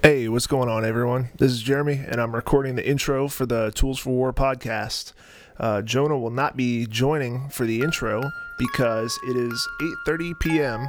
[0.00, 1.30] Hey, what's going on, everyone?
[1.38, 5.12] This is Jeremy, and I'm recording the intro for the Tools for War podcast.
[5.58, 8.22] Uh, Jonah will not be joining for the intro
[8.60, 9.68] because it is
[10.06, 10.88] 8:30 p.m.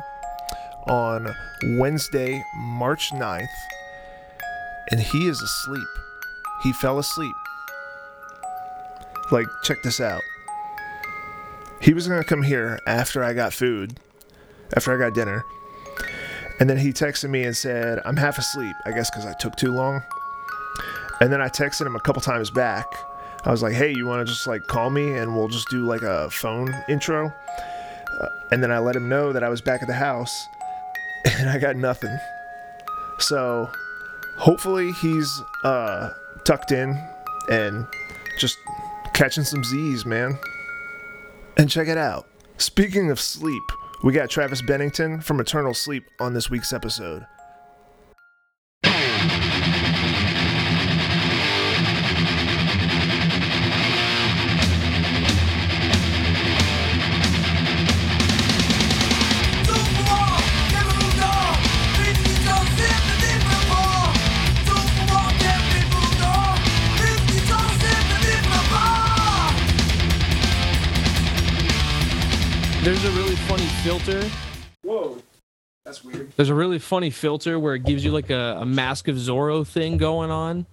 [0.88, 1.36] on
[1.80, 3.48] Wednesday, March 9th,
[4.91, 5.88] and he is asleep.
[6.62, 7.36] He fell asleep.
[9.32, 10.21] Like, check this out.
[11.82, 14.00] He was gonna come here after I got food,
[14.76, 15.44] after I got dinner,
[16.60, 19.55] and then he texted me and said, I'm half asleep, I guess because I took
[19.55, 20.04] too long.
[21.22, 22.85] And then I texted him a couple times back.
[23.45, 25.85] I was like, hey, you want to just like call me and we'll just do
[25.85, 27.27] like a phone intro?
[27.27, 30.48] Uh, and then I let him know that I was back at the house
[31.26, 32.18] and I got nothing.
[33.20, 33.70] So
[34.38, 36.12] hopefully he's uh,
[36.44, 37.02] tucked in
[37.49, 37.85] and
[38.38, 38.57] just
[39.13, 40.38] catching some Z's, man.
[41.57, 42.27] And check it out.
[42.57, 43.63] Speaking of sleep,
[44.03, 47.26] we got Travis Bennington from Eternal Sleep on this week's episode.
[72.81, 73.28] There's a really
[73.84, 74.24] filter.
[74.84, 75.22] Whoa,
[75.85, 76.31] that's weird.
[76.35, 79.66] There's a really funny filter where it gives you like a, a Mask of Zorro
[79.66, 80.66] thing going on.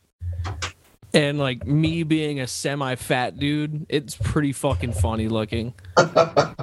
[1.14, 5.74] And like me being a semi fat dude, it's pretty fucking funny looking.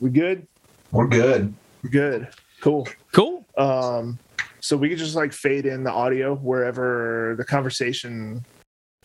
[0.00, 0.46] We good?
[0.92, 1.52] We're good.
[1.84, 2.28] We're good.
[2.62, 2.88] Cool.
[3.12, 3.44] Cool.
[3.58, 4.18] Um,
[4.60, 8.42] so we could just like fade in the audio wherever the conversation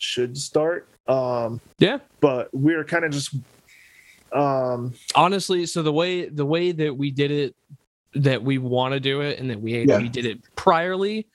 [0.00, 0.88] should start.
[1.06, 1.98] Um, Yeah.
[2.20, 3.34] but we're kind of just
[4.32, 7.56] um Honestly, so the way the way that we did it
[8.14, 9.98] that we want to do it and that we Yeah.
[9.98, 11.26] we did it priorly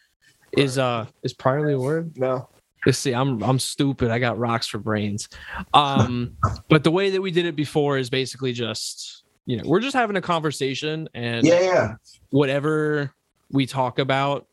[0.52, 2.18] is uh is priorly a word?
[2.18, 2.48] no
[2.86, 4.10] Let's see, I'm I'm stupid.
[4.10, 5.30] I got rocks for brains.
[5.72, 6.36] Um,
[6.70, 9.96] but the way that we did it before is basically just you know we're just
[9.96, 11.96] having a conversation and Yeah, yeah.
[12.32, 13.14] whatever
[13.52, 14.48] we talk about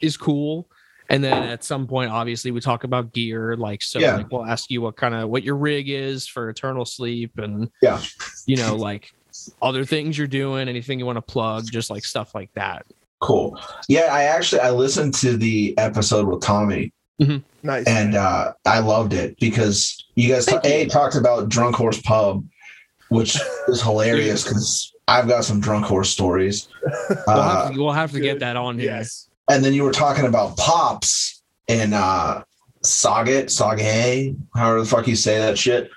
[0.00, 0.70] is cool.
[1.10, 3.56] And then at some point, obviously, we talk about gear.
[3.56, 4.16] Like, so Yeah.
[4.16, 7.70] like we'll ask you what kind of what your rig is for eternal sleep, and
[7.82, 8.00] Yeah.
[8.46, 9.12] you know, like
[9.62, 12.84] other things you're doing, anything you want to plug, just like stuff like that.
[13.20, 13.58] Cool.
[13.88, 16.92] Yeah, I actually I listened to the episode with Tommy
[17.64, 20.88] nice and uh I loved it because you guys Thank a you.
[20.88, 22.44] talked about Drunk Horse Pub,
[23.08, 23.36] which
[23.68, 26.68] is hilarious because I've got some drunk horse stories.
[27.08, 28.90] We'll Uh, have to, we'll have to get that on here.
[28.92, 32.42] yes and then you were talking about pops and uh
[32.84, 35.90] Sauget, Sauget, however the fuck you say that shit.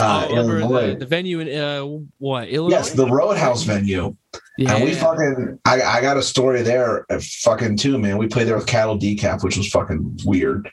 [0.00, 0.90] Uh, Oh, Illinois.
[0.92, 1.82] the, the venue in uh,
[2.18, 2.76] what Illinois?
[2.76, 4.14] yes, the Roadhouse venue.
[4.56, 4.74] yeah.
[4.76, 8.16] And we fucking, I, I got a story there, uh, fucking too, man.
[8.18, 10.70] We played there with Cattle Decap, which was fucking weird.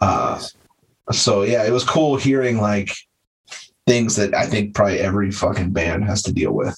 [0.00, 0.40] Uh,
[1.12, 2.90] so yeah, it was cool hearing like
[3.86, 6.76] things that I think probably every fucking band has to deal with.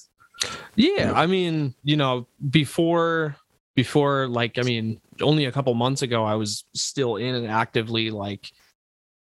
[0.75, 3.35] Yeah, I mean, you know, before
[3.83, 8.11] before like I mean, only a couple months ago I was still in an actively
[8.11, 8.51] like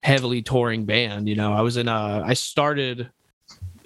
[0.02, 1.52] heavily touring band, you know.
[1.52, 3.10] I was in a I started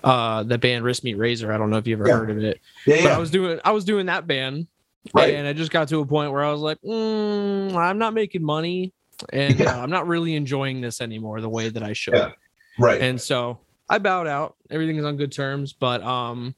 [0.05, 1.53] uh the band Wrist Meet Razor.
[1.53, 2.15] I don't know if you ever Yeah.
[2.15, 2.61] heard of it.
[2.87, 4.69] Yeah, But I was doing I was doing that band
[5.13, 5.35] right.
[5.35, 8.45] and I just got to a point where I was like, mm, I'm not making
[8.45, 8.93] money
[9.33, 9.77] and Yeah.
[9.77, 12.31] uh, I'm not really enjoying this anymore the way that I should Yeah.
[12.79, 13.01] Right.
[13.01, 13.59] and so
[13.91, 14.55] I bowed out.
[14.71, 16.55] Everything is on good terms, but um,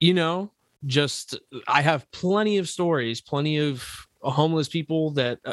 [0.00, 0.50] you know,
[0.86, 3.84] just I have plenty of stories, plenty of
[4.20, 5.52] homeless people that uh,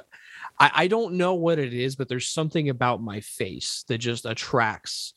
[0.60, 4.26] I I don't know what it is, but there's something about my face that just
[4.26, 5.14] attracts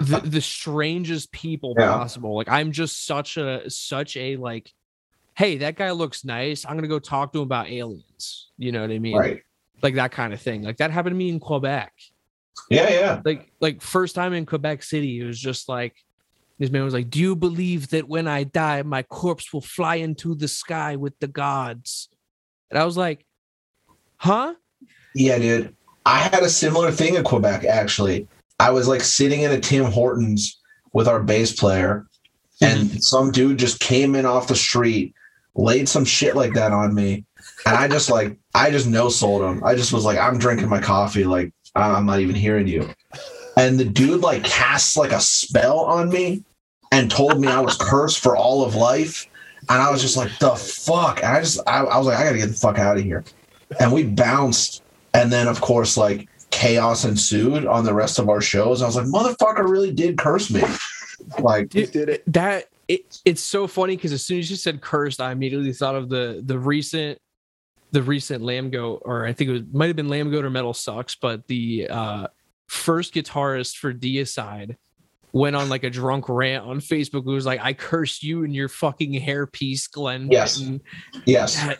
[0.00, 1.88] the, the strangest people Yeah.
[1.92, 2.34] possible.
[2.36, 4.72] Like I'm just such a such a like,
[5.36, 6.64] hey, that guy looks nice.
[6.64, 8.50] I'm gonna go talk to him about aliens.
[8.58, 9.16] You know what I mean?
[9.16, 9.42] right.
[9.82, 10.62] Like that kind of thing.
[10.62, 11.92] Like that happened to me in Quebec
[12.68, 13.22] Yeah, yeah.
[13.24, 15.94] like like first time in Quebec City, it was just like
[16.60, 19.96] this man was like, "Do you believe that when I die, my corpse will fly
[19.96, 22.10] into the sky with the gods?"
[22.70, 23.24] And I was like,
[24.18, 24.54] "Huh?"
[25.14, 25.74] Yeah, dude.
[26.04, 28.28] I had a similar thing in Quebec, actually.
[28.58, 30.60] I was like sitting in a Tim Hortons
[30.92, 32.06] with our bass player,
[32.60, 32.98] and mm-hmm.
[32.98, 35.14] some dude just came in off the street,
[35.54, 37.24] laid some shit like that on me.
[37.64, 39.64] And I just like, I just no sold him.
[39.64, 41.24] I just was like, I'm drinking my coffee.
[41.24, 42.90] Like, I'm not even hearing you.
[43.56, 46.44] And the dude like casts like a spell on me
[46.90, 49.26] and told me I was cursed for all of life.
[49.68, 51.18] And I was just like, the fuck?
[51.18, 53.24] And I just, I, I was like, I gotta get the fuck out of here.
[53.78, 54.82] And we bounced.
[55.14, 58.82] And then, of course, like chaos ensued on the rest of our shows.
[58.82, 60.62] I was like, motherfucker really did curse me.
[61.38, 64.80] Like, you did it That it, it's so funny because as soon as you said
[64.80, 67.20] cursed, I immediately thought of the the recent
[67.92, 71.46] the recent Lambgoat, or I think it was, might have been Lambgoat or MetalSucks, but
[71.48, 72.26] the uh,
[72.68, 74.76] first guitarist for Deicide
[75.32, 77.26] went on like a drunk rant on Facebook.
[77.26, 80.58] It was like, "I curse you and your fucking hairpiece, Glen." Yes.
[80.58, 80.80] Benton."
[81.26, 81.56] Yes.
[81.66, 81.78] That-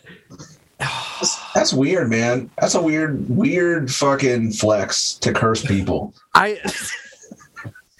[0.79, 2.49] That's, that's weird, man.
[2.59, 6.15] That's a weird, weird fucking flex to curse people.
[6.33, 6.59] I,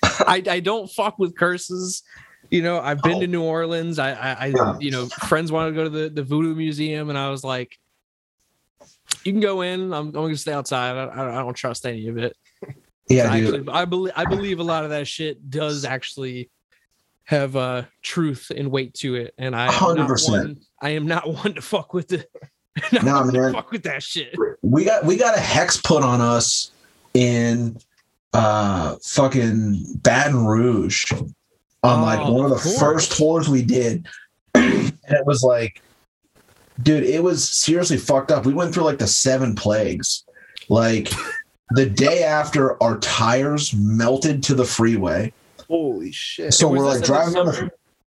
[0.04, 2.02] I I don't fuck with curses.
[2.50, 3.20] You know, I've been Oh.
[3.22, 4.00] to New Orleans.
[4.00, 4.78] I, I, I Yeah.
[4.80, 7.78] you know, friends wanted to go to the, the Voodoo Museum, and I was like,
[9.24, 9.94] "You can go in.
[9.94, 10.98] I'm, I'm going to stay outside.
[10.98, 12.36] I, I don't trust any of it."
[13.10, 13.56] Yeah, I, dude.
[13.56, 16.50] actually, I believe I believe a lot of that shit does actually
[17.26, 20.58] have uh truth and weight to it, and I 100%.
[20.82, 22.26] I am not one to fuck with the.
[22.94, 23.52] Not Nah, man.
[23.54, 24.34] fuck with that shit.
[24.62, 26.72] we got we got a hex put on us
[27.14, 27.78] in
[28.34, 31.04] uh fucking Baton Rouge
[31.84, 34.08] on like Oh, one of the of first tours we did.
[34.56, 35.82] and it was like
[36.82, 38.46] dude, it was seriously fucked up.
[38.46, 40.24] We went through like the seven plagues.
[40.70, 41.10] Like
[41.74, 45.34] the day after our tires melted to the freeway.
[45.68, 46.54] Holy shit.
[46.54, 47.72] So was we're like driving the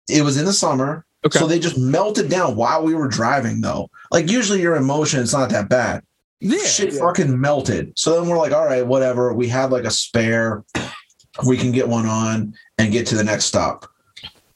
[0.08, 1.04] it was in the summer.
[1.26, 1.38] Okay.
[1.38, 3.90] So they just melted down while we were driving though.
[4.10, 6.02] Like usually you're in motion, it's not that bad
[6.40, 6.64] yeah.
[6.64, 7.00] shit yeah.
[7.00, 7.98] fucking melted.
[7.98, 9.32] So then we're like, all right, whatever.
[9.32, 10.64] We have like a spare.
[11.46, 13.86] We can get one on and get to the next stop.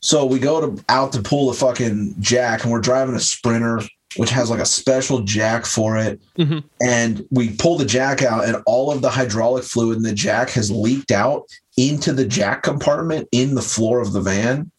[0.01, 3.81] So we go to out to pull the fucking jack, and we're driving a sprinter,
[4.17, 6.21] which has like a special jack for it.
[6.39, 6.65] Mhm.
[6.83, 10.51] And we pull the jack out, and all of the hydraulic fluid in the jack
[10.51, 11.45] has leaked out
[11.77, 14.71] into the jack compartment in the floor of the van.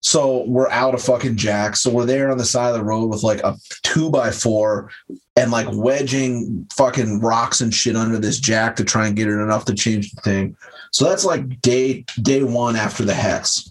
[0.00, 1.74] So we're out of fucking jack.
[1.74, 4.88] So we're there on the side of the road with like a two by four
[5.34, 9.32] and like wedging fucking rocks and shit under this jack to try and get it
[9.32, 10.56] enough to change the thing.
[10.92, 13.68] So that's like day day one after the hex.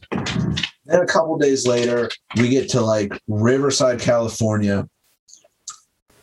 [0.86, 4.88] Then a couple days later, we get to like Riverside, California.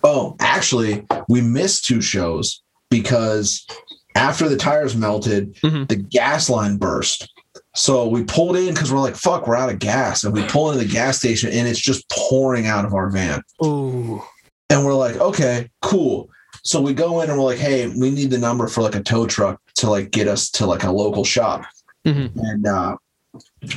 [0.04, 3.66] Oh, actually, we missed two shows because
[4.14, 5.88] after the tires melted, Mhm.
[5.88, 7.28] the gas line burst.
[7.74, 10.24] So we pulled in because we're like, fuck, we're out of gas.
[10.24, 13.42] And we pull into the gas station and it's just pouring out of our van.
[13.62, 14.26] Oh.
[14.68, 16.28] And we're like, okay, cool.
[16.64, 19.02] So we go in and we're like, hey, we need the number for like a
[19.02, 21.62] tow truck to like get us to like a local shop.
[22.06, 22.30] Mhm.
[22.36, 22.96] And uh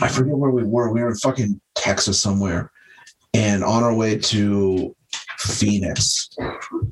[0.02, 0.92] I forget where we were.
[0.92, 2.72] We were in fucking Texas somewhere
[3.34, 4.96] and on our way to
[5.38, 6.30] Phoenix.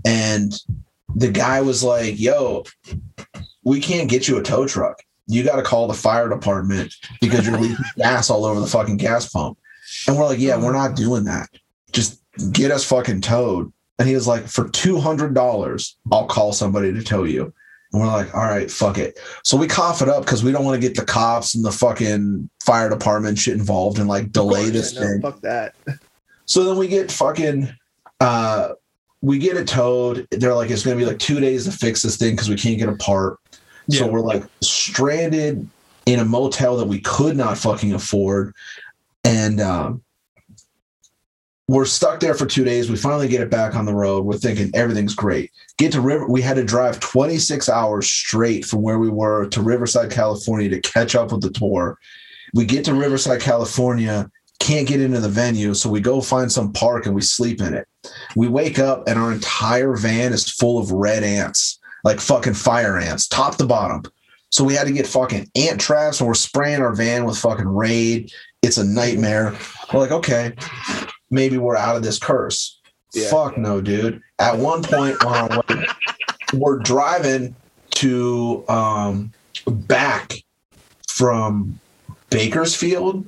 [0.05, 0.53] And
[1.15, 2.65] the guy was like, yo,
[3.63, 5.01] we can't get you a tow truck.
[5.27, 8.97] You got to call the fire department because you're leaking gas all over the fucking
[8.97, 9.57] gas pump.
[10.07, 11.49] And we're like, yeah, we're not doing that.
[11.91, 13.71] Just get us fucking towed.
[13.99, 17.53] And he was like, for $200, I'll call somebody to tow you.
[17.93, 19.19] And we're like, all right, fuck it.
[19.43, 21.71] So we cough it up because we don't want to get the cops and the
[21.71, 25.21] fucking fire department shit involved and like delay this no, thing.
[25.21, 25.75] fuck that.
[26.45, 27.71] So then we get fucking
[28.19, 28.69] uh
[29.21, 30.27] we get it towed.
[30.31, 32.77] They're like, it's gonna be like two days to fix this thing because we can't
[32.77, 33.39] get a part.
[33.89, 35.67] So we're like stranded
[36.05, 38.53] in a motel that we could not fucking afford.
[39.23, 40.02] And um
[41.67, 42.89] we're stuck there for two days.
[42.89, 44.25] We finally get it back on the road.
[44.25, 45.51] We're thinking everything's great.
[45.77, 46.27] Get to River.
[46.27, 50.81] We had to drive 26 hours straight from where we were to Riverside, California to
[50.81, 51.97] catch up with the tour.
[52.53, 54.29] We get to Riverside, California,
[54.59, 55.73] can't get into the venue.
[55.73, 57.87] So we go find some park and we sleep in it.
[58.35, 62.97] We wake up and our entire van is full of red ants, like fucking fire
[62.97, 64.03] ants, top to bottom.
[64.51, 67.67] So we had to get fucking ant traps and we're spraying our van with fucking
[67.67, 68.31] raid.
[68.61, 69.55] It's a nightmare.
[69.91, 70.53] We're like, okay,
[71.33, 72.79] maybe we're out of this curse.
[73.13, 73.29] Yeah.
[73.29, 74.21] Fuck no, dude.
[74.39, 75.85] At one point on our way,
[76.53, 77.55] we're driving
[77.95, 79.33] to um
[79.67, 80.33] back
[81.07, 81.79] from
[82.29, 83.25] Bakersfield.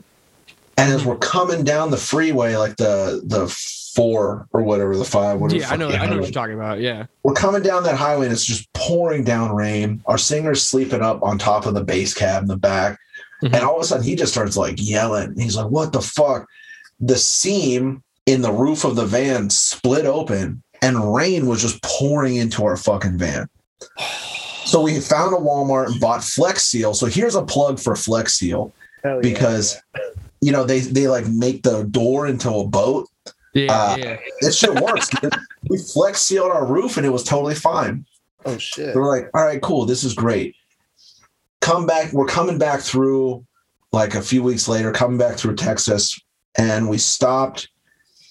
[0.78, 3.48] And as we're coming down the freeway, like the the
[3.96, 5.62] four or whatever, the five, whatever.
[5.62, 5.90] Yeah, I know.
[5.90, 6.82] I know what you're talking about.
[6.82, 7.06] Yeah.
[7.24, 10.02] we're coming down that highway and it's just pouring down rain.
[10.06, 13.00] Our singer's sleeping up on top of the bass cab in the back.
[13.42, 13.54] Mhm.
[13.54, 15.40] And all of a sudden he just starts like yelling.
[15.40, 16.48] He's like, What the fuck?
[17.00, 22.36] The seam in the roof of the van split open and rain was just pouring
[22.36, 23.48] into our fucking van.
[24.66, 26.94] So we found a Walmart and bought Flex Seal.
[26.94, 28.74] So here's a plug for Flex Seal
[29.04, 29.20] yeah.
[29.22, 29.78] because
[30.42, 33.08] you know they they like make the door into a boat.
[33.54, 33.72] Yeah.
[33.72, 34.18] Uh, yeah.
[34.42, 35.10] This shit works.
[35.70, 38.06] we flex sealed our roof and it was totally fine.
[38.46, 38.96] oh shit.
[38.96, 40.56] We're like, all right, cool, this is great.
[41.62, 43.46] Come back, we're coming back through
[43.92, 46.20] like a few weeks later, coming back through Texas,
[46.58, 47.70] and we stopped.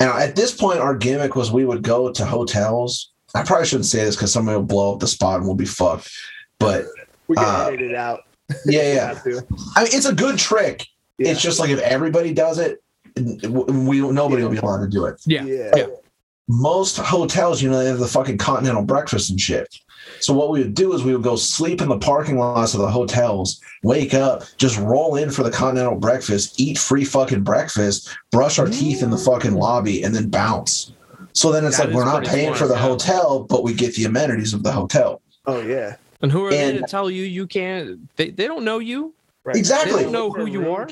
[0.00, 3.12] And at this point, our gimmick was we would go to hotels.
[3.34, 5.66] I probably shouldn't say this because somebody will blow up the spot and we'll be
[5.66, 6.10] fucked.
[6.58, 6.86] But
[7.28, 8.20] We can uh, edit it out.
[8.66, 9.20] yeah, yeah.
[9.76, 10.86] I mean, it's a good trick.
[11.18, 11.30] Yeah.
[11.30, 12.82] It's just like if everybody does it,
[13.16, 15.20] we nobody will be allowed to do it.
[15.26, 15.44] Yeah.
[15.44, 15.70] yeah.
[15.76, 15.86] Yeah.
[16.48, 19.68] most hotels, you know, they have the fucking continental breakfast and shit.
[20.24, 22.80] So what we would do is we would go sleep in the parking lots of
[22.80, 28.08] the hotels, wake up, just roll in for the continental breakfast, eat free fucking breakfast,
[28.32, 29.24] brush our teeth in the mm.
[29.26, 30.94] fucking lobby, and then bounce.
[31.34, 32.80] So then it's That like we're not paying smart, for the yeah.
[32.80, 35.20] hotel, but we get the amenities of the hotel.
[35.44, 35.96] Oh yeah.
[36.22, 38.08] And who are they to tell you you can't?
[38.16, 39.12] They, they don't know you.
[39.44, 39.56] Right.
[39.56, 39.92] Exactly.
[39.92, 40.88] They don't know who you are.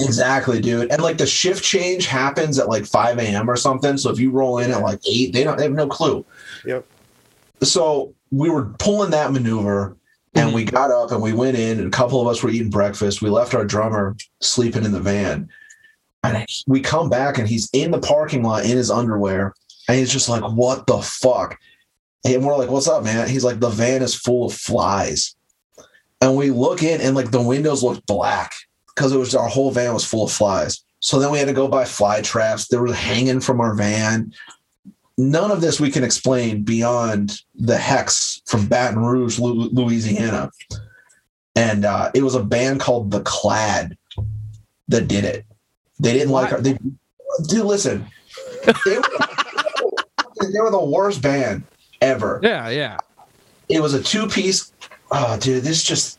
[0.00, 0.90] Exactly, dude.
[0.90, 3.48] And like the shift change happens at like 5 a.m.
[3.48, 3.96] or something.
[3.96, 6.26] So if you roll in at like eight, they don't they have no clue.
[6.64, 6.84] Yep.
[7.62, 9.96] So we were pulling that maneuver
[10.34, 10.54] and Mhm.
[10.54, 13.20] we got up and we went in and a couple of us were eating breakfast.
[13.22, 15.48] We left our drummer sleeping in the van.
[16.24, 19.54] And we come back and he's in the parking lot in his underwear.
[19.88, 21.58] And he's just like, what the fuck?
[22.24, 23.28] And we're like, what's up, man?
[23.28, 25.34] He's like, the van is full of flies.
[26.20, 28.52] And we look in and like the windows look black
[28.94, 30.82] because it was our whole van was full of flies.
[31.00, 32.68] So then we had to go buy fly traps.
[32.68, 34.32] They were hanging from our van.
[35.18, 40.50] None of this we can explain beyond the hex from Baton Rouge, Louisiana.
[41.54, 43.96] And uh, it was a band called The Clad
[44.88, 45.44] that did it.
[46.00, 46.78] They didn't like our, they,
[47.48, 48.06] dude, listen,
[48.64, 51.62] they were, they were the worst band
[52.00, 52.96] ever Yeah, yeah.
[53.68, 54.72] it was a two piece.
[55.10, 56.18] Oh, dude, this just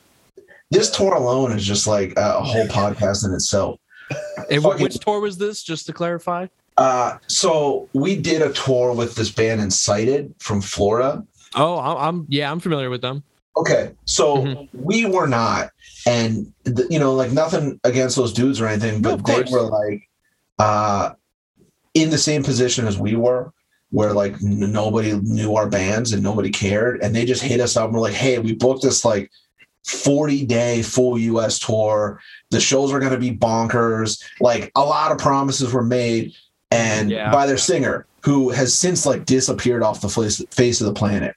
[0.72, 3.80] this tour alone is just like a whole podcast in itself.
[4.50, 5.64] And Fucking- which tour was this?
[5.64, 6.48] Just to clarify.
[6.78, 11.24] Uh, so we did a tour with this band Incited from Florida.
[11.56, 13.24] Oh, I'm, I'm yeah, I'm familiar with them.
[13.56, 14.68] Okay, so Mhm.
[14.74, 15.70] we were not,
[16.08, 19.62] and th- you know, like nothing against those dudes or anything, but of they were
[19.62, 20.10] like
[20.58, 21.12] uh
[21.94, 23.54] in the same position as we were,
[23.92, 27.78] where like n- nobody knew our bands and nobody cared, and they just hit us
[27.78, 29.30] up and were like, "Hey, we booked this like
[29.86, 32.20] 40 day full US tour.
[32.50, 34.20] The shows are going to be bonkers.
[34.42, 36.34] Like a lot of promises were made,
[36.74, 37.32] and Yeah.
[37.32, 41.36] by their singer, who has since like disappeared off the face, face of the planet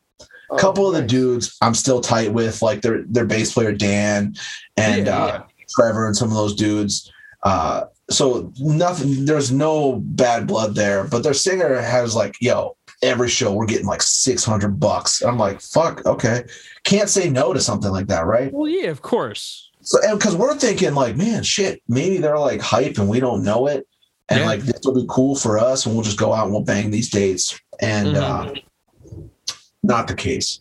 [0.49, 1.11] Oh, couple of the nice.
[1.11, 4.35] dudes I'm still tight with, like their their bass player Dan
[4.77, 5.43] and Yeah, uh, yeah.
[5.75, 7.11] Trevor and some of those dudes.
[7.43, 9.25] Uh, so nothing.
[9.25, 13.87] There's no bad blood there, but their singer has like, yo, every show we're getting
[13.87, 15.21] like 600 bucks.
[15.23, 16.45] I'm like, fuck, okay,
[16.85, 18.53] can't say no to something like that, right?
[18.53, 19.71] Well, yeah, of course.
[19.83, 23.67] So because we're thinking like, man, shit, maybe they're like hype and we don't know
[23.67, 23.87] it,
[24.29, 24.47] and Yeah.
[24.47, 26.91] like this will be cool for us, and we'll just go out and we'll bang
[26.91, 27.59] these dates.
[27.81, 28.23] And Mhm.
[28.23, 28.53] uh,
[29.83, 30.61] not the case.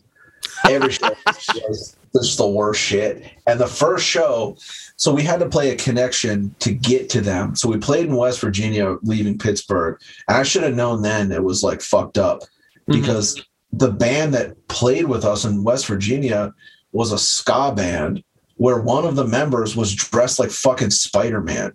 [0.68, 1.10] Every show
[1.70, 3.24] is just the worst shit.
[3.46, 4.56] And the first show,
[4.96, 7.56] so we had to play a connection to get to them.
[7.56, 11.42] So we played in West Virginia, leaving Pittsburgh, and I should have known then it
[11.42, 12.42] was like fucked up
[12.88, 12.92] Mhm.
[12.92, 13.40] because
[13.72, 16.54] the band that played with us in West Virginia
[16.92, 18.22] was a ska band
[18.56, 21.72] where one of the members was dressed like fucking Spider Man.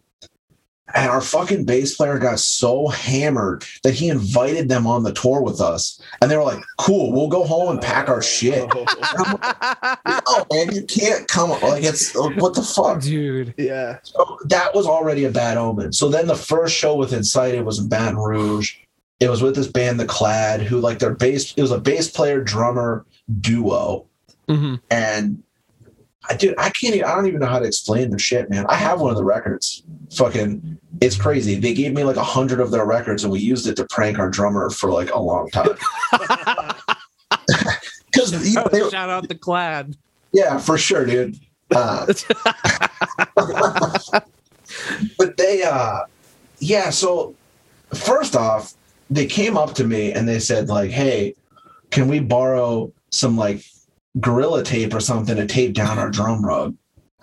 [0.96, 5.42] And our fucking bass player got so hammered that he invited them on the tour
[5.42, 6.02] with us.
[6.22, 8.70] And they were like, cool, we'll go home and pack our shit.
[10.34, 11.50] Oh, man, you can't come.
[11.50, 13.02] Like, it's what the fuck?
[13.02, 13.54] Dude.
[13.58, 14.00] yeah.
[14.04, 15.94] So that was already a bad omen.
[15.94, 18.76] So then the first show with Incited was in Baton Rouge.
[19.20, 21.54] It was with this band, The Clad, who like their bass.
[21.56, 23.06] It was a bass player drummer
[23.40, 24.06] duo,
[24.48, 25.44] hmm and
[26.30, 26.96] I dude, I can't.
[26.96, 28.66] Even, I don't even know how to explain their shit, man.
[28.68, 29.84] I have one of the records.
[30.16, 31.56] Fucking, it's crazy.
[31.56, 34.20] They gave me like a hundred of their records, and we used it to prank
[34.20, 35.76] our drummer for like a long time.
[38.12, 39.96] Because you know, they, Shout out the clad.
[40.34, 41.38] yeah, for sure, dude.
[41.74, 42.06] Uh,
[45.18, 46.00] but they uh
[46.60, 47.34] yeah so
[47.94, 48.74] first off
[49.10, 51.34] they came up to me and they said like hey
[51.90, 53.64] can we borrow some like
[54.20, 56.76] gorilla tape or something to tape down our drum rug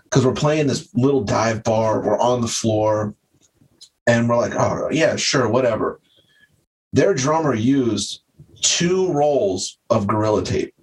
[0.04, 3.14] because we're playing this little dive bar we're on the floor
[4.06, 6.00] and we're like oh yeah sure whatever
[6.92, 8.22] their drummer used
[8.62, 10.74] two rolls of gorilla tape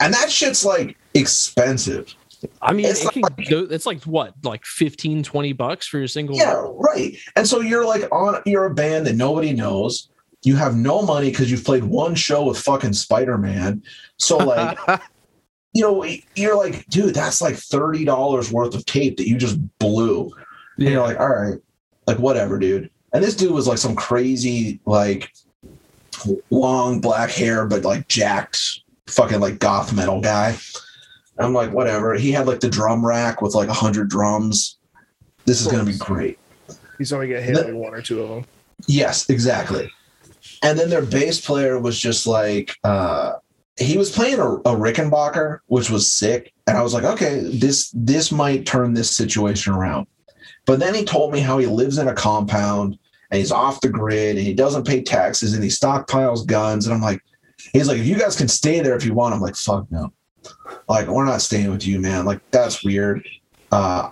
[0.00, 2.14] and that shit's like expensive
[2.60, 6.08] I mean, It's it can go, it's like what, like 15, 20 bucks for your
[6.08, 6.36] single.
[6.36, 7.16] Yeah, right.
[7.36, 10.08] And so you're like on you're a band that nobody knows.
[10.42, 13.82] You have no money because you've played one show with fucking Spider-Man.
[14.16, 14.78] So like,
[15.72, 20.32] you know, you're like, dude, that's like $30 worth of tape that you just blew.
[20.76, 20.90] And yeah.
[20.90, 21.58] you're like, all right,
[22.06, 22.90] like whatever, dude.
[23.12, 25.30] And this dude was like some crazy, like
[26.50, 30.56] long black hair, but like jacked fucking like goth metal guy.
[31.38, 32.14] I'm like, whatever.
[32.14, 34.78] He had like the drum rack with like a hundred drums.
[35.44, 36.38] This is gonna be great.
[36.98, 38.44] He's only gonna hit like one or two of them.
[38.86, 39.90] Yes, exactly.
[40.62, 43.34] And then their bass player was just like uh
[43.78, 46.52] he was playing a, a Rickenbacker, which was sick.
[46.66, 50.06] And I was like, okay, this this might turn this situation around.
[50.66, 52.98] But then he told me how he lives in a compound
[53.30, 56.86] and he's off the grid and he doesn't pay taxes and he stockpiles guns.
[56.86, 57.22] And I'm like,
[57.72, 59.34] he's like, if you guys can stay there if you want.
[59.34, 60.12] I'm like, fuck no.
[60.88, 62.24] Like, we're not staying with you, man.
[62.24, 63.26] Like, that's weird.
[63.70, 64.10] Uh,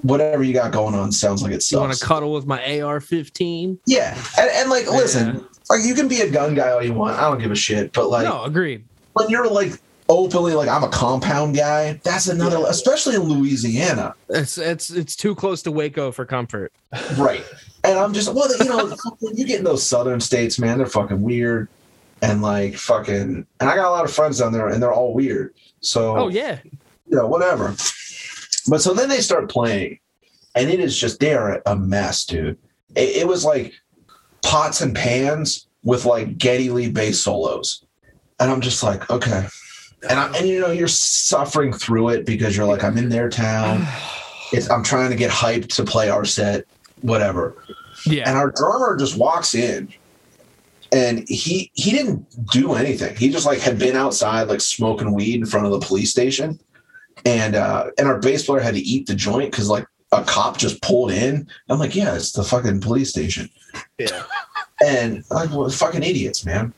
[0.00, 1.72] whatever you got going on sounds like it sucks.
[1.72, 3.78] You want to cuddle with my AR-15?
[3.86, 4.16] yeah.
[4.38, 5.46] And, and like, listen.
[5.70, 7.18] Like you can be a gun guy all you want.
[7.18, 7.92] I don't give a shit.
[7.92, 8.84] But like, no, agreed.
[9.14, 9.72] when you're like
[10.08, 14.14] openly like I'm a compound guy, that's another, especially in Louisiana.
[14.28, 16.72] It's it's it's too close to Waco for comfort.
[17.16, 17.44] Right.
[17.84, 20.86] And I'm just well, you know, when you get in those southern states, man, they're
[20.86, 21.68] fucking weird.
[22.20, 25.14] And like fucking and I got a lot of friends down there and they're all
[25.14, 25.54] weird.
[25.80, 27.74] So Oh yeah, you know, whatever.
[28.68, 29.98] But so then they start playing,
[30.54, 32.56] and it is just they are a mess, dude.
[32.94, 33.74] It, it was like
[34.42, 37.84] pots and pans with like Geddy Lee bass solos.
[38.40, 39.46] And I'm just like, okay.
[40.08, 43.28] And I and you know, you're suffering through it because you're like, I'm in their
[43.28, 43.86] town.
[44.54, 46.66] It's I'm trying to get hyped to play our set,
[47.00, 47.56] whatever.
[48.04, 48.28] yeah.
[48.28, 49.88] And our drummer just walks in
[50.92, 53.16] and he he didn't do anything.
[53.16, 56.60] He just like had been outside like smoking weed in front of the police station.
[57.24, 60.58] And uh and our bass player had to eat the joint because like a cop
[60.58, 61.48] just pulled in.
[61.68, 63.48] I'm like, yeah, it's the fucking police station.
[63.98, 64.24] Yeah.
[64.84, 66.74] And like well, fucking idiots, man.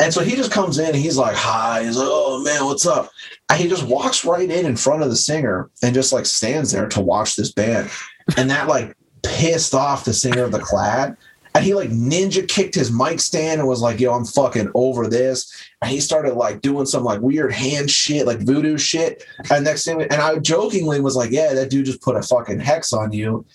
[0.00, 1.84] And so he just comes in and he's like, hi.
[1.84, 3.10] He's like, oh man, what's up?
[3.50, 6.70] And he just walks right in in front of the singer and just like stands
[6.70, 7.90] there to watch this band.
[8.38, 11.16] And that like pissed off the singer of the Clad.
[11.56, 15.06] And he like ninja kicked his mic stand and was like, yo, I'm fucking over
[15.08, 15.50] this.
[15.80, 19.24] And he started like doing some like weird hand shit, like voodoo shit.
[19.50, 22.60] And next thing, and I jokingly was like, yeah, that dude just put a fucking
[22.60, 23.46] hex on you.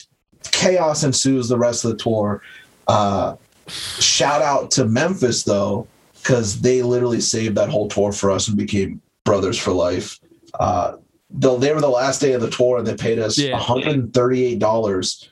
[0.51, 2.41] Chaos ensues the rest of the tour.
[2.87, 3.35] Uh,
[3.67, 8.57] shout out to Memphis though, because they literally saved that whole tour for us and
[8.57, 10.19] became brothers for life.
[10.59, 10.93] Uh,
[11.29, 13.59] they were the last day of the tour and they paid us Yeah.
[13.59, 15.29] $138.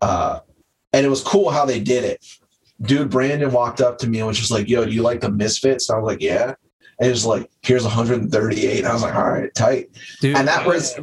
[0.00, 0.40] Uh,
[0.92, 2.24] and it was cool how they did it.
[2.80, 5.30] Dude, Brandon walked up to me and was just like, Yo, do you like the
[5.30, 5.88] Misfits?
[5.88, 6.54] And I was like, Yeah.
[6.98, 8.78] And he was like, Here's 138.
[8.78, 9.90] And I was like, All right, tight.
[10.20, 10.94] Dude, And that was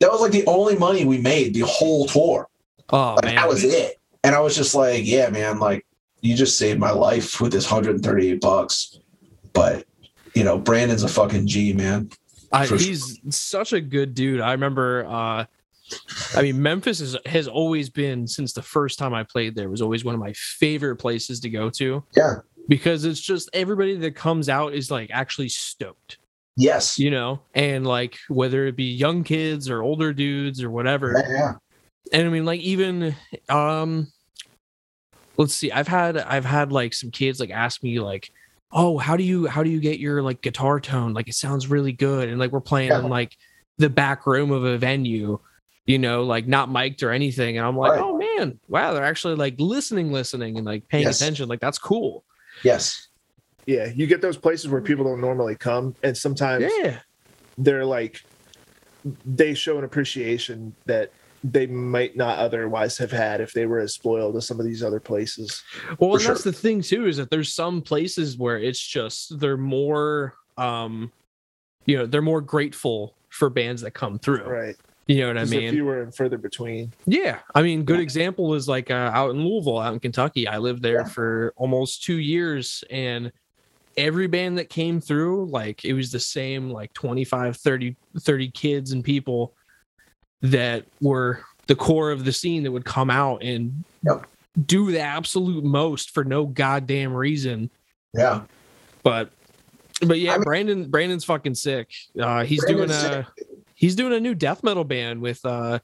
[0.00, 2.48] that was like the only money we made the whole tour.
[2.90, 4.00] oh Like, man, that was it.
[4.24, 5.86] And I was just like, yeah, man, like
[6.20, 8.98] you just saved my life with this 138 bucks.
[9.52, 9.86] But
[10.34, 12.10] you know, Brandon's a fucking G, man.
[12.52, 14.40] I, he's such a good dude.
[14.40, 15.06] I remember.
[15.06, 15.46] uh
[16.36, 19.82] I mean, Memphis is, has always been since the first time I played there was
[19.82, 22.36] always one of my favorite places to go to Yeah.
[22.68, 26.18] because it's just everybody that comes out is like actually stoked,
[26.56, 26.98] Yes.
[26.98, 31.12] you know, and like whether it be young kids or older dudes or whatever.
[31.28, 31.52] Yeah, yeah.
[32.12, 33.14] and I mean, like even
[33.48, 34.08] um,
[35.36, 38.30] let's see, I've had I've had like some kids like ask me like,
[38.70, 41.12] oh, how do you how do you get your like guitar tone?
[41.14, 43.00] Like it sounds really good, and like we're playing Yeah.
[43.00, 43.36] in like
[43.78, 45.38] the back room of a venue,
[45.86, 48.00] you know, like not mic'd or anything, and I'm like, Right.
[48.02, 51.20] oh man, wow, they're actually like listening, listening, and like paying Yes.
[51.20, 51.48] attention.
[51.48, 52.24] Like that's cool.
[52.62, 53.08] Yes.
[53.66, 57.00] Yeah, you get those places where people don't normally come, and sometimes Yeah,
[57.58, 58.18] they're like,
[59.24, 61.10] they show an appreciation that
[61.44, 64.82] they might not otherwise have had if they were as spoiled as some of these
[64.82, 65.60] other places.
[65.98, 69.40] Well, For and that's the thing too is that there's some places where it's just
[69.40, 71.12] they're more, um,
[71.86, 74.44] you know, they're more grateful for bands that come through.
[74.44, 74.76] Right.
[75.06, 75.72] You know what I mean?
[75.72, 76.92] fewer and further between.
[77.06, 80.46] Yeah, I mean, good example is like uh, out in Louisville, out in Kentucky.
[80.46, 81.04] I lived there Yeah.
[81.04, 83.32] for almost two years, and
[83.96, 88.92] every band that came through, like it was the same, like 25, 30, 30 kids
[88.92, 89.54] and people
[90.40, 94.26] that were the core of the scene that would come out and Yep.
[94.66, 97.70] do the absolute most for no goddamn reason.
[98.14, 98.42] Yeah.
[99.02, 99.30] But
[100.00, 101.90] but yeah, I mean- Brandon Brandon's fucking sick.
[102.18, 103.26] Uh he's Brandon's doing a
[103.82, 105.78] he's doing a new death metal band with uh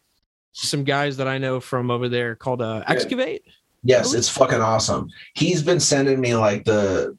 [0.52, 3.42] some guys that I know from over there called uh Excavate.
[3.84, 5.08] Yes, it's fucking awesome.
[5.34, 7.16] He's been sending me like the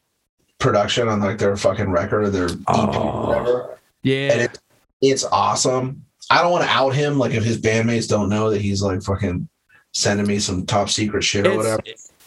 [0.57, 3.27] production on like their fucking record or their EP Oh.
[3.27, 3.61] whatever.
[3.71, 4.33] And Yeah.
[4.45, 4.59] it,
[5.01, 6.05] it's awesome.
[6.31, 9.01] I don't want to out him like if his bandmates don't know that he's like
[9.03, 9.47] fucking
[9.93, 11.81] sending me some top secret shit or It's- whatever.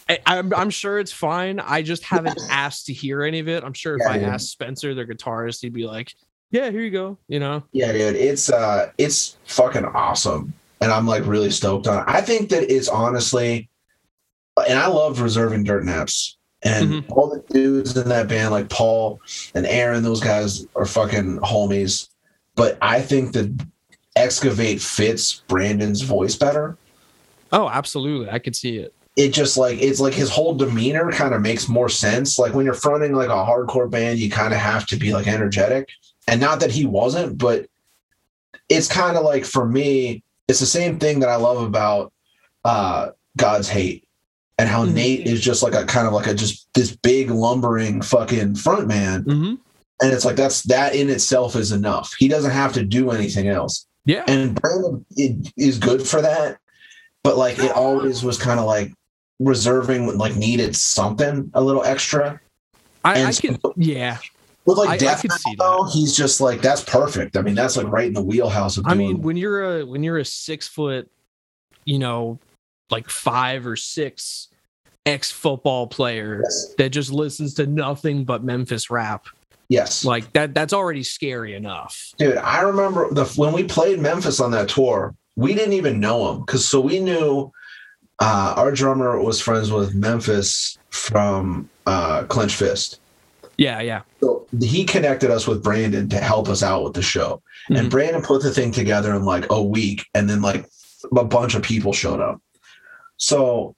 [0.09, 1.61] I, I'm I'm sure it's fine.
[1.61, 3.63] I just haven't asked to hear any of it.
[3.65, 4.29] I'm sure if Yeah, I dude.
[4.29, 6.13] asked Spencer, their guitarist, he'd be like,
[6.53, 7.65] "Yeah, here you go." You know?
[7.73, 10.53] Yeah, dude, it's uh it's fucking awesome.
[10.81, 12.05] And I'm like really stoked on it.
[12.07, 13.69] I think that it's honestly
[14.69, 16.37] and I love reserving dirt naps.
[16.65, 17.13] And Mm-hmm.
[17.13, 19.21] all the dudes in that band, like Paul
[19.55, 22.09] and Aaron, those guys are fucking homies.
[22.55, 23.51] But I think that
[24.15, 26.77] excavate fits Brandon's voice better.
[27.51, 28.31] Oh, absolutely.
[28.31, 28.95] I could see it.
[29.17, 32.39] It just like it's like his whole demeanor kind of makes more sense.
[32.39, 35.27] Like when you're fronting like a hardcore band, you kind of have to be like
[35.27, 35.89] energetic.
[36.29, 37.67] And not that he wasn't, but
[38.69, 42.13] it's kind of like for me, it's the same thing that I love about
[42.65, 44.05] uh God's hate.
[44.59, 44.93] and how Mhm.
[44.93, 48.87] Nate is just like a kind of like a just this big lumbering fucking front
[48.87, 49.23] man.
[49.23, 49.55] hmm
[50.01, 52.13] And it's like that's that in itself is enough.
[52.19, 53.87] He doesn't have to do anything else.
[54.05, 54.25] Yeah.
[54.29, 55.05] And Brandon
[55.57, 56.59] is good for that,
[57.25, 58.93] but like it always was kind of like
[59.41, 62.39] reserving like needed something a little extra.
[63.05, 63.59] I, I And can.
[63.77, 64.19] Yeah.
[64.65, 67.37] With I- I like death see metal, he's just like that's perfect.
[67.37, 70.03] I mean, that's like right in the wheelhouse of I mean, when you're a when
[70.03, 71.11] you're a six foot,
[71.85, 72.39] you know,
[72.91, 74.49] like five or six
[75.05, 79.27] ex football player yes, that just listens to nothing but Memphis rap,
[79.69, 80.05] yes.
[80.05, 82.13] like that that's already scary enough.
[82.19, 82.37] dude.
[82.37, 85.15] I remember the when we played Memphis on that tour.
[85.35, 87.51] We didn't even know him because so we knew
[88.19, 93.01] uh, our drummer was friends with Memphis from uh, Clench Fist.
[93.59, 94.03] Yeah, yeah.
[94.21, 97.43] So he connected us with Brandon to help us out with the show.
[97.71, 97.79] Mhm.
[97.79, 100.69] And Brandon put the thing together in like a week, and then like
[101.17, 102.41] a bunch of people showed up.
[103.19, 103.75] So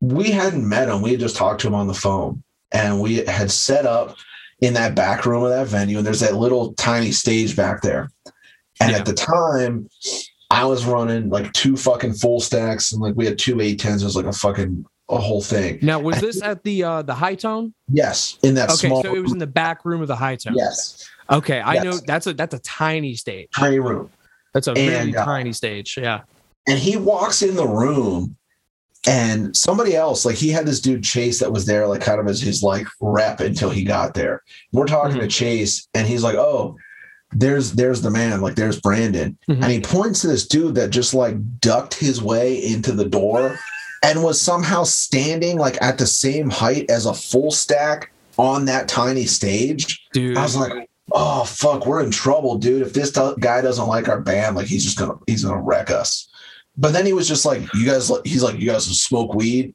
[0.00, 1.00] we hadn't met him.
[1.02, 4.16] We had just talked to him on the phone, and we had set up
[4.60, 5.98] in that back room of that venue.
[5.98, 8.10] And there's that little tiny stage back there.
[8.80, 8.98] And Yeah.
[8.98, 9.88] at the time,
[10.50, 14.02] I was running like two fucking full stacks, and like we had two eight tens.
[14.02, 15.78] It was like a fucking a whole thing.
[15.82, 17.72] Now, was this at the uh the Hi-Tone?
[17.88, 19.02] Yes, in that Okay, small.
[19.02, 20.54] so it was in the back room of the Hi-Tone.
[20.56, 21.84] yes, Okay, I Yes.
[21.84, 23.48] know that's a that's a tiny stage.
[23.56, 24.10] tiny room.
[24.54, 25.96] That's a really uh, tiny stage.
[26.00, 26.22] Yeah.
[26.68, 28.36] and he walks in the room
[29.06, 32.26] and somebody else like he had this dude chase that was there like kind of
[32.26, 34.42] as his like rep until he got there
[34.72, 36.76] we're talking to chase and he's like oh
[37.30, 39.62] there's there's the man like there's brandon Mhm.
[39.62, 43.56] and he points to this dude that just like ducked his way into the door
[44.06, 48.86] and was somehow standing like at the same height as a full stack on that
[48.88, 50.36] tiny stage Dude.
[50.36, 52.82] I was like, oh fuck, we're in trouble, dude.
[52.82, 55.90] If this do- guy doesn't like our band, like he's just gonna he's gonna wreck
[55.90, 56.28] us.
[56.76, 59.74] But then he was just like, you guys, he's like, you guys smoke weed,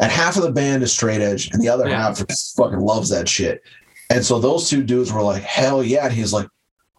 [0.00, 2.02] and half of the band is straight edge, and the other Yeah.
[2.02, 2.18] half
[2.56, 3.62] fucking loves that shit.
[4.10, 6.48] And so those two dudes were like, hell yeah, and he's like.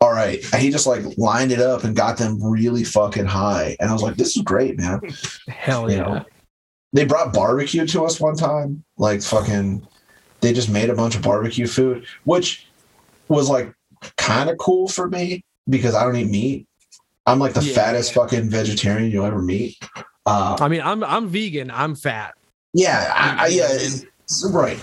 [0.01, 0.43] All right.
[0.51, 3.77] And he just like lined it up and got them really fucking high.
[3.79, 4.99] And I was like, this is great, man.
[5.47, 6.03] Hell you yeah.
[6.03, 6.25] know.
[6.93, 8.83] They brought barbecue to us one time.
[8.97, 9.85] Like fucking
[10.41, 12.67] they just made a bunch of barbecue food, which
[13.27, 13.73] was like
[14.17, 16.67] kind of cool for me because I don't eat meat.
[17.25, 17.73] I'm like the Yeah.
[17.73, 19.77] fattest fucking vegetarian you'll ever meet.
[20.25, 21.71] Uh, I mean, I'm I'm vegan.
[21.71, 22.33] I'm fat.
[22.73, 24.79] yeah, I, I, yeah, You know what I it's- right.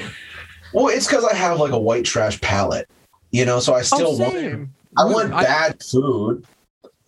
[0.73, 2.89] Well, it's because I have like a white trash palate,
[3.31, 3.59] you know.
[3.61, 4.69] So I still oh, want.
[4.97, 6.45] I want bad food.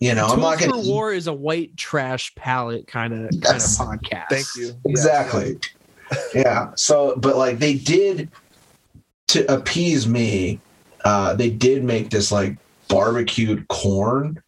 [0.03, 3.43] You know, I'm not gonna for War is a white trash palette kind of kind
[3.45, 3.79] Yes.
[3.79, 4.25] of podcast.
[4.29, 4.73] Thank you.
[4.85, 5.57] Exactly.
[6.35, 6.71] yeah.
[6.75, 8.29] So, but like they did
[9.29, 10.59] to appease me,
[11.05, 12.57] uh, they did make this like
[12.89, 14.43] barbecued corn.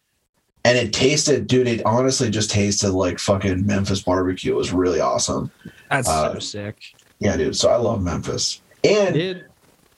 [0.66, 4.52] And it tasted, dude, it honestly just tasted like fucking Memphis barbecue.
[4.52, 5.50] It was really awesome.
[5.88, 6.76] That's Uh, so sick.
[7.18, 7.56] Yeah, dude.
[7.56, 8.60] So I love Memphis.
[8.84, 9.44] And Did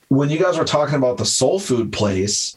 [0.08, 2.56] when you guys were talking about the soul food place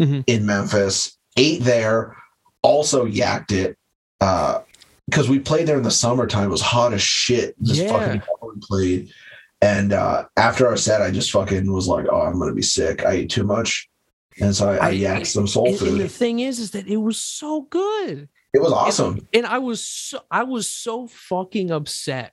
[0.00, 0.24] Mhm.
[0.26, 2.16] in Memphis, ate there,
[2.62, 3.76] also yacked it.
[4.20, 4.60] Uh
[5.10, 6.44] because we played there in the summertime.
[6.46, 7.54] It was hot as shit.
[7.58, 7.88] This Yeah.
[7.92, 8.22] fucking
[8.62, 9.10] played.
[9.60, 13.04] And uh after our set, I just fucking was like, Oh, I'm gonna be sick.
[13.04, 13.88] I ate too much.
[14.40, 16.86] And so I, I, I- yacked some soul and, and the thing is, is that
[16.86, 19.26] it was so good, it was awesome.
[19.34, 22.32] and I was so I was so fucking upset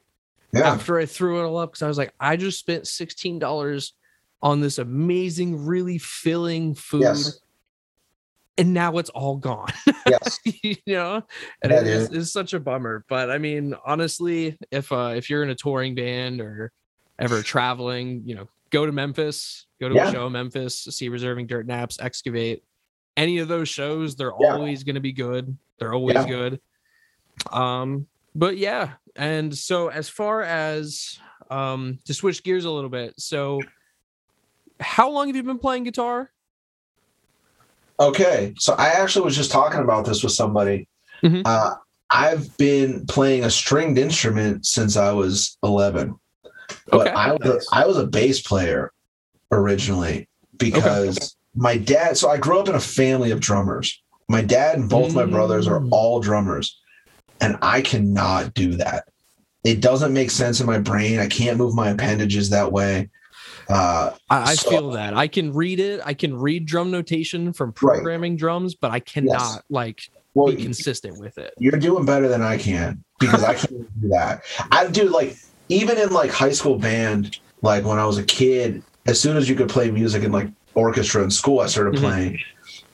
[0.54, 0.72] Yeah.
[0.72, 3.94] after I threw it all up because I was like, I just spent sixteen dollars
[4.42, 7.39] on this amazing, really filling food, Yes.
[8.60, 9.69] And now it's all gone.
[10.06, 10.39] Yes.
[10.63, 11.24] you know,
[11.63, 13.06] and Yeah, it is, it's such a bummer.
[13.10, 16.72] But I mean, honestly, if uh if you're in a touring band or
[17.17, 20.10] ever traveling, you know, go to Memphis, go to Yeah.
[20.10, 22.63] a show in Memphis, see Reserving Dirt Naps, Excavate.
[23.17, 24.54] Any of those shows, they're Yeah.
[24.56, 25.58] always going to be good.
[25.80, 26.60] They're always good.
[27.52, 31.17] Um, but yeah, and so as far as
[31.50, 33.62] um to switch gears a little bit, so
[34.80, 36.32] how long have you been playing guitar?
[37.99, 40.88] Okay, so I actually was just talking about this with somebody.
[41.23, 41.41] Mhm.
[41.45, 41.75] Uh,
[42.09, 46.15] I've been playing a stringed instrument since I was 11,
[46.88, 47.09] but Okay.
[47.12, 48.91] I, was a, I was a bass player
[49.51, 52.17] originally because my dad.
[52.17, 54.01] So I grew up in a family of drummers.
[54.29, 55.89] My dad and both my brothers are Mm.
[55.91, 56.77] all drummers,
[57.41, 59.05] and I cannot do that.
[59.63, 61.19] It doesn't make sense in my brain.
[61.19, 63.09] I can't move my appendages that way.
[63.69, 66.01] Uh, I, I So- feel that I can read it.
[66.03, 70.01] I can read drum notation from programming drums, but I cannot like
[70.34, 71.53] well, be consistent with it.
[71.60, 74.41] you're doing better than I can because I can't do that.
[74.71, 75.38] I do like
[75.69, 79.47] even in like high school band, like when I was a kid, as soon as
[79.47, 81.99] you could play music in like orchestra in school, I started Mhm.
[81.99, 82.39] playing.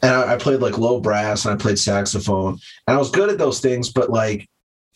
[0.02, 2.60] And I, I played like low brass and I played saxophone.
[2.88, 4.50] And I was good at those things, but like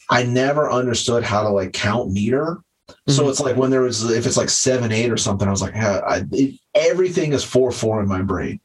[0.09, 2.57] I never understood how to like count meter.
[3.09, 3.29] So Mhm.
[3.29, 5.75] it's like when there was, if it's like seven, eight or something, I was like,
[5.75, 8.59] I, it, everything is four, four in my brain.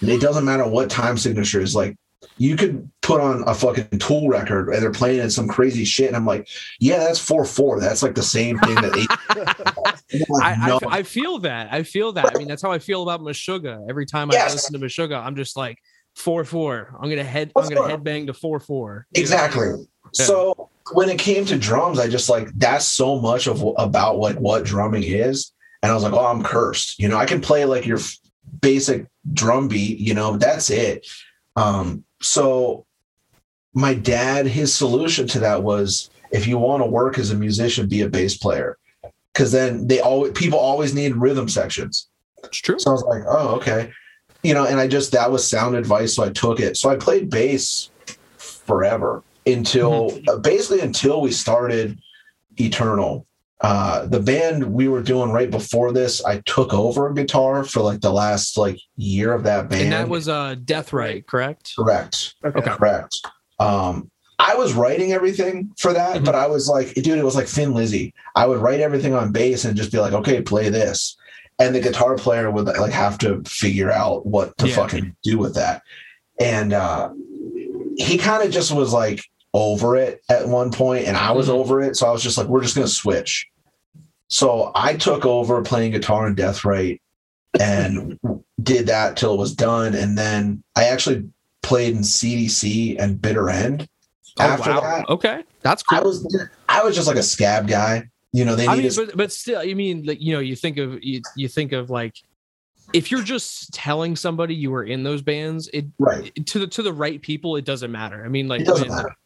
[0.00, 1.74] And it doesn't matter what time signature is.
[1.74, 1.96] Like,
[2.36, 6.08] you could put on a fucking tool record and they're playing in some crazy shit.
[6.08, 7.80] And I'm like, yeah, that's four, four.
[7.80, 9.08] That's like the same thing that eight.
[10.30, 10.88] I'm like, no.
[10.88, 11.72] I, I feel that.
[11.72, 12.32] I feel that.
[12.34, 13.88] I mean, that's how I feel about Meshuggah.
[13.88, 15.78] Every time I listen to Meshuggah, I'm just like
[16.14, 16.94] four four.
[17.00, 17.52] I'm gonna head.
[17.52, 17.98] Four, I'm gonna four.
[17.98, 19.06] headbang to four four.
[19.14, 19.68] Exactly.
[20.18, 20.24] Yeah.
[20.24, 24.36] So when it came to drums, I just like that's so much of about like
[24.36, 26.98] what drumming is, and I was like, oh, I'm cursed.
[26.98, 27.98] You know, I can play like your
[28.60, 29.98] basic drum beat.
[29.98, 31.06] You know, that's it.
[31.56, 32.86] Um, so
[33.74, 37.88] my dad, his solution to that was, if you want to work as a musician,
[37.88, 38.78] be a bass player,
[39.32, 42.08] because then they always people always need rhythm sections.
[42.44, 42.78] It's true.
[42.78, 43.92] So I was like, oh, okay.
[44.42, 46.14] You know, and I just, that was sound advice.
[46.14, 46.76] So I took it.
[46.76, 47.90] So I played bass
[48.36, 51.98] forever until uh, basically until we started
[52.56, 53.26] Eternal.
[53.60, 58.00] Uh, the band we were doing right before this, I took over guitar for like
[58.00, 59.82] the last like year of that band.
[59.82, 61.72] And that was uh Death Right, correct?
[61.76, 62.34] correct.
[62.44, 62.60] Okay.
[62.60, 63.16] Correct.
[63.58, 66.24] Um, I was writing everything for that, Mhm.
[66.24, 68.14] but I was like, dude, it was like Thin Lizzy.
[68.36, 71.16] I would write everything on bass and just be like, okay, play this.
[71.58, 74.76] And the guitar player would like have to figure out what to Yeah.
[74.76, 75.82] fucking do with that.
[76.38, 77.10] And uh
[77.96, 79.20] he kind of just was like
[79.54, 81.52] over it at one point, and I was Mhm.
[81.54, 81.96] over it.
[81.96, 83.46] So I was just like, we're just gonna switch.
[84.28, 87.00] So I took over playing guitar in Death Right
[87.58, 88.18] and
[88.62, 89.94] did that till it was done.
[89.94, 91.24] And then I actually
[91.62, 93.88] played in CDC and Bitter End.
[94.38, 95.42] After that, Okay.
[95.62, 95.98] That's cool.
[95.98, 96.36] I was
[96.68, 98.04] I was just like a scab guy.
[98.32, 100.54] You know, they I mean, needed but but still, you mean like you know, you
[100.54, 102.14] think of you, you think of like
[102.92, 106.32] if you're just telling somebody you were in those bands, it right.
[106.46, 108.24] to the to the right people, it doesn't matter.
[108.24, 109.16] I mean, like It doesn't when- matter.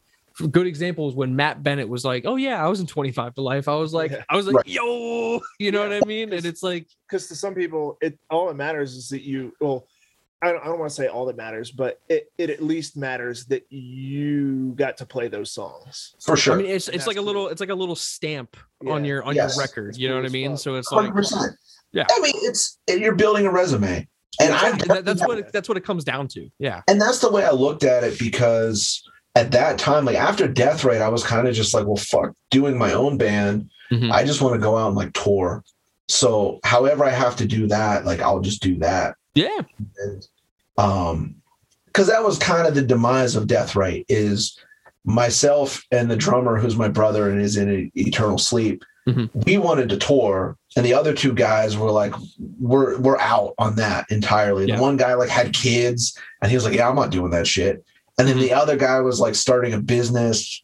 [0.41, 3.35] A good example is when Matt Bennett was like, "Oh yeah, I was in 25
[3.35, 4.23] to life." I was like, Yeah.
[4.29, 4.67] I was like, Right.
[4.67, 5.89] "Yo," you know Yeah.
[5.99, 6.33] what I mean?
[6.33, 9.53] And it's like, because to some people, it all that matters is that you.
[9.59, 9.85] Well,
[10.41, 12.97] I don't, I don't want to say all that matters, but it, it at least
[12.97, 16.15] matters that you got to play those songs.
[16.21, 16.55] For sure.
[16.55, 19.23] I mean, it's it's That's like a little, it's like a little stamp on your
[19.23, 19.55] on Yes.
[19.55, 19.89] your record.
[19.89, 20.51] It's You know what I mean?
[20.51, 20.59] fuck.
[20.59, 21.53] So it's like, Hundred percent.
[21.93, 22.05] Yeah.
[22.11, 24.05] I mean, it's you're building a resume,
[24.41, 26.49] and I and that, that's what it, that's what it comes down to.
[26.59, 26.81] Yeah.
[26.89, 29.01] and that's the way I looked at it because
[29.35, 32.33] at that time, like after Death Rate, I was kind of just like, well, fuck,
[32.51, 33.69] doing my own band.
[33.91, 34.11] Mhm.
[34.11, 35.63] I just want to go out and like tour.
[36.07, 39.15] So, however I have to do that, like I'll just do that.
[39.33, 39.61] Yeah.
[39.97, 40.27] And,
[40.77, 41.35] um,
[41.87, 44.57] because that was kind of the demise of Death Right is
[45.05, 48.83] myself and the drummer, who's my brother and is in eternal sleep.
[49.07, 49.29] Mhm.
[49.45, 52.13] We wanted to tour, and the other two guys were like,
[52.59, 54.77] "We're we're out on that entirely." Yeah.
[54.77, 57.45] The one guy like had kids, and he was like, "Yeah, I'm not doing that
[57.45, 57.83] shit."
[58.17, 58.41] And then Mhm.
[58.41, 60.63] the other guy was like starting a business.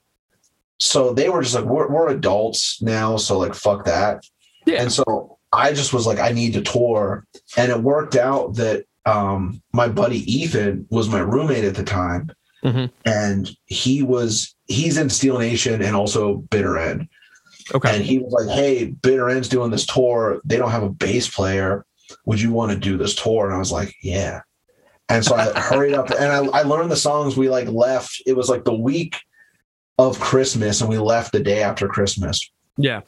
[0.79, 4.23] So they were just like, "We're we're adults now, so like fuck that."
[4.65, 4.81] Yeah.
[4.81, 7.25] And so I just was like, I need to tour.
[7.57, 12.29] And it worked out that um, my buddy Ethan was my roommate at the time.
[12.63, 12.91] Mhm.
[13.05, 17.07] And he was, he's in Steel Nation and also Bitter End.
[17.73, 17.95] Okay.
[17.95, 20.39] And he was like, Hey, Bitter End's doing this tour.
[20.45, 21.83] They don't have a bass player.
[22.25, 23.45] Would you want to do this tour?
[23.47, 24.41] And I was like, Yeah.
[25.09, 27.35] And so I hurried up and I, I learned the songs.
[27.35, 28.21] We like left.
[28.27, 29.17] It was like the week
[29.97, 32.39] of Christmas and we left the day after Christmas.
[32.77, 33.01] yeah.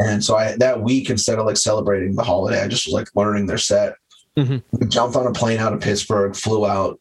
[0.00, 3.06] And so I that week, instead of like celebrating the holiday, I just was like
[3.14, 3.94] learning their set.
[4.36, 4.60] Mhm.
[4.72, 6.98] We jumped on a plane out of Pittsburgh, flew out,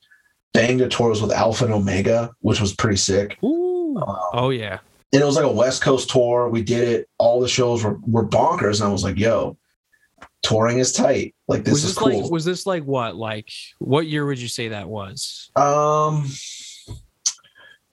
[0.54, 3.40] banged a tours with Alpha and Omega, which was pretty sick.
[3.44, 3.98] Ooh.
[3.98, 4.78] Um, Oh yeah.
[5.12, 6.48] and it was like a West Coast tour.
[6.50, 7.10] We did it.
[7.18, 8.80] All the shows were, were bonkers.
[8.80, 9.58] And I was like, yo,
[10.44, 11.34] touring is tight.
[11.48, 12.22] Like this was is this cool.
[12.22, 15.50] like was this like what like what year would you say that was?
[15.56, 16.28] um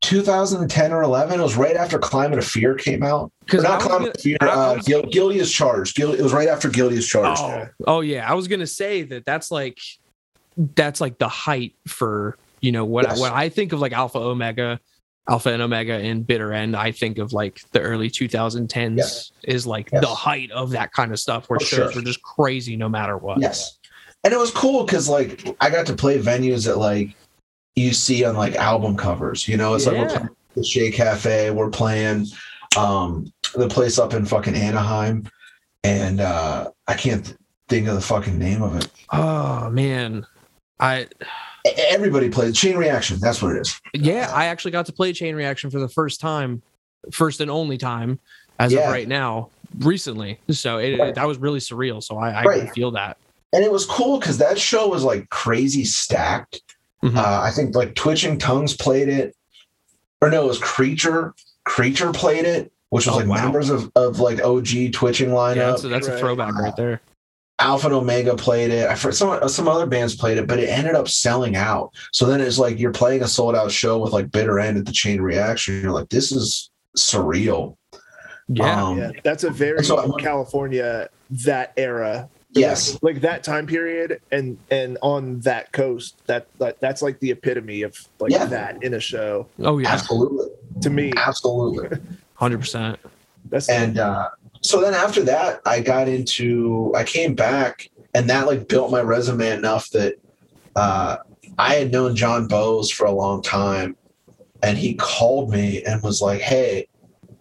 [0.02, 1.38] 2010 or 11.
[1.38, 3.30] It was right after Climate of Fear came out.
[3.40, 4.38] Because not Climate of Fear.
[4.40, 5.94] Uh, Guil- Guilty as Charged.
[5.96, 7.42] Guil- it was right after Guilty as Charged.
[7.42, 8.28] Oh, oh yeah.
[8.30, 9.78] I was gonna say that that's like
[10.74, 13.20] that's like the height for you know what Yes.
[13.20, 14.80] when I think of like Alpha Omega,
[15.28, 19.32] Alpha and Omega and Bitter End, I think of like the early 2010s Yes.
[19.44, 20.00] is like Yes.
[20.02, 22.00] the height of that kind of stuff where For shows sure.
[22.00, 23.40] were just crazy no matter what.
[23.40, 23.78] Yes.
[24.24, 27.14] And it was cool because like I got to play venues that like
[27.76, 29.46] you see on like album covers.
[29.46, 32.26] You know, it's like we're playing the Che Cafe, we're playing
[32.76, 35.28] um the place up in fucking Anaheim.
[35.84, 37.36] And uh I can't
[37.68, 38.88] think of the fucking name of it.
[39.12, 40.26] Oh man.
[40.80, 41.06] I
[41.64, 43.80] Everybody plays Chain Reaction, that's what it is.
[43.94, 46.62] yeah, I actually got to play Chain Reaction for the first time,
[47.12, 48.18] first and only time
[48.58, 48.80] as Yeah.
[48.86, 50.38] of right now, recently.
[50.50, 51.14] So it, Right.
[51.14, 52.02] that was really surreal.
[52.02, 52.64] So I, I Right.
[52.64, 53.16] can feel that.
[53.52, 56.60] And it was cool because that show was like crazy stacked.
[57.04, 57.16] Mhm.
[57.16, 59.34] Uh, I think like Twitching Tongues played it,
[60.22, 61.34] or no, it was Creature.
[61.64, 62.72] Creature played it.
[62.92, 63.42] which was Oh, like wow.
[63.44, 65.54] members of, of like OG twitching Yeah, lineup.
[65.54, 66.18] that's, a, that's a Right.
[66.20, 67.00] throwback right there.
[67.60, 68.88] Alpha and Omega played it.
[68.88, 71.92] I heard some some other bands played it, but it ended up selling out.
[72.12, 74.86] So then it's like you're playing a sold out show with like Bitter End at
[74.86, 75.80] the Chain Reaction.
[75.82, 77.76] You're like, this is surreal.
[78.48, 78.82] Yeah.
[78.84, 81.08] Um, Yeah, that's a very so California
[81.44, 82.28] that era.
[82.52, 82.98] Yes.
[83.00, 87.82] like that time period, and and on that coast, that, that that's like the epitome
[87.82, 88.46] of like Yeah.
[88.46, 89.46] that in a show.
[89.60, 90.46] oh yeah, Absolutely.
[90.82, 91.96] To me, Absolutely.
[92.34, 92.98] hundred percent.
[93.50, 98.46] that's and uh, so then after that i got into i came back and that
[98.46, 100.14] like built my resume enough that
[100.76, 101.16] uh,
[101.58, 103.96] i had known john bose for a long time
[104.62, 106.86] and he called me and was like hey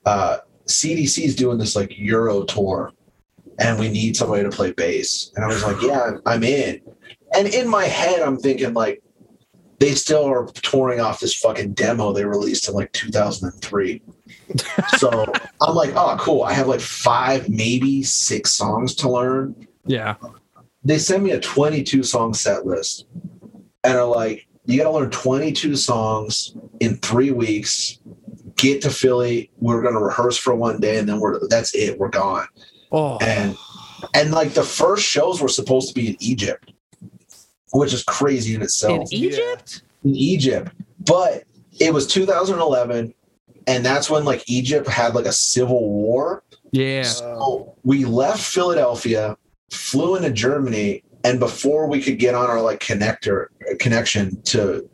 [0.06, 2.92] uh, cdc is doing this like euro tour
[3.60, 5.32] and we need somebody to play bass.
[5.36, 6.82] And i was like yeah i'm in.
[7.34, 9.04] And in my head i'm thinking like
[9.80, 14.02] they still are touring off this fucking demo they released in like 2003
[14.98, 15.26] so
[15.62, 16.44] I'm like, oh, cool.
[16.44, 19.68] I have like five, maybe six songs to learn.
[19.86, 20.16] Yeah.
[20.84, 23.06] They send me a 22 song set list
[23.84, 28.00] and are like, you got to learn 22 songs in three weeks.
[28.56, 29.50] Get to Philly.
[29.58, 31.98] We're going to rehearse for one day and then we're that's it.
[31.98, 32.48] We're gone.
[32.92, 33.18] Oh.
[33.22, 33.56] And
[34.14, 36.69] and like the first shows were supposed to be in Egypt,
[37.72, 39.84] which is crazy in itself In Egypt?
[40.04, 40.72] in Egypt,
[41.06, 41.44] but
[41.80, 43.14] it was 2011,
[43.68, 46.44] and that's when like Egypt had like a civil war.
[46.72, 47.04] Yeah.
[47.04, 49.38] So we left Philadelphia,
[49.72, 53.48] flew into Germany, and before we could get on our like connector
[53.80, 54.90] connection to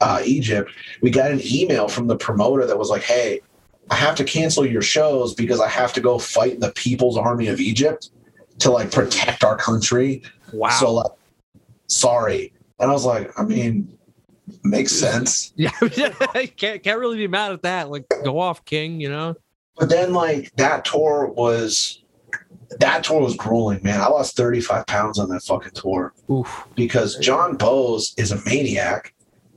[0.00, 0.70] uh, Egypt,
[1.02, 3.40] we got an email from the promoter that was like, "Hey,
[3.90, 7.48] I have to cancel your shows because I have to go fight the People's Army
[7.48, 8.10] of Egypt
[8.60, 10.68] to like protect our country." Wow.
[10.70, 11.12] So like,
[11.88, 12.52] sorry.
[12.78, 13.98] And I was like, I mean,
[14.62, 15.52] makes sense.
[15.56, 15.70] yeah.
[16.56, 17.90] can't can't really be mad at that.
[17.90, 19.00] Like, go off, King.
[19.00, 19.36] You know.
[19.76, 22.02] But then like that tour was
[22.80, 24.00] that tour was grueling, man.
[24.00, 26.66] I lost 35 pounds on that fucking tour Oof.
[26.74, 29.14] because John Bose is a maniac.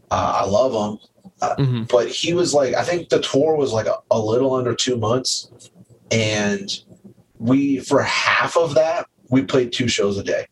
[0.09, 0.99] Uh, I love him.
[1.41, 1.89] Mhm.
[1.89, 4.95] But he was like, I think the tour was like a, a little under two
[4.95, 5.49] months.
[6.11, 6.69] And
[7.39, 10.45] we, for half of that, we played two shows a day.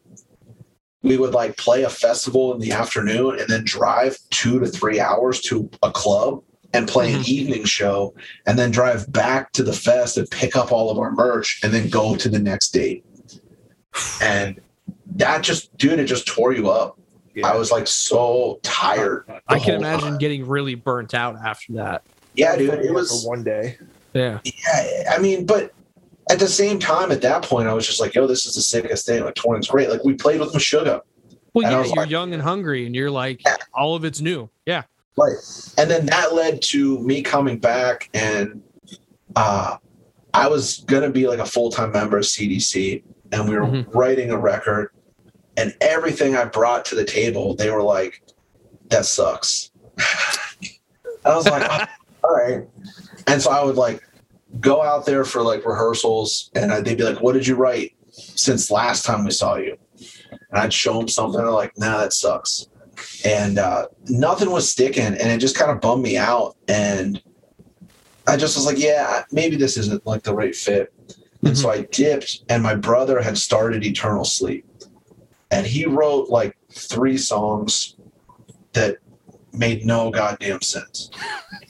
[1.02, 5.00] We would like play a festival in the afternoon and then drive two to three
[5.00, 7.28] hours to a club and play an Mhm.
[7.30, 8.14] evening show
[8.46, 11.74] and then drive back to the fest and pick up all of our merch and
[11.74, 13.04] then go to the next date.
[14.22, 14.60] And
[15.16, 16.98] that just, dude, it just tore you up.
[17.44, 19.24] I was like so tired.
[19.48, 20.18] I can imagine time.
[20.18, 22.04] getting really burnt out after that.
[22.36, 23.78] Yeah, dude, it was for one day.
[24.14, 24.40] Yeah.
[24.44, 25.72] Yeah, I mean, but
[26.30, 28.62] at the same time, at that point, I was just like, "Yo, this is the
[28.62, 29.90] sickest thing." Like touring's great.
[29.90, 31.02] Like we played with Meshuggah,
[31.54, 33.56] Well, And yeah, you're like- young and hungry, and you're like, Yeah.
[33.74, 34.50] all of it's new.
[34.66, 34.84] Yeah.
[35.18, 35.36] right?
[35.78, 38.62] And then that led to me coming back, and
[39.36, 39.76] uh,
[40.34, 43.94] I was gonna be like a full time member of CDC, and we were Mhm.
[43.94, 44.92] writing a record,
[45.58, 48.22] and everything I brought to the table, they were like,
[48.90, 49.72] "That sucks."
[51.26, 51.70] I was like,
[52.24, 52.66] "All right,"
[53.28, 54.02] and so I would like
[54.60, 57.96] go out there for like rehearsals, and I, they'd be like, "What did you write
[58.12, 59.78] since last time we saw you?"
[60.52, 62.68] And I'd show them something, they're like, "Nah, that sucks."
[63.26, 67.22] and uh, nothing was sticking and it just kind of bummed me out and
[68.28, 70.94] i just was like yeah maybe this isn't like the right fit
[71.44, 74.66] and so i dipped and my brother had started eternal sleep
[75.52, 77.96] and he wrote like three songs
[78.74, 78.98] that
[79.54, 81.10] made no goddamn sense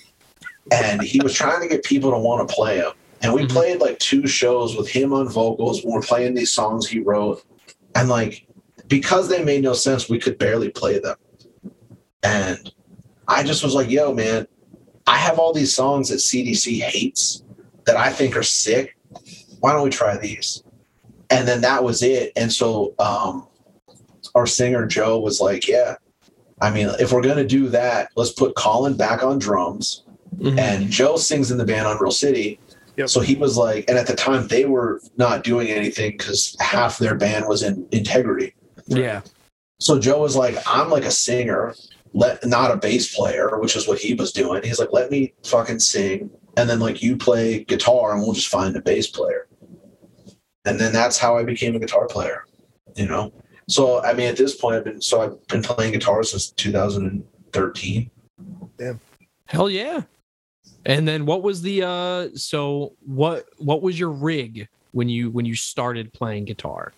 [0.71, 3.49] and he was trying to get people to want to play him and we Mhm.
[3.49, 7.43] played like two shows with him on vocals we're playing these songs he wrote
[7.95, 8.45] and like
[8.89, 11.15] because they made no sense, we could barely play them.
[12.23, 12.73] And
[13.27, 14.47] I just was like, yo, man,
[15.07, 17.43] I have all these songs that CDC hates
[17.85, 18.97] that I think are sick.
[19.59, 20.63] Why don't we try these?
[21.29, 22.33] And then that was it.
[22.35, 23.47] And so um,
[24.35, 25.95] our singer, Joe, was like, yeah,
[26.59, 30.03] I mean, if we're going to do that, let's put Colin back on drums.
[30.39, 30.57] Mhm.
[30.59, 32.59] And Joe sings in the band Unreal City.
[32.97, 33.09] Yep.
[33.09, 36.97] So he was like, and at the time they were not doing anything because half
[36.97, 38.53] their band was in integrity.
[38.87, 39.21] yeah.
[39.81, 41.73] So Joe was like, I'm like a singer,
[42.13, 44.61] let not a bass player, which is what he was doing.
[44.63, 48.49] He's like, let me fucking sing, and then like you play guitar, and we'll just
[48.49, 49.47] find a bass player.
[50.65, 52.43] And then that's how I became a guitar player,
[52.95, 53.31] you know.
[53.69, 58.11] So I mean, at this point, I've been so I've been playing guitar since 2013.
[58.77, 58.99] Damn.
[59.45, 60.01] Hell yeah.
[60.85, 65.45] And then what was the uh so what what was your rig when you when
[65.45, 66.93] you started playing guitar?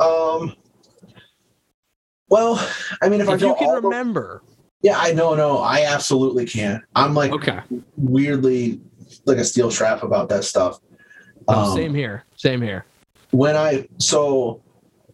[0.00, 0.54] Um.
[2.30, 2.56] Well,
[3.00, 4.42] I mean, if, I If go you can all remember.
[4.82, 6.82] yeah, I know, no, I absolutely can.
[6.94, 7.60] I'm like Okay.
[7.96, 8.80] weirdly
[9.24, 10.78] like a steel trap about that stuff.
[11.48, 12.24] No, Um, same here.
[12.36, 12.84] Same here.
[13.30, 14.60] when I so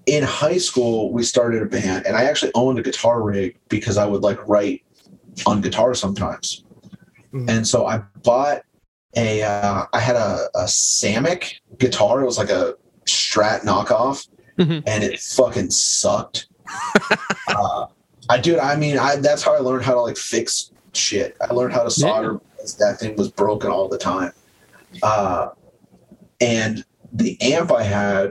[0.06, 3.96] in high school we started a band and I actually owned a guitar rig because
[3.96, 4.82] I would like write
[5.46, 6.63] on guitar sometimes.
[7.34, 7.48] Mhm.
[7.50, 8.62] And so I bought
[9.16, 12.22] a uh, I had a, a Samick guitar.
[12.22, 12.74] It was like a
[13.06, 14.26] Strat knockoff
[14.58, 14.82] Mhm.
[14.86, 16.46] and it fucking sucked.
[17.48, 17.86] uh,
[18.30, 21.36] I dude, I mean, I that's how I learned how to like fix shit.
[21.40, 24.32] I learned how to solder because that thing was broken all the time.
[25.02, 25.48] Uh,
[26.40, 28.30] and the amp I had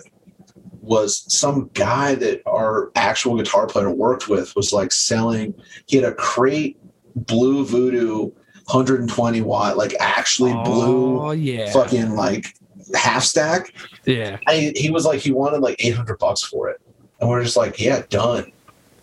[0.81, 5.53] was some guy that our actual guitar player worked with was like selling.
[5.85, 6.77] He had a crate
[7.15, 8.31] blue voodoo
[8.65, 11.71] 120 watt, like actually blue Oh yeah.
[11.71, 12.55] fucking like
[12.95, 13.73] half stack.
[14.05, 14.37] Yeah.
[14.47, 16.81] I, he was like he wanted like 800 bucks for it.
[17.19, 18.51] And we're just like yeah done.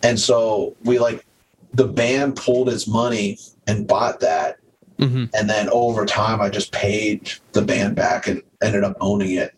[0.03, 1.25] And so we like
[1.73, 3.37] the band pulled its money
[3.67, 4.57] and bought that.
[4.99, 9.31] Hmm and then over time i just paid the band back and ended up owning
[9.35, 9.53] it.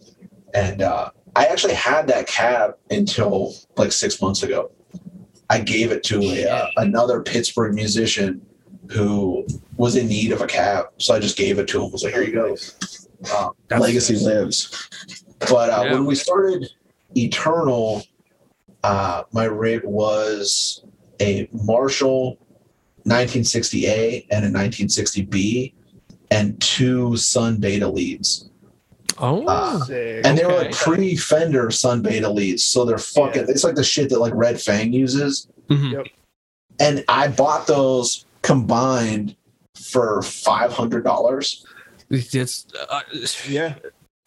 [0.53, 4.71] And uh, i actually had that cab until like six months ago.
[5.49, 8.41] I gave it to a, uh, another pittsburgh musician
[8.91, 9.45] who
[9.77, 10.87] was in need of a cab.
[10.97, 11.91] So i just gave it to him.
[11.91, 12.55] Was like here you go.
[13.31, 14.89] Uh, That's- legacy lives.
[15.39, 15.93] But uh, Yeah.
[15.93, 16.69] when we started
[17.15, 18.03] eternal
[18.83, 20.83] uh, my rig was
[21.21, 22.37] a marshall
[23.07, 25.73] 1960a and a 1960b
[26.31, 28.49] and two Sunn Beta Leads.
[29.19, 29.45] Oh.
[29.45, 29.79] Uh,
[30.25, 32.63] and they were like pre fender Sunn Beta Leads.
[32.63, 33.51] So they're fucking Yeah.
[33.51, 35.47] it's like the shit that like red fang uses.
[35.69, 36.05] Mhm.
[36.81, 39.35] and i bought those combined
[39.75, 41.65] for $500
[42.09, 42.99] It's uh,
[43.49, 43.75] yeah.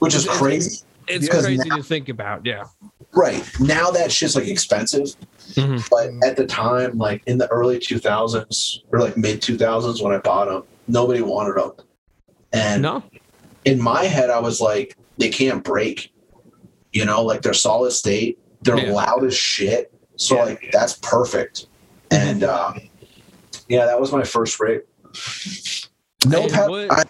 [0.01, 2.45] which is It's- crazy it's Because crazy now- to think about.
[2.45, 2.65] Yeah.
[3.13, 5.15] right now that shit's like expensive
[5.55, 5.89] Mhm.
[5.89, 10.19] but at the time like in the early 2000s or like mid 2000s when i
[10.19, 11.73] bought them nobody wanted them
[12.53, 13.03] and No.
[13.65, 16.13] in my head i was like they can't break
[16.93, 18.93] you know like they're solid state they're Yeah.
[18.93, 20.43] loud as shit so Yeah.
[20.45, 21.67] like that's perfect
[22.11, 22.81] and um
[23.69, 24.83] yeah that was my first rig
[26.27, 27.05] no And pedal I,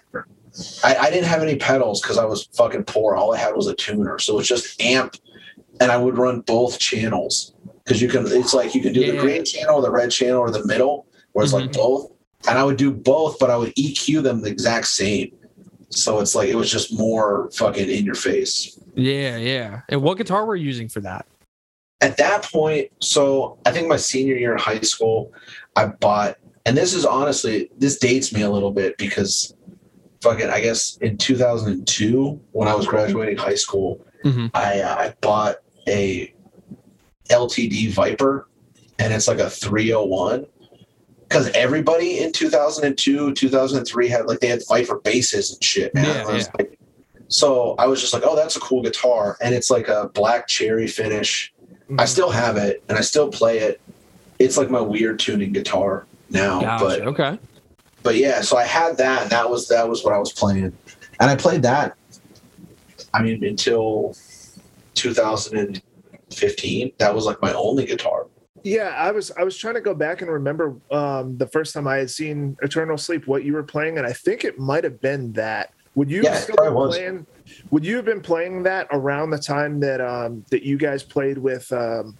[0.83, 3.67] I, I didn't have any pedals because i was fucking poor all i had was
[3.67, 5.15] a tuner so it's just amp
[5.79, 7.53] and i would run both channels
[7.83, 10.39] because you can it's like you can do the green channel or the red channel
[10.39, 11.81] or the middle where it's like mm-hmm.
[11.81, 12.11] both
[12.47, 15.31] and i would do both but i would eq them the exact same
[15.89, 19.37] so it's like it was just more fucking in your face Yeah.
[19.37, 19.81] Yeah.
[19.87, 21.25] And what guitar were you using for that?
[22.01, 25.31] at that point so i think my senior year in high school
[25.75, 26.37] i bought
[26.67, 29.55] and this is honestly this dates me a little bit because
[30.21, 34.51] fucking i guess in 2002 when i was graduating high school Mhm.
[34.53, 35.57] i uh, i bought
[35.87, 36.33] a
[37.29, 38.47] ltd viper
[38.99, 40.45] and it's like a 301
[41.27, 46.05] because everybody in 2002 2003 had like they had viper basses and shit man.
[46.05, 46.51] Yeah, I was yeah.
[46.59, 46.79] like-
[47.29, 50.47] so i was just like oh that's a cool guitar and it's like a black
[50.47, 51.53] cherry finish
[51.97, 53.79] I still have it and I still play it.
[54.39, 56.61] It's like my weird tuning guitar now.
[56.61, 56.85] Gotcha.
[56.85, 57.39] But okay.
[58.03, 60.77] but yeah, so I had that and that was that was what I was playing.
[61.19, 61.95] And I played that
[63.13, 64.15] I mean until
[64.95, 66.91] 2015.
[66.97, 68.27] That was like my only guitar.
[68.63, 71.87] Yeah, I was I was trying to go back and remember um, the first time
[71.87, 74.99] I had seen Eternal Sleep, what you were playing, and I think it might have
[74.99, 75.71] been that.
[75.95, 76.97] Would you Yeah, still probably been was.
[76.97, 77.27] playing?
[77.71, 81.37] Would you have been playing that around the time that um, that you guys played
[81.37, 82.17] with um,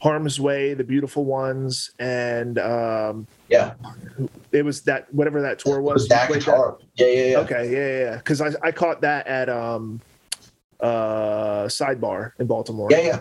[0.00, 3.74] Harm's Way, the Beautiful Ones, and um, Yeah.
[4.52, 5.94] it was that whatever that tour was.
[5.94, 6.78] was you that played guitar.
[6.96, 7.38] Yeah, yeah, yeah.
[7.40, 8.16] Okay, yeah, yeah, yeah.
[8.16, 10.00] Because I I caught that at um,
[10.80, 12.88] uh, Sidebar in Baltimore.
[12.90, 13.20] Yeah, yeah.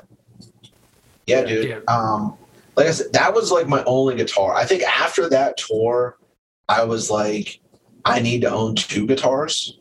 [1.27, 1.69] Yeah, dude.
[1.69, 1.79] Yeah.
[1.93, 2.37] Um,
[2.75, 4.53] like I said, that was like my only guitar.
[4.55, 6.17] I think after that tour,
[6.69, 7.59] I was like,
[8.05, 9.77] I need to own two guitars.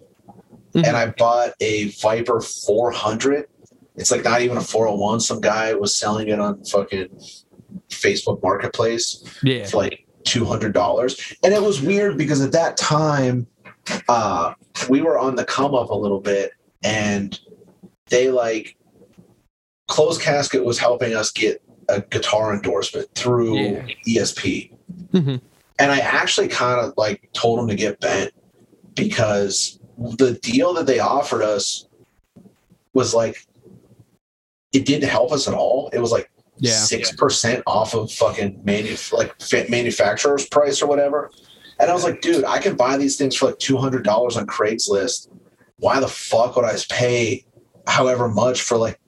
[0.75, 0.85] Mhm.
[0.87, 3.47] And I bought a Viper 400.
[3.99, 5.21] It's like not even a 401.
[5.21, 7.09] Some guy was selling it on fucking
[7.91, 9.67] Facebook Marketplace Yeah.
[9.67, 11.37] for like $200.
[11.43, 13.47] And it was weird because at that time,
[14.09, 14.55] uh,
[14.89, 16.53] we were on the come up a little bit
[16.85, 17.39] and
[18.09, 18.77] they like
[19.89, 23.87] closed casket was helping us get a guitar endorsement through Yeah.
[24.07, 24.71] ESP.
[25.13, 25.41] Mhm.
[25.79, 28.33] And I actually kind of like told them to get bent
[28.95, 31.87] because the deal that they offered us
[32.95, 33.37] was like
[34.73, 35.89] it didn't help us at all.
[35.93, 36.73] It was like Yeah.
[36.73, 41.31] six percent off of fucking manu- like fit manufacturer's price or whatever.
[41.81, 44.37] And I was like, dude, I can buy these things for like two hundred dollars
[44.37, 45.29] on Craigslist.
[45.79, 47.45] Why the fuck would I pay
[47.87, 48.99] however much for like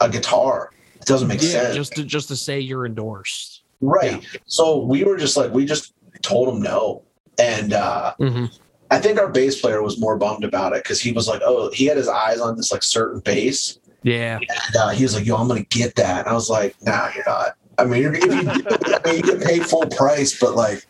[0.00, 0.70] a guitar?
[0.96, 1.48] It doesn't make Yeah.
[1.50, 1.74] sense.
[1.76, 3.62] Just to just to say you're endorsed.
[3.80, 4.24] right.
[4.46, 5.92] So we were just like, we just
[6.22, 7.02] told him no.
[7.38, 8.50] And uh Mhm.
[8.90, 11.70] I think our bass player was more bummed about it because he was like, oh,
[11.72, 13.78] he had his eyes on this like certain bass.
[14.04, 14.38] Yeah.
[14.38, 16.20] And uh, he was like, yo, I'm gonna get that.
[16.20, 17.56] And I was like, nah, you're not.
[17.78, 20.86] I mean, you're, if you, I mean, you can pay full price, but like,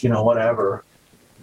[0.00, 0.84] you know, whatever.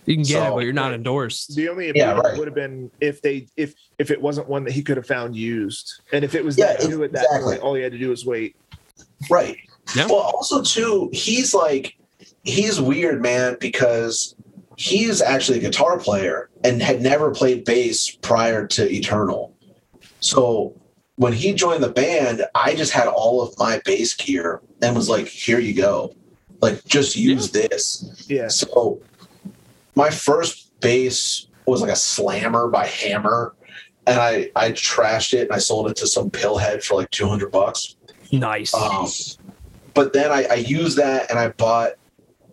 [0.05, 1.55] You can get it, but you're not endorsed.
[1.55, 2.37] The only Yeah, right.
[2.37, 5.35] would have been if they if if it wasn't one that he could have found
[5.35, 7.53] used, and if it was Yeah, that new at that exactly.
[7.53, 8.55] point, all he had to do was wait.
[9.29, 9.57] Right.
[9.95, 10.07] Yeah.
[10.07, 11.95] Well, also too, he's like
[12.43, 14.35] he's weird, man, because
[14.77, 19.53] he's actually a guitar player and had never played bass prior to Eternal.
[20.21, 20.73] So
[21.17, 25.09] when he joined the band, I just had all of my bass gear and was
[25.09, 26.13] like, "Here you go,
[26.61, 29.01] like just use this." Yeah, So
[29.95, 33.55] my first bass was like a slammer by Hammer,
[34.05, 37.27] and I I trashed it and I sold it to some pillhead for like two
[37.27, 37.95] hundred bucks.
[38.31, 38.73] Nice.
[38.73, 39.07] Um,
[39.93, 41.93] but then I, I used that and I bought,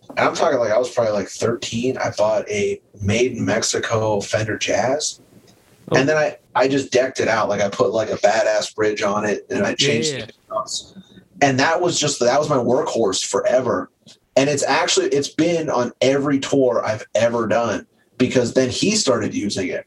[0.09, 1.97] and I'm talking like I was probably like 13.
[1.97, 5.21] I bought a made in Mexico Fender Jazz.
[5.91, 5.97] Oh.
[5.97, 7.49] And then I, I just decked it out.
[7.49, 10.25] Like I put like a badass bridge on it and I changed Yeah.
[10.27, 10.95] the knobs.
[11.41, 13.91] And that was just, that was my workhorse forever.
[14.37, 17.85] And it's actually, it's been on every tour I've ever done
[18.17, 19.85] because then he started using it.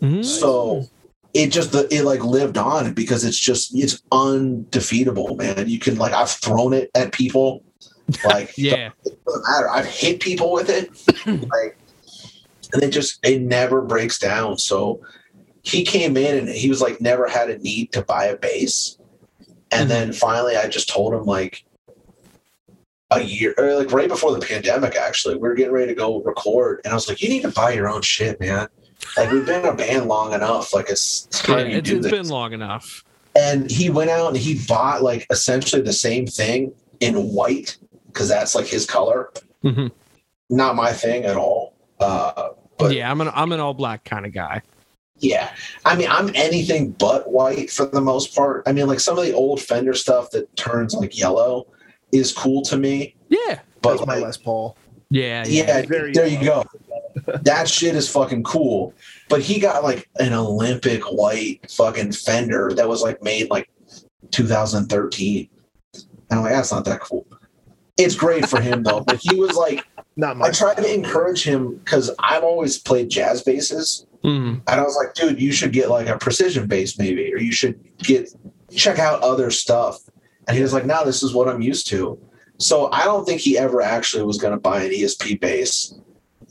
[0.00, 0.24] Mhm.
[0.24, 0.86] So
[1.34, 5.68] it just the it like lived on because it's just it's undefeatable, man.
[5.68, 7.62] You can like I've thrown it at people,
[8.24, 8.90] like Yeah.
[9.04, 9.68] it doesn't matter.
[9.68, 10.90] I've hit people with it,
[11.26, 11.76] like,
[12.72, 14.58] and it just it never breaks down.
[14.58, 15.00] So
[15.62, 18.98] he came in and he was like never had a need to buy a bass,
[19.70, 21.64] and then finally I just told him like
[23.10, 26.20] a year or like right before the pandemic actually we were getting ready to go
[26.22, 26.80] record.
[26.84, 28.68] And i was like you need to buy your own shit man.
[29.16, 30.74] Like we've been a band long enough.
[30.74, 33.02] Like it's Yeah, time you it's, do it's this been long enough.
[33.34, 37.78] and he went out and he bought like essentially the same thing in white
[38.08, 39.32] because that's like his color.
[39.64, 39.90] Mhm.
[40.50, 41.72] not my thing at all.
[42.00, 44.60] Uh but yeah, I'm an I'm an all black kind of guy.
[45.20, 45.54] Yeah
[45.84, 49.24] i mean i'm anything but white for the most part i mean like some of
[49.24, 51.66] the old fender stuff that turns like yellow
[52.12, 53.60] is cool to me Yeah.
[53.82, 54.76] but that's my like, Les Paul.
[55.10, 55.44] Yeah.
[55.46, 55.66] Yeah.
[55.66, 56.64] yeah, Very there you go.
[57.42, 58.92] that shit is fucking cool.
[59.28, 63.70] But he got like an Olympic white fucking Fender that was like made like
[64.30, 65.48] 2013.
[65.94, 67.26] And I'm like, that's not that cool.
[67.96, 69.00] It's great for him though.
[69.00, 69.84] But he was like,
[70.16, 74.04] Not I tried to encourage him because I've always played jazz basses.
[74.24, 74.60] Mhm.
[74.66, 77.52] And I was like, dude, you should get like a precision bass maybe, or you
[77.52, 78.28] should get
[78.74, 80.00] check out other stuff.
[80.46, 82.18] And he was like, no, this is what I'm used to.
[82.58, 85.94] So I don't think he ever actually was going to buy an ESP bass.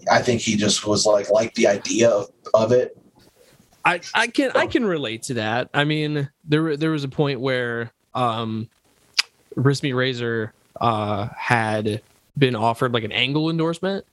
[0.10, 2.98] I think he just was like, like the idea of, of it.
[3.84, 5.70] I, I can I can relate to that.
[5.74, 8.70] I mean, there there was a point where um
[9.56, 12.02] Wristmeetrazor uh had
[12.38, 14.06] been offered like an ENGL endorsement.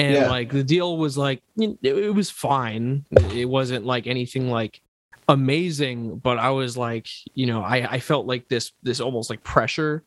[0.00, 0.28] And Yeah.
[0.30, 3.04] like the deal was like it, it was fine.
[3.10, 4.80] It wasn't like anything like
[5.28, 9.42] amazing, but I was like, you know, I, I felt like this this almost like
[9.42, 10.04] pressure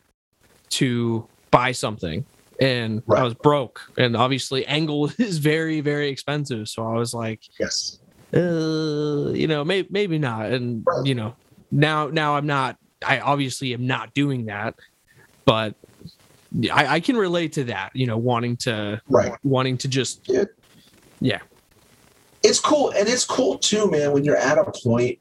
[0.72, 2.26] to buy something.
[2.62, 3.82] And I was broke.
[3.98, 6.68] And obviously ENGL is very, very expensive.
[6.70, 8.00] So I was like, Yes.
[8.36, 10.52] uh, you know, maybe maybe not.
[10.52, 11.06] And Right.
[11.06, 11.36] you know,
[11.72, 12.78] now now I'm not.
[13.06, 14.76] I obviously am not doing that,
[15.46, 15.76] but
[16.72, 17.92] I, I can relate to that.
[17.96, 19.34] You know, wanting to Right.
[19.44, 20.46] wanting to just Yeah.
[21.20, 21.40] yeah
[22.44, 22.92] It's cool.
[22.92, 25.20] And it's cool too, man, when you're at a point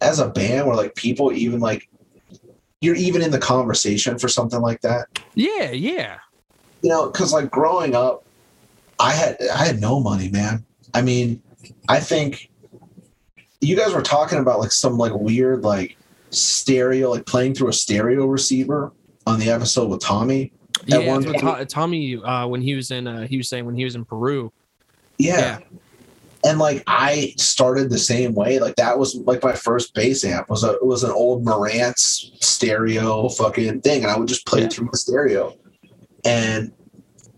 [0.00, 1.88] as a band where like people even like,
[2.80, 5.06] you're even in the conversation for something like that.
[5.34, 6.18] yeah yeah
[6.82, 8.24] you know because like growing up
[9.00, 10.62] i had i had no money man
[10.92, 11.40] i mean
[11.88, 12.50] i think
[13.62, 15.96] you guys were talking about like some like weird like
[16.28, 18.92] stereo like playing through a stereo receiver
[19.26, 20.52] on the episode with tommy
[20.86, 20.96] yeah.
[20.98, 23.74] At one point- To- Tommy uh, when he was in uh, he was saying when
[23.74, 24.52] he was in Peru.
[25.18, 25.36] yeah.
[25.38, 25.58] Yeah.
[26.50, 30.50] and like i started the same way like that was like my first bass amp
[30.50, 34.62] was a it was an old marantz stereo fucking thing and i would just play
[34.62, 34.68] Yeah.
[34.68, 35.56] through the stereo
[36.24, 36.70] and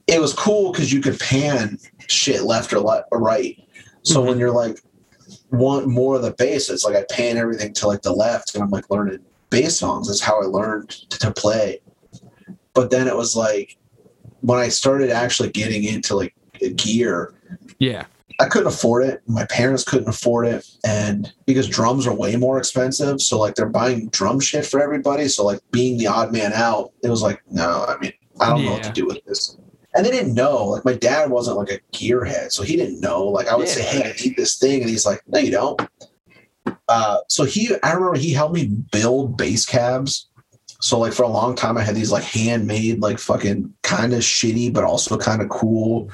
[0.09, 1.79] it was cool because you could pan
[2.09, 2.79] shit left or
[3.13, 3.57] or right
[4.03, 4.27] so Mhm.
[4.27, 4.81] when you're like
[5.53, 8.65] want more of the bass it's like i pan everything to like the left and
[8.65, 9.19] i'm like learning
[9.51, 11.79] bass songs that's how i learned to play
[12.77, 13.77] but then it was like
[14.43, 16.35] when i started actually getting into like
[16.77, 17.35] gear
[17.79, 18.05] Yeah.
[18.39, 19.23] I couldn't afford it.
[19.27, 20.67] My parents couldn't afford it.
[20.87, 23.23] And because drums are way more expensive.
[23.23, 25.29] So like they're buying drum shit for everybody.
[25.29, 28.65] So like being the odd man out, it was like, no, I mean, I don't
[28.65, 29.57] know what to do with this.
[29.95, 30.67] And they didn't know.
[30.67, 32.53] Like my dad wasn't like a gearhead.
[32.53, 33.25] So he didn't know.
[33.25, 34.83] Like I would say, hey, I need this thing.
[34.83, 35.81] And he's like, no, you don't.
[36.89, 40.29] Uh, so he I remember he helped me build bass cabs.
[40.81, 44.21] So like for a long time I had these like handmade, like fucking kind of
[44.21, 46.11] shitty, but also kind of cool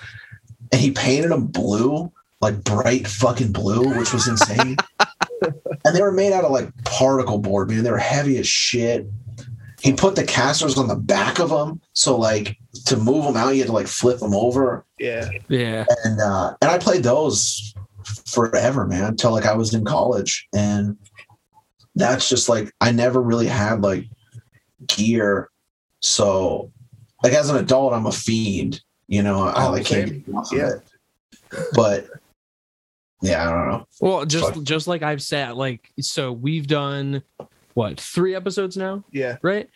[0.72, 2.10] and he painted them blue,
[2.40, 4.76] like bright fucking blue, which was insane.
[5.42, 7.84] and they were made out of like particle board, man.
[7.84, 9.06] They were heavy as shit.
[9.82, 12.56] He put the casters on the back of them, so like
[12.86, 14.84] to move them out, you had to like flip them over.
[14.98, 15.28] Yeah.
[15.48, 15.84] Yeah.
[16.04, 17.74] And uh, and I played those
[18.26, 20.96] forever, man, until like I was in college, and
[21.96, 24.06] that's just like I never really had like
[24.86, 25.48] gear.
[26.00, 26.70] So,
[27.22, 28.80] like as an adult, I'm a fiend.
[29.08, 30.18] You know, I Oh, like can't same.
[30.20, 30.82] get enough of it.
[31.74, 32.06] But
[33.20, 33.86] yeah, I don't know.
[34.00, 34.64] Well, just Fuck.
[34.64, 37.22] just like I've said, like so we've done
[37.74, 39.36] what three episodes now, Yeah.
[39.42, 39.68] right?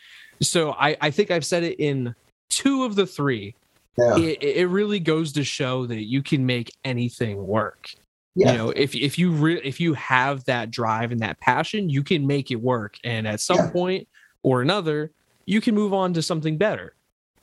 [0.42, 2.14] So I I think I've said it in
[2.48, 3.54] two of the three.
[3.98, 7.88] Yeah, It, it really goes to show that you can make anything work.
[8.34, 11.88] yeah, You know, if if you re- if you have that drive and that passion,
[11.88, 12.96] you can make it work.
[13.04, 13.70] And at some Yeah.
[13.70, 14.08] point
[14.46, 15.10] or another,
[15.44, 16.94] you can move on to something better.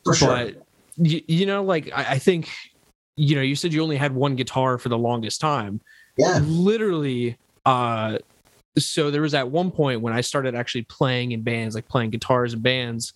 [0.05, 0.29] for sure.
[0.29, 2.49] But you, you know, like I, I think,
[3.17, 5.81] you know, you said you only had one guitar for the longest time.
[6.17, 8.19] yeah, Literally, uh,
[8.77, 12.11] so there was at one point when I started actually playing in bands, like playing
[12.11, 13.13] guitars in bands.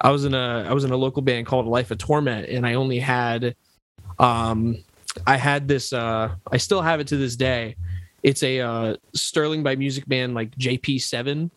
[0.00, 2.66] I was in a I was in a local band called Life of Torment, and
[2.66, 3.54] I only had,
[4.18, 4.78] um,
[5.26, 5.92] I had this.
[5.92, 7.76] Uh, I still have it to this day.
[8.22, 11.50] It's a uh, Sterling by Music Man like JP seven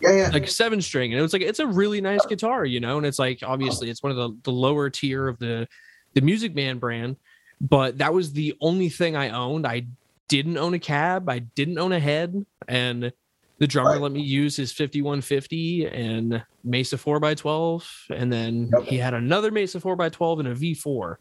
[0.00, 0.30] yeah, yeah.
[0.30, 3.06] like seven string and it was like it's a really nice guitar you know and
[3.06, 5.66] it's like obviously it's one of the, the lower tier of the
[6.14, 7.16] the music man brand
[7.60, 9.84] but that was the only thing i owned i
[10.28, 13.12] didn't own a cab i didn't own a head and
[13.58, 14.00] the drummer Right.
[14.00, 18.82] let me use his 5150 and mesa 4x12 and then Yep.
[18.88, 21.16] he had another mesa 4x12 and a v4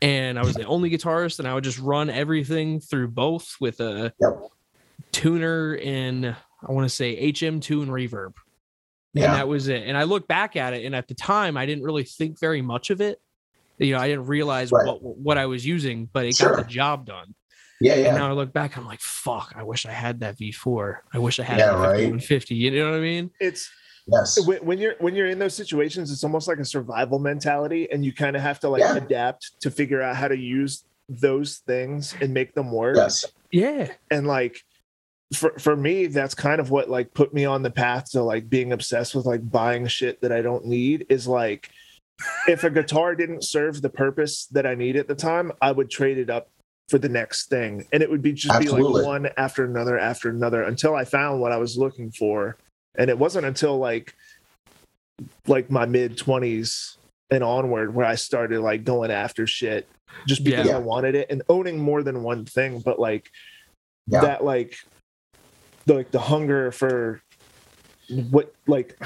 [0.00, 3.78] and i was the only guitarist and i would just run everything through both with
[3.80, 4.50] a Yep.
[5.12, 6.34] tuner and
[6.66, 8.32] i want to say hm2 and reverb
[9.14, 9.82] and Yeah, that was it.
[9.86, 12.62] And I look back at it, and at the time, I didn't really think very
[12.62, 13.18] much of it.
[13.76, 14.86] You know, I didn't realize Right.
[14.86, 16.48] what what I was using, but it Sure.
[16.48, 17.34] got the job done.
[17.78, 18.06] yeah, yeah.
[18.06, 21.00] And now I look back, I'm like, fuck, I wish I had that V4.
[21.12, 21.90] I wish I had Yeah, that right.
[21.98, 22.54] 5150.
[22.54, 23.30] You know what I mean?
[23.38, 23.68] It's
[24.06, 24.38] Yes.
[24.46, 28.02] when, when you're when you're in those situations, it's almost like a survival mentality, and
[28.06, 28.94] you kind of have to like Yeah.
[28.96, 32.96] adapt to figure out how to use those things and make them work.
[32.96, 33.26] Yes.
[33.50, 33.92] Yeah.
[34.10, 34.62] And like
[35.34, 38.48] for for me, that's kind of what like put me on the path to like
[38.48, 41.06] being obsessed with like buying shit that I don't need.
[41.08, 41.70] Is like
[42.48, 45.90] if a guitar didn't serve the purpose that I need at the time, I would
[45.90, 46.48] trade it up
[46.88, 50.28] for the next thing, and it would be just be like one after another after
[50.28, 52.56] another until I found what I was looking for.
[52.96, 54.14] And it wasn't until like
[55.46, 56.98] like my mid twenties
[57.30, 59.88] and onward where I started like going after shit
[60.26, 60.76] just because Yeah.
[60.76, 63.30] I wanted it and owning more than one thing, but like
[64.06, 64.20] Yeah.
[64.20, 64.76] that like
[65.86, 67.22] the, like the hunger for
[68.30, 68.98] what like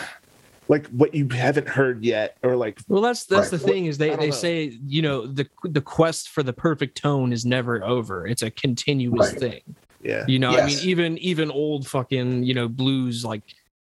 [0.69, 3.61] like what you haven't heard yet or like Well, that's that's Right.
[3.61, 4.31] the thing is they they know.
[4.33, 8.27] say you know the the quest for the perfect tone is never over.
[8.27, 9.41] It's a continuous Right.
[9.41, 9.61] thing.
[10.03, 13.43] yeah You know, I mean, even even old fucking you know blues like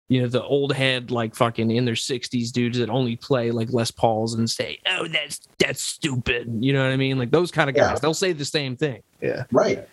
[0.07, 3.71] you know the old head like fucking in their 60s dudes that only play like
[3.71, 7.17] Les Pauls and say, "Oh, that's that's stupid." You know what I mean?
[7.17, 7.99] Like those kind of guys, Yeah.
[7.99, 9.01] they'll say the same thing.
[9.21, 9.87] yeah Right.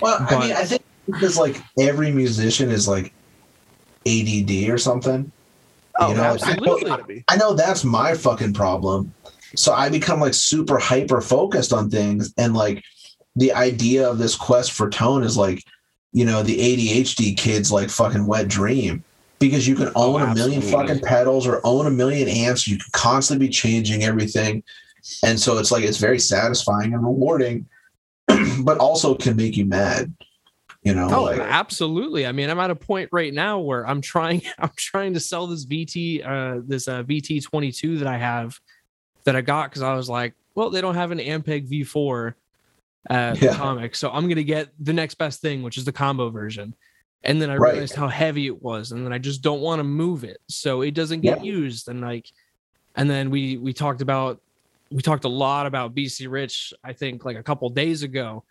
[0.00, 3.12] Well, I mean, I think because like every musician is like
[4.06, 5.30] ADD or something.
[5.98, 7.24] Oh, You know, like, I know- absolutely.
[7.28, 9.12] I know that's my fucking problem.
[9.56, 12.32] So I become like super hyper focused on things.
[12.36, 12.84] And like
[13.34, 15.64] the idea of this quest for tone is like,
[16.12, 19.02] you know, the ADHD kids like fucking wet dream
[19.38, 22.66] because you can own a oh, million fucking pedals or own a million amps.
[22.66, 24.62] You can constantly be changing everything.
[25.22, 27.66] And so it's like, it's very satisfying and rewarding,
[28.62, 30.12] but also can make you mad.
[30.82, 32.24] You know, Oh, like, absolutely.
[32.26, 35.46] I mean, I'm at a point right now where I'm trying I'm trying to sell
[35.46, 38.56] this VT uh this uh VT22 that I have
[39.24, 42.34] that I got cuz I was like, well, they don't have an Ampeg V4
[43.10, 43.54] at Yeah.
[43.54, 46.74] comic, so I'm going to get the next best thing, which is the combo version.
[47.24, 47.72] And then I Right.
[47.72, 50.38] realized how heavy it was and then I just don't want to move it.
[50.48, 52.26] So it doesn't get used and like
[52.94, 54.40] and then we we talked about
[54.90, 58.44] we talked a lot about BC Rich I think like a couple days ago.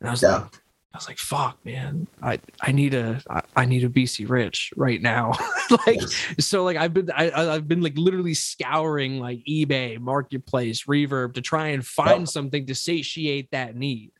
[0.00, 0.38] And I was Yeah.
[0.42, 0.52] like
[0.96, 2.06] I was like, fuck, man.
[2.22, 5.34] I, I need a I, I need a BC Rich right now.
[5.86, 6.00] like
[6.38, 11.42] so like I've been I I've been like literally scouring like eBay, marketplace, reverb to
[11.42, 14.10] try and find something to satiate that need.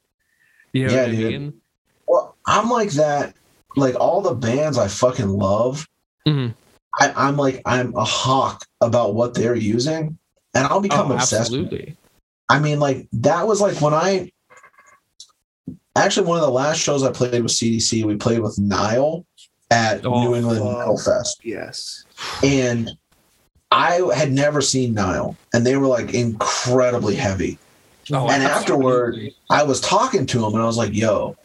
[0.74, 1.31] You know Yeah, what I dude.
[1.33, 1.53] mean?
[2.07, 3.35] well, I'm like that.
[3.74, 5.89] Like all the bands I fucking love,
[6.29, 6.53] Mhm.
[7.01, 10.18] I, I'm like I'm a hawk about what they're using,
[10.53, 11.41] and I'll become Oh, obsessed.
[11.55, 11.97] absolutely.
[12.51, 14.31] I mean, like that was like when I
[15.97, 18.05] actually one of the last shows I played with CDC.
[18.05, 19.25] We played with Nile
[19.71, 20.79] at Oh, New England fuck.
[20.79, 22.05] Metal Fest, yes
[22.45, 22.91] and
[23.73, 27.59] I had never seen Nile, and they were like incredibly heavy.
[28.13, 29.37] Oh, And afterward- absolutely.
[29.51, 31.37] I was talking to him and I was like, yo,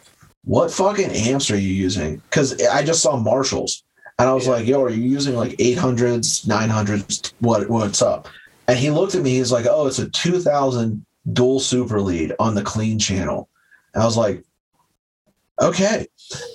[0.46, 2.18] what fucking amps are you using?
[2.30, 3.84] Because I just saw Marshalls.
[4.20, 4.52] And I was Yeah.
[4.54, 7.34] like, yo, are you using like 800s, 900s?
[7.40, 8.28] What, what's up?
[8.68, 9.32] And he looked at me.
[9.32, 13.50] He's like, oh, it's a 2000 dual super lead on the clean channel.
[13.94, 14.44] And I was like,
[15.62, 16.08] okay.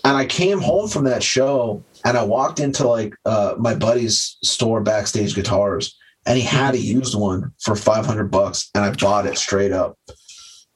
[0.05, 4.37] And I came home from that show and I walked into like uh, my buddy's
[4.43, 8.71] store, Backstage Guitars, and he had a used one for 500 bucks.
[8.75, 9.99] And I bought it straight up.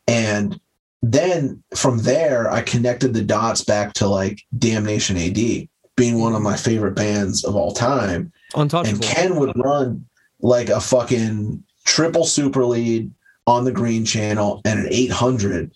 [0.07, 0.61] And
[1.03, 6.43] then from there, I connected the dots back to like Damnation AD being one of
[6.43, 8.33] my favorite bands of all time.
[8.55, 8.95] Untouchable.
[8.95, 10.07] And Ken would run
[10.41, 13.13] like a fucking triple super lead
[13.47, 15.73] on the green channel and an 800.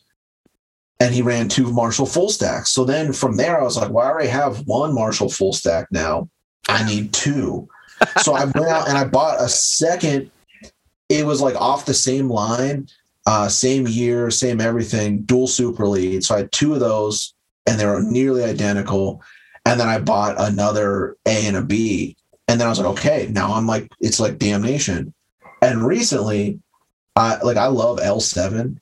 [1.00, 2.70] And he ran two Marshall full stacks.
[2.70, 5.88] So then from there, I was like, well, I already have one Marshall full stack
[5.90, 6.28] now.
[6.68, 7.68] I need two.
[8.22, 10.30] so I went out and I bought a second.
[11.08, 12.88] It was like off the same line,
[13.26, 16.24] uh, same year, same everything, dual super lead.
[16.24, 17.34] So I had two of those
[17.66, 19.22] and they were nearly identical.
[19.66, 22.16] And then I bought another A and a B.
[22.48, 25.14] And then I was like, okay, now I'm like, it's like damnation.
[25.62, 26.60] And recently,
[27.16, 28.78] I like I love L7.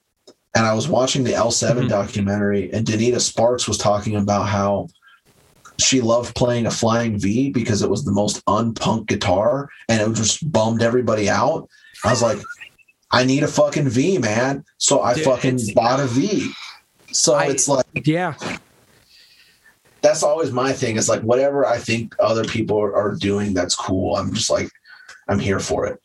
[0.55, 1.88] And I was watching the L7 Mhm.
[1.88, 4.88] documentary, and Donita Sparks was talking about how
[5.78, 10.14] she loved playing a flying V because it was the most unpunk guitar and it
[10.14, 11.68] just bummed everybody out.
[12.05, 12.38] I was like,
[13.11, 14.64] I need a fucking V, man.
[14.78, 16.53] So I Dude, fucking bought a V.
[17.11, 18.34] So I- it's like yeah.
[20.03, 20.96] that's always my thing.
[20.96, 24.16] Is like whatever I think other people are, are doing that's cool.
[24.16, 24.68] I'm just like,
[25.28, 26.00] I'm here for it.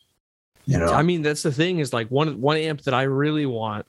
[0.66, 0.92] You know?
[0.92, 3.86] I mean, that's the thing is like one one amp that I really want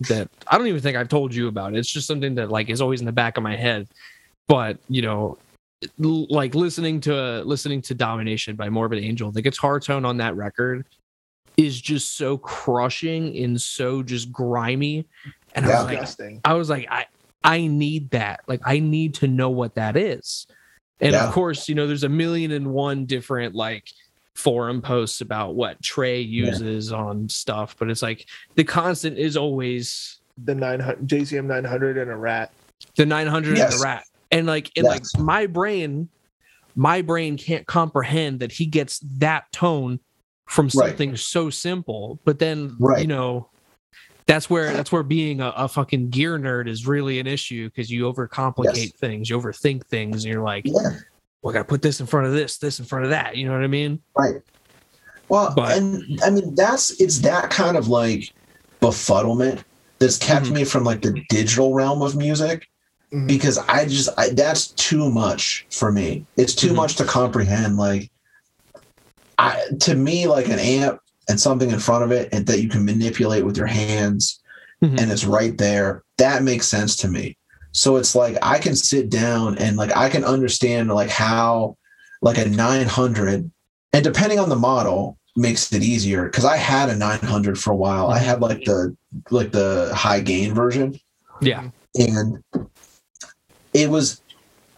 [0.00, 1.74] that I don't even think I've told you about.
[1.74, 3.88] It's just something that like is always in the back of my head.
[4.48, 5.38] But you know,
[5.98, 10.86] like listening to listening to Domination by Morbid Angel, the guitar tone on that record
[11.56, 15.06] is just so crushing and so just grimy.
[15.54, 17.06] And I was like, I was like, I
[17.44, 18.40] I need that.
[18.46, 20.46] Like I need to know what that is.
[21.00, 21.26] And Yeah.
[21.26, 23.84] of course, you know, there's a million and one different like
[24.34, 28.26] forum posts about what Trey uses on stuff, but it's like
[28.56, 32.50] the constant is always The 900 JCM 900 and a rat.
[32.96, 33.72] the 900 and Yes.
[33.72, 34.04] the rat.
[34.30, 36.08] And like and like my brain
[36.76, 40.00] my brain can't comprehend that he gets that tone
[40.48, 40.72] from Right.
[40.72, 42.18] something so simple.
[42.24, 43.02] But then Right.
[43.02, 43.50] you know
[44.26, 47.90] that's where that's where being a, a fucking gear nerd is really an issue because
[47.90, 48.92] you overcomplicate Yes.
[48.98, 50.90] things, you overthink things, and you're like, yeah.
[51.44, 53.36] Well, I gotta put this in front of this, this in front of that.
[53.36, 54.00] You know what I mean?
[54.16, 54.36] Right.
[55.28, 58.32] Well, But- and I mean that's it's that kind of like
[58.80, 59.62] befuddlement
[59.98, 60.52] that's kept Mhm.
[60.52, 62.66] me from like the digital realm of music
[63.12, 63.26] Mhm.
[63.28, 66.24] because I just I, that's too much for me.
[66.38, 66.76] It's too Mhm.
[66.76, 67.76] much to comprehend.
[67.76, 68.10] Like,
[69.38, 72.68] I to me like an amp and something in front of it and that you
[72.70, 74.40] can manipulate with your hands
[74.82, 74.98] Mhm.
[75.00, 76.02] and it's right there.
[76.16, 77.36] That makes sense to me.
[77.74, 81.76] So it's like I can sit down and like I can understand like how
[82.22, 83.50] like a 900
[83.92, 87.76] and depending on the model makes it easier because I had a 900 for a
[87.76, 88.06] while.
[88.08, 88.96] I had like the
[89.30, 90.98] like the high gain version
[91.40, 91.68] Yeah.
[91.96, 92.42] and
[93.72, 94.20] it was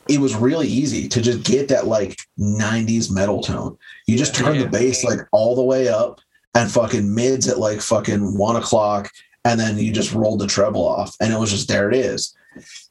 [0.09, 3.77] it was really easy to just get that like 90s metal tone.
[4.07, 4.63] You just turn Yeah.
[4.63, 6.21] the bass like all the way up
[6.55, 9.11] and fucking mids at like fucking one o'clock,
[9.45, 12.35] and then you just rolled the treble off, and it was just there it is.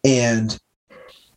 [0.04, 0.58] And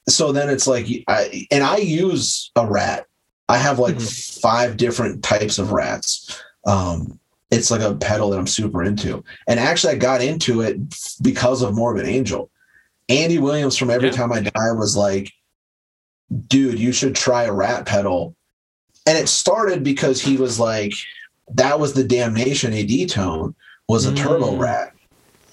[0.09, 3.07] so then it's like I and I use a rat.
[3.49, 6.43] I have like five different types of rats.
[6.67, 7.19] Um,
[7.51, 9.25] it's like a pedal that I'm super into.
[9.47, 10.79] And actually, I got into it
[11.23, 12.51] because of Morbid Angel.
[13.09, 14.17] Andy Williams from Every Yeah.
[14.17, 15.33] Time I Die was like,
[16.49, 18.35] dude, you should try a rat pedal.
[19.07, 20.93] And it started because he was like,
[21.55, 23.55] that was the damnation AD tone,
[23.89, 24.59] was a turbo Mm.
[24.59, 24.93] rat.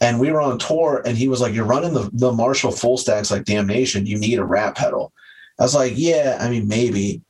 [0.05, 2.95] And we were on tour, and he was like, You're running the, the Marshall full
[2.95, 4.05] stacks like damnation.
[4.05, 5.11] You need a rat pedal.
[5.59, 7.23] I was like, Yeah, I mean, maybe.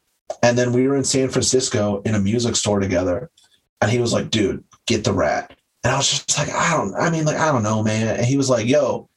[0.43, 3.32] And then we were in San Francisco in a music store together.
[3.80, 5.55] And he was like, Dude, get the rat.
[5.86, 8.17] And I was just like, I don't, I mean, like, I don't know, man.
[8.17, 9.07] And he was like, Yo,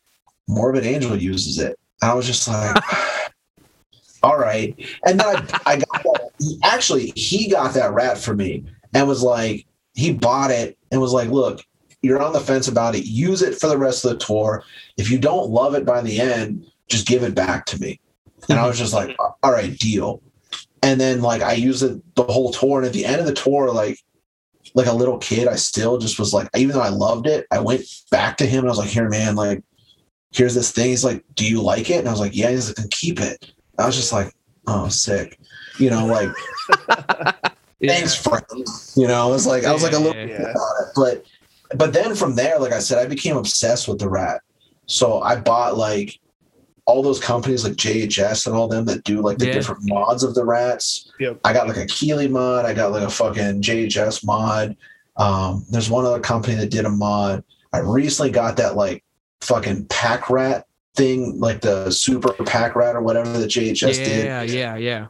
[0.46, 1.76] Morbid Angel uses it.
[2.00, 2.80] And I was just like,
[4.22, 4.72] all right.
[5.04, 6.30] And then I, I got that.
[6.38, 11.00] He, actually, he got that rat for me and was like, he bought it and
[11.00, 11.60] was like, look,
[12.02, 13.04] you're on the fence about it.
[13.04, 14.64] Use it for the rest of the tour.
[14.96, 18.00] If you don't love it by the end, just give it back to me.
[18.48, 18.68] And I mm-hmm.
[18.68, 20.22] was just like, all right, deal.
[20.82, 22.78] And then like I used it the whole tour.
[22.78, 23.98] And at the end of the tour, like
[24.74, 27.58] like a little kid, I still just was like, even though I loved it, I
[27.58, 29.62] went back to him and I was like, here, man, like,
[30.30, 30.90] here's this thing.
[30.90, 31.98] He's like, do you like it?
[31.98, 32.50] And I was like, yeah.
[32.50, 33.52] He's like, keep it.
[33.78, 34.32] I was just like,
[34.66, 35.38] oh, sick.
[35.78, 36.28] You know, like,
[37.80, 37.92] Yeah.
[37.92, 38.44] thanks, friend.
[38.96, 40.26] You know, I was like, I was like a little Yeah.
[40.26, 40.50] Yeah.
[40.50, 41.24] about it, but
[41.76, 44.40] but then from there, like I said, I became obsessed with the rat.
[44.86, 46.18] So I bought like
[46.86, 49.52] all those companies like JHS and all them that do like the Yeah.
[49.52, 51.12] different mods of the rats.
[51.20, 51.40] Yep.
[51.44, 52.64] I got like a Keeley mod.
[52.64, 54.74] I got like a fucking JHS mod.
[55.18, 57.44] Um, there's one other company that did a mod.
[57.74, 59.04] I recently got that like
[59.42, 60.66] fucking pack rat
[60.96, 64.24] thing, like the super pack rat or whatever that JHS did.
[64.24, 65.06] yeah, yeah, yeah.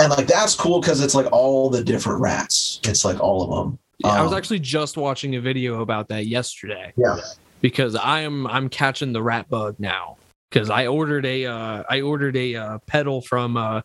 [0.00, 2.80] And like that's cool because it's like all the different rats.
[2.82, 3.78] It's like all of them.
[4.04, 7.18] I was Um, actually just watching a video about that yesterday Yeah.
[7.60, 10.16] because I am I'm catching the rat bug now
[10.50, 13.82] because I ordered a uh, I ordered a uh, pedal from uh,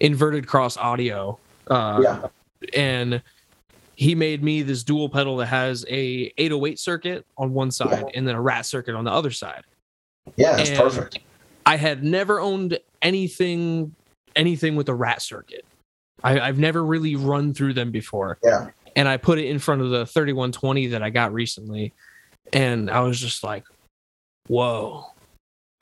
[0.00, 1.38] Inverted Cross Audio
[1.68, 2.26] uh, Yeah.
[2.74, 3.22] and
[3.94, 8.26] he made me this dual pedal that has a 808 circuit on one side and
[8.26, 9.62] then a rat circuit on the other side.
[10.36, 11.18] Yeah, it's And- perfect.
[11.64, 13.94] I had never owned anything
[14.34, 15.64] anything with a rat circuit.
[16.24, 18.38] I, I've never really run through them before.
[18.42, 18.68] Yeah.
[18.96, 21.92] And I put it in front of the 3120 that I got recently.
[22.52, 23.64] And I was just like,
[24.48, 25.06] whoa.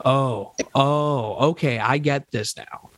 [0.04, 1.78] Oh, oh, okay.
[1.78, 2.90] I get this now.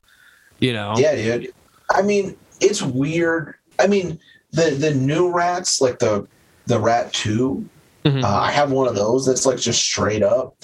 [0.61, 0.95] You know?
[0.97, 1.53] Yeah, dude.
[1.91, 3.55] I mean, it's weird.
[3.81, 4.21] I mean,
[4.53, 6.27] the the new rats, like the
[6.67, 7.69] the rat 2
[8.05, 8.23] Mhm.
[8.25, 10.55] uh, I have one of those that's like just straight up.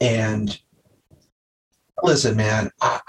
[0.00, 0.58] And
[2.02, 3.00] listen, man, I,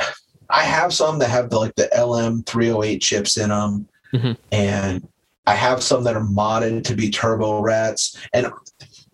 [0.50, 4.38] I have some that have the like the LM 308 chips in them, Mhm.
[4.52, 5.08] and
[5.48, 8.18] I have some that are modded to be turbo rats.
[8.34, 8.48] And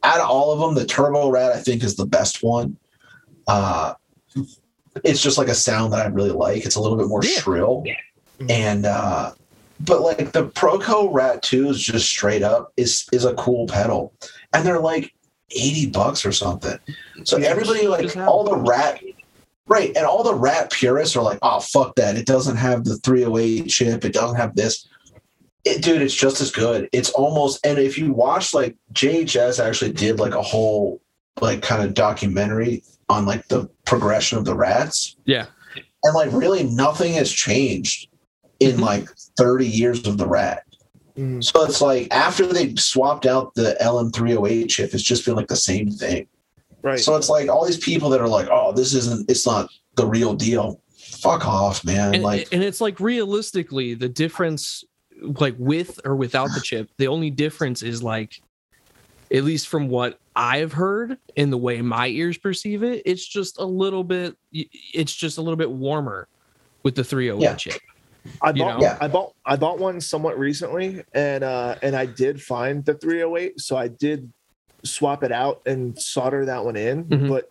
[0.02, 2.76] out of all of them, the turbo rat I think is the best one.
[3.48, 3.94] Uh,
[5.04, 6.66] it's just like a sound that I really like.
[6.66, 7.40] It's a little bit more Yeah.
[7.40, 7.94] shrill, Yeah.
[8.50, 9.32] and uh,
[9.80, 14.14] but like the Proco Rat Two is just straight up is is a cool pedal,
[14.54, 15.14] and they're like
[15.52, 16.78] eighty bucks or something.
[17.26, 18.66] So Yeah, everybody like all the them.
[18.66, 19.02] rat.
[19.68, 22.18] Right, and all the rat purists are like, "Oh fuck that!
[22.18, 24.04] It doesn't have the 308 chip.
[24.04, 24.88] It doesn't have this."
[25.66, 26.90] It, dude, it's just as good.
[26.92, 31.02] It's almost, and if you watch like JHS actually did like a whole
[31.42, 35.46] like kind of documentary on like the progression of the rats, Yeah.
[36.04, 38.10] and like really nothing has changed
[38.60, 38.82] in Mhm.
[38.82, 40.64] like 30 years of the rat.
[41.18, 41.44] Mhm.
[41.44, 45.56] So it's like after they swapped out the LM308 chip, it's just been like the
[45.56, 46.28] same thing.
[46.82, 47.00] Right.
[47.00, 50.06] So it's like all these people that are like, oh, this isn't, it's not the
[50.06, 50.82] real deal.
[50.98, 52.16] Fuck off, man.
[52.16, 54.84] and, like, and it's like realistically the difference
[55.24, 58.42] like with or without the chip the only difference is like
[59.32, 63.58] at least from what i've heard in the way my ears perceive it it's just
[63.60, 66.28] a little bit it's just a little bit warmer
[66.84, 67.56] with the 308 Yeah.
[67.56, 67.80] chip
[68.42, 68.98] I bought know?
[69.02, 73.60] I bought I bought one somewhat recently and uh and I did find the 308
[73.60, 74.32] so I did
[74.84, 77.30] swap it out and solder that one in Mhm.
[77.30, 77.50] but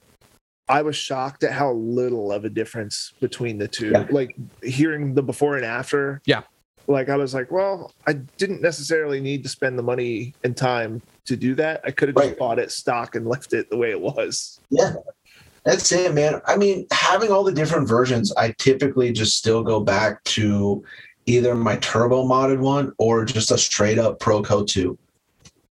[0.68, 4.06] I was shocked at how little of a difference between the two Yeah.
[4.10, 6.42] like hearing the before and after Yeah.
[6.86, 11.02] Like I was like well I didn't necessarily need to spend the money and time
[11.24, 13.90] to do that I could have just bought it stock and left it the way
[13.90, 14.94] it was yeah,
[15.64, 16.40] that's it, man.
[16.46, 20.82] I mean, having all the different versions, I typically just still go back to
[21.26, 24.98] either my turbo modded one or just a straight up Proco 2,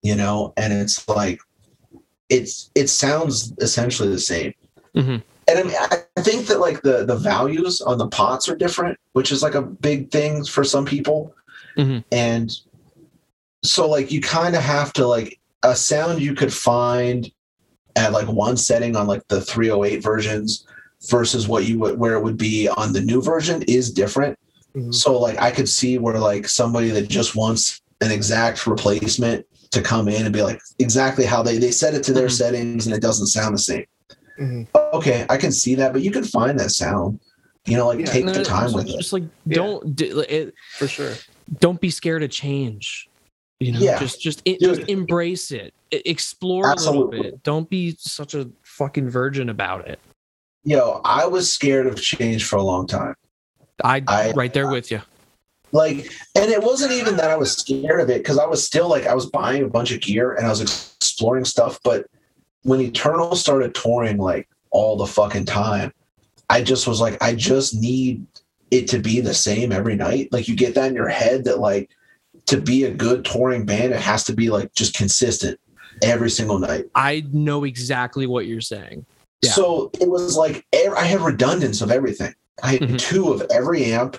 [0.02, 1.40] you know, and it's like,
[2.30, 4.54] it's, it sounds essentially the same.
[4.96, 5.22] Mhm.
[5.48, 5.76] And I mean,
[6.18, 9.56] I think that like the the values on the pots are different, which is like
[9.56, 11.34] a big thing for some people.
[11.78, 12.04] Mhm.
[12.12, 12.52] And
[13.64, 17.32] so like you kind of have to like a sound you could find
[17.96, 20.66] at like one setting on like the 308 versions
[21.10, 24.38] versus what you would where it would be on the new version is different.
[24.76, 24.94] Mhm.
[24.94, 29.82] So like I could see where like somebody that just wants an exact replacement to
[29.82, 32.38] come in and be like exactly how they they set it to their Mhm.
[32.38, 33.86] settings and it doesn't sound the same
[34.40, 34.68] Mhm.
[34.94, 37.20] okay, I can see that, but you can find that sound.
[37.66, 38.06] You know, like Yeah.
[38.06, 38.98] take No, the time it's with it.
[38.98, 41.14] just like don't d- it, for sure
[41.60, 43.08] don't be scared of change
[43.60, 44.00] you know Yeah.
[44.00, 49.10] just just it, just embrace it explore a little bit don't be such a fucking
[49.10, 50.00] virgin about it
[50.64, 53.14] Yo, I was scared of change for a long time.
[53.84, 55.02] i, I- right there with you
[55.72, 58.88] Like, and it wasn't even that I was scared of it because I was still
[58.90, 61.80] like I was buying a bunch of gear and I was exploring stuff.
[61.84, 62.06] But
[62.66, 65.94] when Eternal started touring like all the fucking time,
[66.50, 68.26] I just was like, I just need
[68.72, 70.30] it to be the same every night.
[70.32, 71.92] Like you get that in your head that like
[72.48, 75.60] to be a good touring band, it has to be like just consistent
[76.04, 76.84] every single night.
[76.96, 79.06] i know exactly what you're saying
[79.42, 79.52] Yeah.
[79.52, 82.34] So it was like I had redundance of everything.
[82.64, 83.00] I had Mhm.
[83.00, 84.18] two of every amp,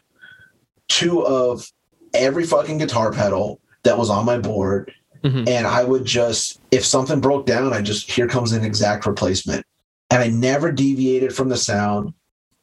[0.89, 1.71] two of
[2.15, 4.91] every fucking guitar pedal that was on my board,
[5.27, 5.49] Mhm.
[5.49, 9.65] and I would just if something broke down, I just here comes an exact replacement,
[10.11, 12.15] and I never deviated from the sound,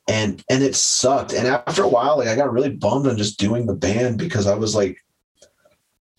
[0.08, 1.34] and and it sucked.
[1.34, 4.48] And after a while, like I got really bummed on just doing the band because
[4.48, 4.98] I was like,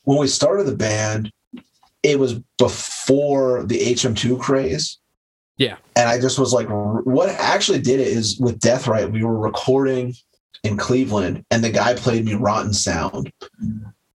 [0.02, 1.32] when we started the band,
[2.02, 4.98] it was before the HM2 craze.
[5.56, 5.76] Yeah.
[5.96, 9.38] And I just was like, what actually did it is with Death Right, we were
[9.38, 10.14] recording
[10.64, 13.32] in Cleveland and the guy played me Rotten Sound.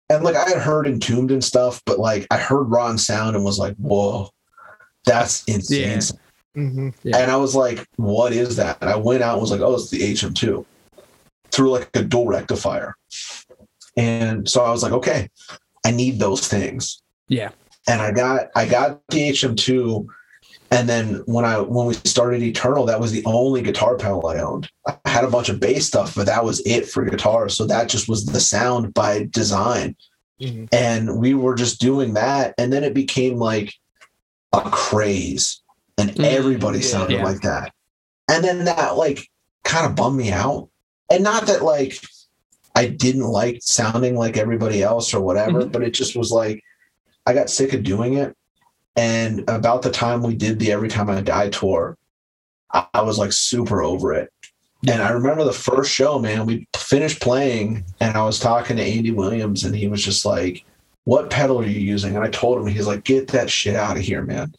[0.09, 3.43] And like I had heard Entombed and stuff, but like I heard Rotten Sound and
[3.43, 4.29] was like, whoa,
[5.05, 5.99] that's insane.
[5.99, 6.61] Yeah.
[6.61, 6.89] Mm-hmm.
[7.03, 7.17] Yeah.
[7.17, 8.77] And I was like, what is that?
[8.81, 10.65] And I went out and was like, oh, it's the HM2
[11.51, 12.95] through like a dual rectifier.
[13.95, 15.29] And so I was like, okay,
[15.85, 17.01] I need those things.
[17.27, 17.49] Yeah.
[17.87, 20.07] And I got I got the HM2
[20.71, 24.39] and then when I when we started Eternal, that was the only guitar pedal I
[24.39, 24.69] owned.
[24.85, 27.49] I had a bunch of bass stuff, but that was it for guitar.
[27.49, 29.95] So that just was the sound by design.
[30.41, 30.67] Mhm.
[30.71, 32.53] And we were just doing that.
[32.57, 33.73] And then it became like
[34.53, 35.61] a craze.
[35.97, 37.23] And Mm, everybody sounded Yeah.
[37.23, 37.73] like that.
[38.29, 39.29] And then that like
[39.63, 40.69] kind of bummed me out.
[41.09, 41.99] And not that like
[42.75, 46.61] I didn't like sounding like everybody else or whatever, but it just was like
[47.25, 48.35] I got sick of doing it.
[48.97, 51.95] And about the time we did the Every Time I Die tour,
[52.73, 54.33] I, I was like super over it.
[54.87, 58.83] And I remember the first show, man, we finished playing and I was talking to
[58.83, 60.65] Andy Williams and he was just like,
[61.05, 62.15] What pedal are you using?
[62.15, 64.53] And I told him, he's like, Get that shit out of here, man.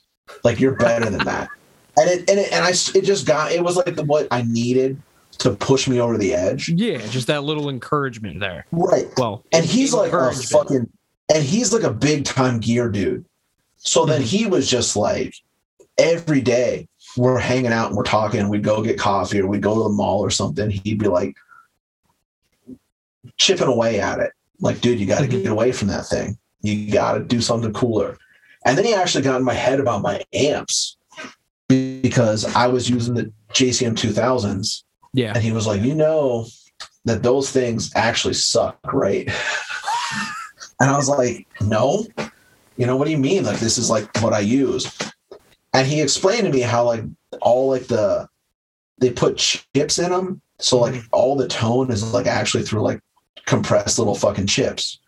[0.44, 1.48] Like you're better than that.
[1.96, 4.42] And it and it, and I it just got it was like the, what I
[4.42, 5.00] needed
[5.38, 6.68] to push me over the edge.
[6.68, 8.66] Yeah, just that little encouragement there.
[8.70, 9.08] Right.
[9.16, 10.90] Well, and he's like a fucking
[11.32, 13.24] and he's like a big time gear dude
[13.78, 14.28] so then mm-hmm.
[14.28, 15.34] he was just like
[15.96, 19.74] every day we're hanging out and we're talking we'd go get coffee or we'd go
[19.74, 21.34] to the mall or something he'd be like
[23.36, 24.32] chipping away at it.
[24.60, 25.42] Like dude you got to mm-hmm.
[25.42, 26.38] get away from that thing.
[26.60, 28.16] You got to do something cooler.
[28.64, 30.96] And then he actually got in my head about my amps
[31.68, 36.46] because i was using the jcm 2000s yeah, and he was like, You know
[37.04, 39.26] that those things actually suck, right?
[40.80, 42.06] and I was like, No.
[42.78, 43.44] You know, what do you mean?
[43.44, 44.96] Like, this is like what I use.
[45.74, 47.04] And he explained to me how, like,
[47.42, 48.28] all like the,
[48.98, 50.40] they put chips in them.
[50.60, 53.00] So, like, all the tone is like actually through like
[53.46, 55.00] compressed little fucking chips.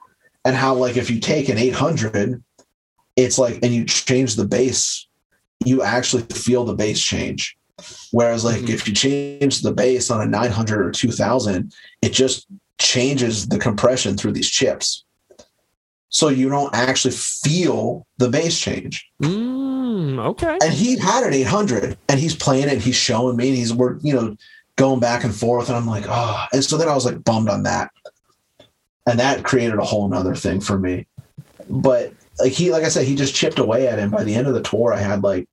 [0.44, 2.42] And how, like, if you take an 800,
[3.16, 5.06] it's like, and you change the bass,
[5.64, 7.56] you actually feel the bass change.
[8.10, 8.70] Whereas, like, Mhm.
[8.70, 12.46] if you change the bass on a 900 or 2000, it just
[12.78, 15.04] changes the compression through these chips.
[16.10, 19.08] So you don't actually feel the bass change.
[19.22, 20.58] Mm, okay.
[20.62, 23.72] And he had an 800 and he's playing it and he's showing me and he's,
[23.72, 24.36] we're, you know,
[24.74, 25.68] going back and forth.
[25.68, 26.46] And I'm like, oh.
[26.52, 27.92] And so then I was like bummed on that.
[29.06, 31.06] And that created a whole nother thing for me.
[31.68, 34.02] But like he, like I said, he just chipped away at it.
[34.02, 35.48] And by the end of the tour, I had like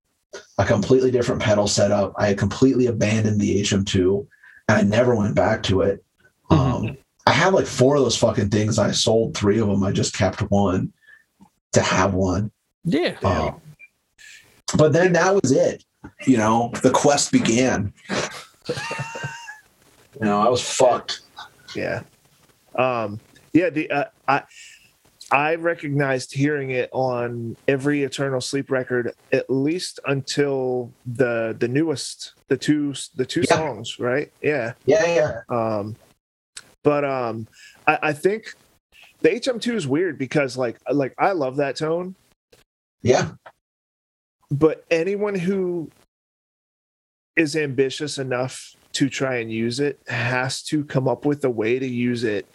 [0.57, 2.13] a completely different pedal setup.
[2.17, 4.25] I had completely abandoned the HM2
[4.69, 6.03] and I never went back to it.
[6.49, 6.97] Um,
[7.27, 8.79] I had like four of those fucking things.
[8.79, 9.83] I sold three of them.
[9.83, 10.93] I just kept one
[11.73, 12.51] to have one.
[12.85, 13.17] yeah.
[13.23, 13.59] Um,
[14.77, 15.83] but then that was it.
[16.25, 17.91] You know, the quest began.
[18.69, 18.75] you
[20.21, 21.21] know, I was fucked.
[21.75, 22.03] Yeah.
[22.75, 23.19] Um,
[23.51, 23.69] yeah.
[23.71, 24.43] The uh, I
[25.31, 32.33] I recognized hearing it on every Eternal Sleep record at least until the the newest
[32.47, 33.55] the two the two Yeah.
[33.57, 35.41] songs right yeah Yeah, yeah.
[35.49, 35.97] um
[36.83, 37.47] but um
[37.85, 38.53] I, I think
[39.21, 42.15] the HM2 is weird because like like I love that tone
[43.01, 43.31] Yeah.
[44.51, 45.89] but anyone who
[47.35, 51.77] is ambitious enough to try and use it has to come up with a way
[51.77, 52.47] to use it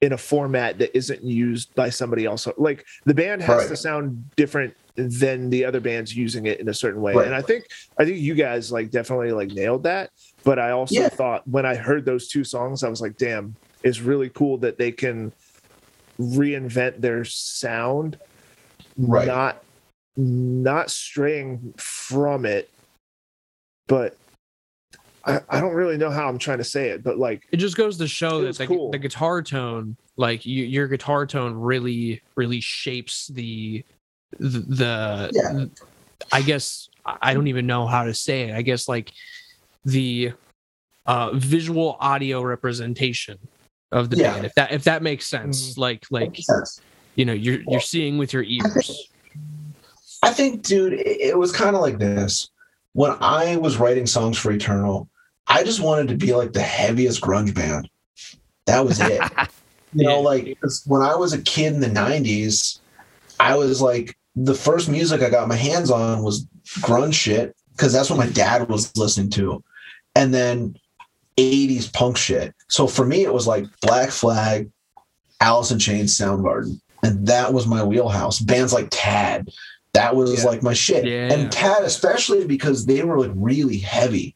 [0.00, 3.68] in a format that isn't used by somebody else like the band has Right.
[3.68, 7.26] to sound different than the other bands using it in a certain way Right.
[7.26, 7.64] and i think
[7.98, 10.10] i think you guys like definitely like nailed that
[10.44, 11.08] but i also Yeah.
[11.08, 14.78] thought when i heard those two songs i was like damn it's really cool that
[14.78, 15.32] they can
[16.18, 18.18] reinvent their sound
[18.96, 19.26] Right.
[19.26, 19.62] not
[20.16, 22.68] not straying from it
[23.86, 24.16] but
[25.24, 27.76] I, I don't really know how i'm trying to say it but like It just
[27.76, 28.90] goes to show that was the, cool.
[28.90, 33.84] the guitar tone, like you, your guitar tone, really, really shapes the
[34.38, 34.60] the.
[34.60, 35.64] the Yeah.
[36.32, 38.54] I guess I I don't even know how to say it.
[38.54, 39.12] I guess like
[39.84, 40.32] the
[41.06, 43.38] uh, visual audio representation
[43.92, 44.32] of the Yeah.
[44.34, 45.76] band, if that if that makes sense.
[45.76, 46.80] Like like sense.
[47.14, 49.08] you know you're you're seeing with your ears.
[50.22, 52.50] I think, dude, it, it was kind of like this.
[52.92, 55.08] When I was writing songs for Eternal,
[55.46, 57.88] I just wanted to be like the heaviest grunge band.
[58.66, 59.22] That was it.
[59.94, 62.80] you know, like when I was a kid in the 90s,
[63.38, 66.46] I was like, the first music I got my hands on was
[66.80, 69.62] grunge shit because that's what my dad was listening to.
[70.14, 70.76] And then
[71.36, 72.54] 80s punk shit.
[72.68, 74.70] So for me, it was like Black Flag,
[75.40, 76.80] Alice in Chains, Soundgarden.
[77.02, 78.40] and that was my wheelhouse.
[78.40, 79.48] Bands like Tad,
[79.94, 80.44] that was Yeah.
[80.50, 81.06] like my shit.
[81.06, 81.32] Yeah.
[81.32, 84.34] And Tad, especially because they were like really heavy.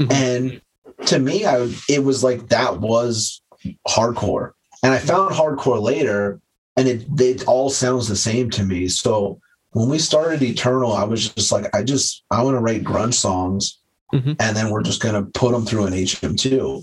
[0.00, 0.12] Mhm.
[0.12, 0.60] And
[1.06, 3.42] to me, I it was like that was
[3.86, 4.52] hardcore.
[4.82, 6.40] And I found hardcore later,
[6.76, 8.88] and it it all sounds the same to me.
[8.88, 9.38] So
[9.72, 13.14] when we started Eternal, I was just like, I just I want to write grunge
[13.14, 13.78] songs,
[14.12, 14.36] Mhm.
[14.40, 16.82] and then we're just gonna put them through an HM2.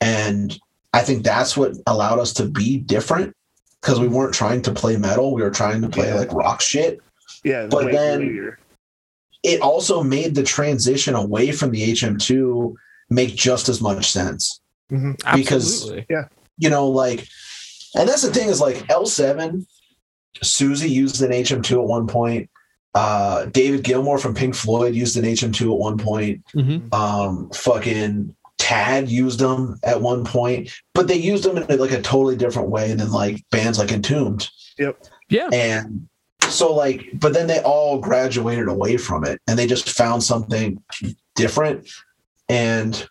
[0.00, 0.58] And
[0.92, 3.34] I think that's what allowed us to be different
[3.80, 6.14] because we weren't trying to play metal; we were trying to play Yeah.
[6.14, 7.00] like rock shit
[7.44, 8.56] Yeah, But way then- grittier.
[9.42, 12.74] it also made the transition away from the HM2
[13.10, 14.60] make just as much sense.
[15.34, 16.06] because- Absolutely.
[16.56, 17.28] You know, like,
[17.94, 19.66] and that's the thing is like L7,
[20.42, 22.48] Suzi used an HM2 at one point.
[22.98, 26.44] Uh, David Gilmour from Pink Floyd used an HM2 at one point.
[26.52, 26.92] Mhm.
[26.92, 32.02] Um, fucking Tad used them at one point, but they used them in like a
[32.02, 34.48] totally different way than like bands like Entombed.
[34.78, 35.06] Yep.
[35.28, 35.48] Yeah.
[35.52, 36.08] And
[36.48, 40.82] so like, but then they all graduated away from it and they just found something
[41.36, 41.88] different.
[42.48, 43.08] And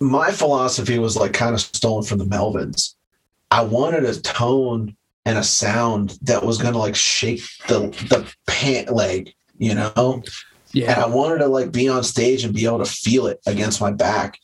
[0.00, 2.94] my philosophy was like kind of stolen from the Melvins.
[3.50, 4.96] I wanted a tone
[5.26, 10.22] and a sound that was gonna like shake the the pant leg, you know?
[10.72, 10.92] Yeah.
[10.92, 11.02] And.
[11.04, 13.90] I wanted to like be on stage and be able to feel it against my
[13.90, 14.38] back.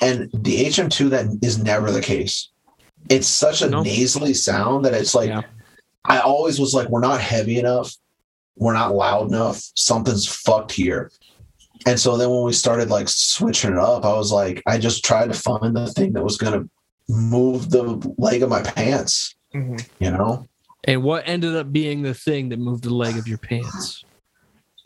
[0.00, 2.48] And the HM2 that is never the case.
[3.08, 3.82] It's such a No.
[3.82, 5.42] nasally sound that it's like Yeah.
[6.04, 7.94] I always was like, we're not heavy enough,
[8.56, 11.10] we're not loud enough, something's fucked here.
[11.86, 15.04] And so then when we started like switching it up, I was like, I just
[15.04, 16.68] tried to find the thing that was gonna
[17.08, 17.82] move the
[18.16, 19.88] leg of my pants, Mhm.
[19.98, 20.46] you know?
[20.84, 24.04] And what ended up being the thing that moved the leg of your pants?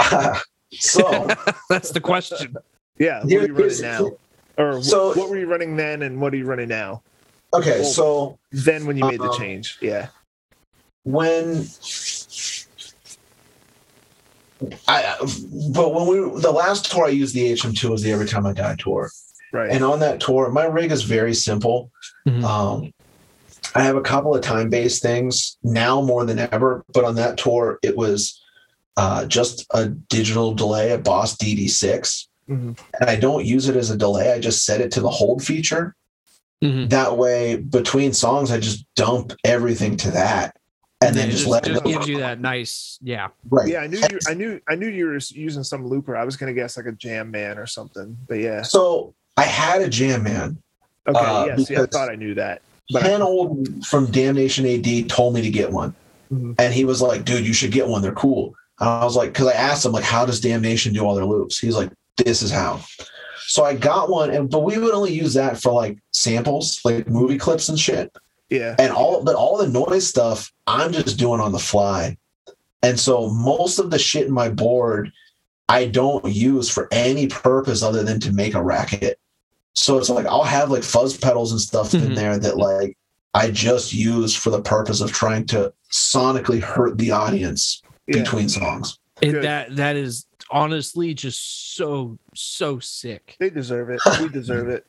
[0.72, 1.28] so
[1.70, 2.54] That's the question.
[2.98, 4.10] Yeah, what Here- are you running now?
[4.56, 7.02] Or So- what were you running then, and what are you running now?
[7.52, 10.08] okay, Well, so Then when you made the Um, change, yeah,
[11.04, 11.68] when
[14.88, 15.16] I
[15.72, 18.52] but when we the last tour I used the HM2 was the Every Time I
[18.52, 19.10] Die tour.
[19.52, 19.70] right.
[19.70, 21.90] And on that tour, my rig is very simple.
[22.26, 22.44] Mhm.
[22.44, 22.92] Um
[23.74, 27.78] I have a couple of time-based things now more than ever, but on that tour
[27.82, 28.40] it was
[28.96, 32.78] uh, just a digital delay, a Boss DD6, Mhm.
[33.00, 34.32] and I don't use it as a delay.
[34.32, 35.96] I just set it to the hold feature.
[36.62, 36.88] Mhm.
[36.90, 40.56] That way, between songs, I just dump everything to that,
[41.00, 41.90] and then Yeah, it just, let it just go.
[41.90, 43.28] gives you that nice, yeah.
[43.50, 43.66] right.
[43.68, 44.18] Yeah, I knew you.
[44.28, 44.60] I knew.
[44.68, 46.16] I knew you were using some looper.
[46.16, 48.16] I was gonna guess like a Jam Man or something.
[48.28, 48.62] But yeah.
[48.62, 50.58] So I had a jam man.
[51.08, 51.18] Okay.
[51.18, 51.68] Uh, yes.
[51.68, 52.62] Yeah, I thought I knew that.
[52.90, 55.94] But Ken Olden from Damnation AD told me to get one.
[56.32, 56.54] Mhm.
[56.58, 58.02] And he was like, dude, you should get one.
[58.02, 58.54] They're cool.
[58.80, 61.24] And I was like, because I asked him, like, how does Damnation do all their
[61.24, 61.58] loops?
[61.58, 62.80] He's like, this is how.
[63.46, 67.06] So I got one, and but we would only use that for like samples, like
[67.08, 68.10] movie clips and shit.
[68.50, 68.74] yeah.
[68.78, 72.16] And all but all the noise stuff, I'm just doing on the fly.
[72.82, 75.12] And so most of the shit in my board,
[75.68, 79.18] I don't use for any purpose other than to make a racket.
[79.74, 82.14] So it's like I'll have like fuzz pedals and stuff in Mhm.
[82.16, 82.96] there that like
[83.34, 88.18] I just use for the purpose of trying to sonically hurt the audience Yeah.
[88.22, 88.98] between songs.
[89.22, 89.44] And Good.
[89.44, 93.36] that that is honestly just so so sick.
[93.40, 94.00] They deserve it.
[94.20, 94.86] We deserve it.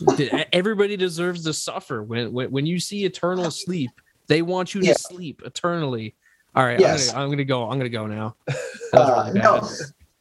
[0.52, 3.90] Everybody deserves to suffer when when, when you see eternal sleep.
[4.26, 6.14] They want you to sleep eternally.
[6.56, 7.08] All right, Yes.
[7.10, 7.70] I'm, gonna, I'm gonna go.
[7.70, 8.34] I'm gonna go now.
[8.92, 9.68] Uh, really no.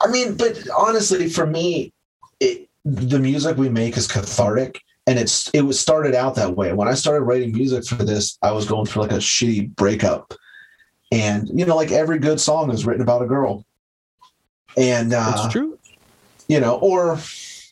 [0.01, 1.93] I mean, but honestly, for me,
[2.39, 6.73] it, the music we make is cathartic, and it's it was started out that way.
[6.73, 10.33] When I started writing music for this, I was going through like a shitty breakup,
[11.11, 13.65] and you know, like every good song is written about a girl,
[14.77, 15.77] and uh, It's true.
[16.47, 17.19] you know, or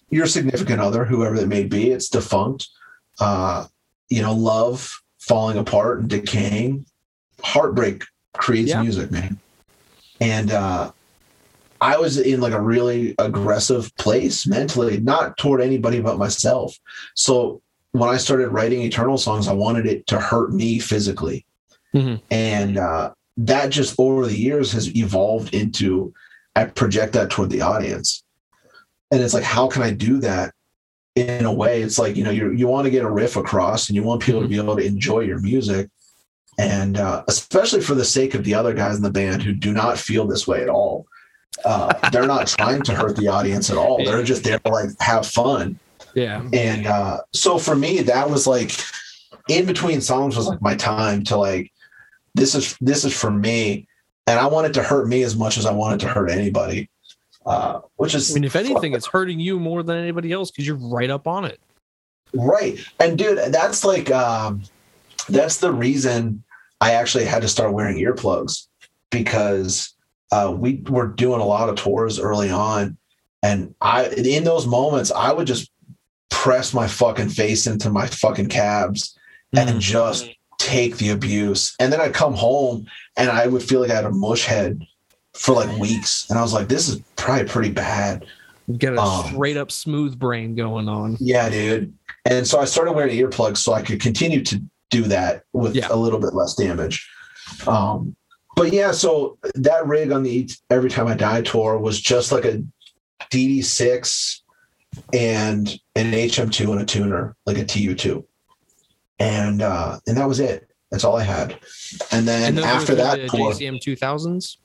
[0.10, 2.68] your significant other, whoever that may be, it's defunct.
[3.20, 3.66] Uh,
[4.10, 6.86] you know, love falling apart and decaying.
[7.44, 8.82] Heartbreak creates Yeah.
[8.82, 9.40] music, man.
[10.20, 10.92] And uh
[11.82, 16.78] I was in like a really aggressive place mentally, not toward anybody but myself.
[17.16, 21.46] So when I started writing eternal songs, I wanted it to hurt me physically.
[21.94, 22.22] Mhm.
[22.30, 26.14] And uh that just over the years has evolved into
[26.56, 28.24] I project that toward the audience.
[29.10, 30.54] And it's like, how can I do that
[31.16, 31.82] in a way?
[31.82, 34.22] It's like, you know, you you want to get a riff across and you want
[34.22, 35.90] people to be able to enjoy your music.
[36.60, 39.74] And uh, especially for the sake of the other guys in the band who do
[39.74, 41.08] not feel this way at all.
[41.66, 44.04] Uh, they're not trying to hurt the audience at all.
[44.04, 45.78] They're just there to like have fun.
[46.14, 46.48] Yeah.
[46.54, 48.72] And uh, so for me, that was like
[49.50, 51.72] in between songs was like my time to like
[52.34, 53.88] this is this is for me,
[54.28, 56.30] and I want it to hurt me as much as I want it to hurt
[56.30, 56.90] anybody.
[57.46, 60.68] Uh, which is I mean, if anything, it's hurting you more than anybody else because
[60.68, 61.60] you're right up on it.
[62.34, 62.80] right.
[63.00, 64.62] And dude, that's like um,
[65.28, 66.44] that's the reason
[66.80, 68.68] I actually had to start wearing earplugs
[69.10, 69.94] because
[70.32, 72.98] uh, we were doing a lot of tours early on,
[73.44, 75.70] and I in those moments I would just
[76.30, 79.18] press my fucking face into my fucking cabs
[79.56, 79.80] and Mhm.
[79.80, 81.76] just take the abuse.
[81.80, 82.86] And then I'd come home
[83.18, 84.82] and I would feel like I had a mush head
[85.34, 86.26] for like weeks.
[86.30, 88.26] And I was like, this is probably pretty bad.
[88.78, 91.18] Get a Um, straight up smooth brain going on.
[91.20, 91.94] Yeah, dude.
[92.26, 95.88] And so I started wearing earplugs so I could continue to do that with Yeah.
[95.90, 97.08] a little bit less damage.
[97.68, 98.16] Um,
[98.56, 102.46] but yeah, so that rig on the Every Time I Die tour was just like
[102.46, 102.64] a
[103.32, 104.42] DD6
[105.14, 108.24] and an HM2 and a tuner, like a TU2.
[109.20, 110.68] And uh, and that was it.
[110.90, 111.58] That's all I had.
[112.12, 114.58] And then And after that the tour, JCM 2000s.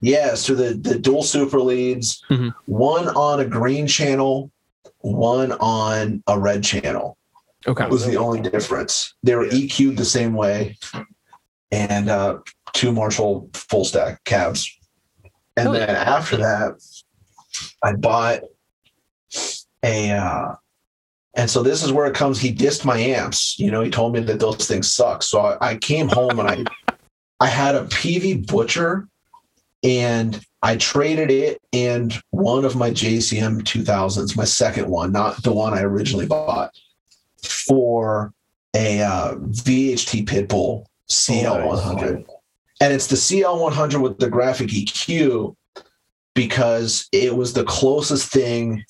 [0.00, 2.54] yeah, so the the dual super leads, Mhm.
[2.66, 4.50] one on a green channel,
[5.00, 7.18] one on a red channel
[7.66, 7.86] Okay.
[7.88, 9.14] was the only difference.
[9.24, 10.78] They were EQ'd the same way,
[11.72, 12.38] and uh,
[12.76, 14.70] two Marshall full stack cabs.
[15.56, 15.94] And Hell then yeah.
[15.94, 16.74] after that,
[17.82, 18.42] I bought
[19.82, 20.10] a.
[20.10, 20.54] Uh,
[21.34, 22.40] and so this is where it comes.
[22.40, 23.58] He dissed my amps.
[23.58, 25.22] You know, he told me that those things suck.
[25.22, 26.64] So I, I came home and I,
[27.40, 29.08] I had a PV Butcher,
[29.82, 35.52] and I traded it and one of my JCM 2000s, my second one, not the
[35.52, 36.72] one I originally bought,
[37.42, 38.32] for
[38.74, 42.24] a uh, VHT Pitbull CL100.
[42.80, 45.56] And it's the CL100 with the graphic EQ
[46.34, 48.84] because it was the closest thing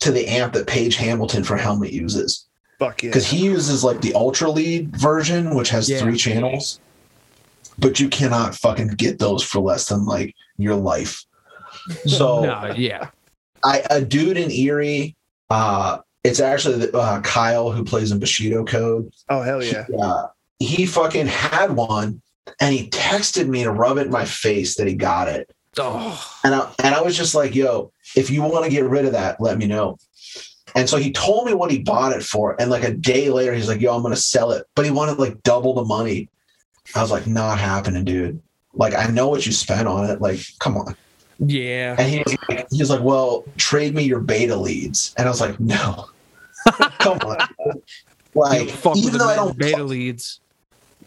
[0.00, 2.46] to the amp that Page Hamilton for Helmet uses.
[2.78, 3.08] Fuck yeah.
[3.08, 5.98] Because he uses like the Ultra Lead version, which has Yeah.
[5.98, 6.78] three channels,
[7.78, 11.24] but you cannot fucking get those for less than like your life.
[12.06, 13.08] So no, yeah.
[13.64, 15.16] I a dude in Erie,
[15.48, 19.10] uh, it's actually the, uh, Kyle who plays in Bushido Code.
[19.30, 19.86] Oh hell yeah.
[19.98, 20.26] Uh,
[20.58, 22.20] he fucking had one,
[22.60, 26.38] and he texted me to rub it in my face that he got it, Oh,
[26.44, 29.12] and I and I was just like, "Yo, if you want to get rid of
[29.12, 29.98] that, let me know."
[30.74, 33.54] And so he told me what he bought it for, and like a day later,
[33.54, 36.28] he's like, "Yo, I'm gonna sell it," but he wanted like double the money.
[36.94, 38.40] I was like, "Not happening, dude."
[38.74, 40.20] Like I know what you spent on it.
[40.20, 40.96] Like, come on.
[41.38, 41.96] yeah.
[41.98, 45.30] And he was like, he was like, "Well, trade me your beta leads," and I
[45.30, 46.06] was like, "No,
[46.98, 47.38] come on."
[48.34, 50.40] Like, fuck even though I don't, beta leads.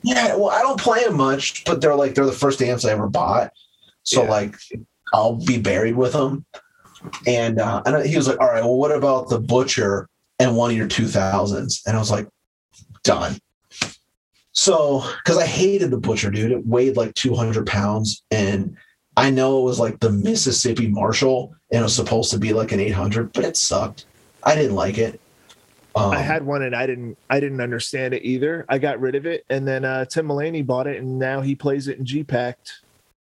[0.04, 2.92] Yeah, well, I don't play them much, but they're like they're the first amps I
[2.92, 3.52] ever bought,
[4.04, 4.30] so Yeah.
[4.30, 4.56] like
[5.14, 6.46] I'll be buried with them.
[7.26, 10.08] And uh, and he was like, "All right, well, what about the butcher
[10.40, 11.82] and one of your two thousands?
[11.88, 12.28] And I was like,
[13.04, 13.38] "Done."
[14.54, 18.76] So, because I hated the butcher, dude, it weighed like two hundred pounds, and
[19.18, 22.72] I know it was like the Mississippi Marshall, and it was supposed to be like
[22.72, 24.06] an eight hundred, but it sucked.
[24.44, 25.20] I didn't like it.
[25.96, 28.66] Um, I had one and I didn't I didn't understand it either.
[28.70, 31.54] I got rid of it and then uh Tim Mulaney bought it and now he
[31.56, 32.80] plays it in G Pact.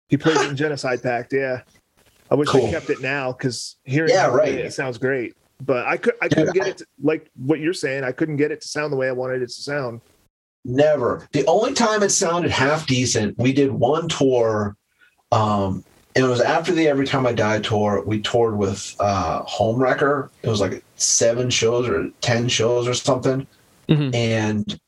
[0.09, 1.63] He plays it in Genocide Pact, yeah.
[2.31, 2.67] I wish Cool.
[2.67, 4.49] they kept it now because hearing Yeah, right.
[4.53, 5.35] it, it sounds great.
[5.65, 8.05] But I could I Dude, couldn't get I- it to, like what you're saying.
[8.05, 10.01] I couldn't get it to sound the way I wanted it to sound.
[10.65, 11.27] Never.
[11.33, 14.77] The only time it sounded half decent, we did one tour.
[15.33, 15.85] Um,
[16.15, 18.03] it was after the Every Time I Die tour.
[18.05, 20.31] We toured with uh, Home Wrecker.
[20.43, 23.47] It was like seven shows or 10 shows or something.
[23.89, 24.15] Mhm.
[24.15, 24.81] And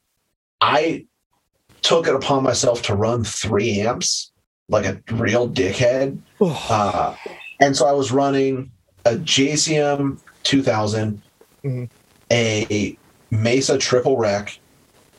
[0.60, 1.06] I
[1.82, 4.30] took it upon myself to run three amps
[4.68, 6.18] like a real dickhead.
[6.40, 7.14] Uh,
[7.60, 8.70] and so I was running
[9.05, 11.20] a JCM 2000,
[11.64, 11.88] Mhm.
[12.32, 12.96] a
[13.30, 14.59] Mesa Triple Rec,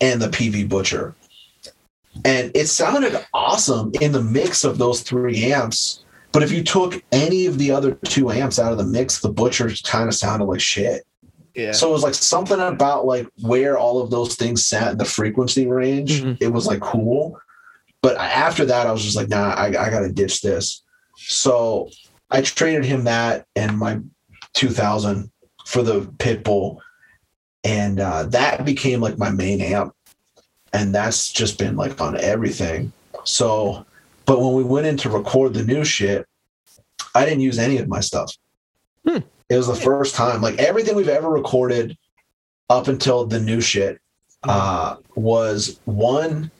[0.01, 1.13] and the PV Butcher.
[2.23, 6.03] And it sounded awesome in the mix of those three amps.
[6.31, 9.29] But if you took any of the other two amps out of the mix, the
[9.31, 11.03] Butcher kind of sounded like shit.
[11.55, 11.71] yeah.
[11.71, 15.05] So it was like something about like where all of those things sat in the
[15.05, 16.21] frequency range.
[16.21, 16.37] Mhm.
[16.41, 17.39] It was like cool.
[18.01, 20.83] But after that, I was just like, nah, I, I got to ditch this.
[21.17, 21.89] So
[22.29, 23.99] I traded him that and my
[24.53, 25.31] 2000
[25.65, 26.77] for the Pitbull.
[27.63, 29.94] And uh, that became like my main amp.
[30.75, 32.91] And that's just been like on everything.
[33.23, 33.85] So,
[34.25, 36.27] but when we went in to record the new shit,
[37.15, 38.35] I didn't use any of my stuff.
[39.07, 39.19] Hmm.
[39.49, 40.41] It was the first time.
[40.41, 41.97] Like everything we've ever recorded
[42.69, 44.01] up until the new shit
[44.43, 46.51] uh, was one,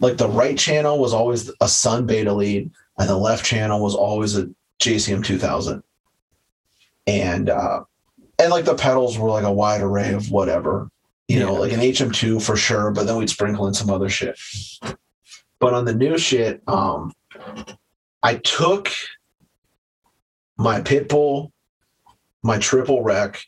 [0.00, 3.94] like the right channel was always a Sunn Beta lead, and the left channel was
[3.94, 5.80] always a JCM 2000.
[7.06, 7.84] And uh,
[8.40, 10.90] and like the pedals were like a wide array of whatever,
[11.30, 11.58] you know, Yeah.
[11.60, 14.36] like an HM2 for sure, but then we'd sprinkle in some other shit.
[15.60, 17.12] But on the new shit, um,
[18.22, 18.90] I took
[20.58, 21.52] my Pitbull,
[22.42, 23.40] my triple rec,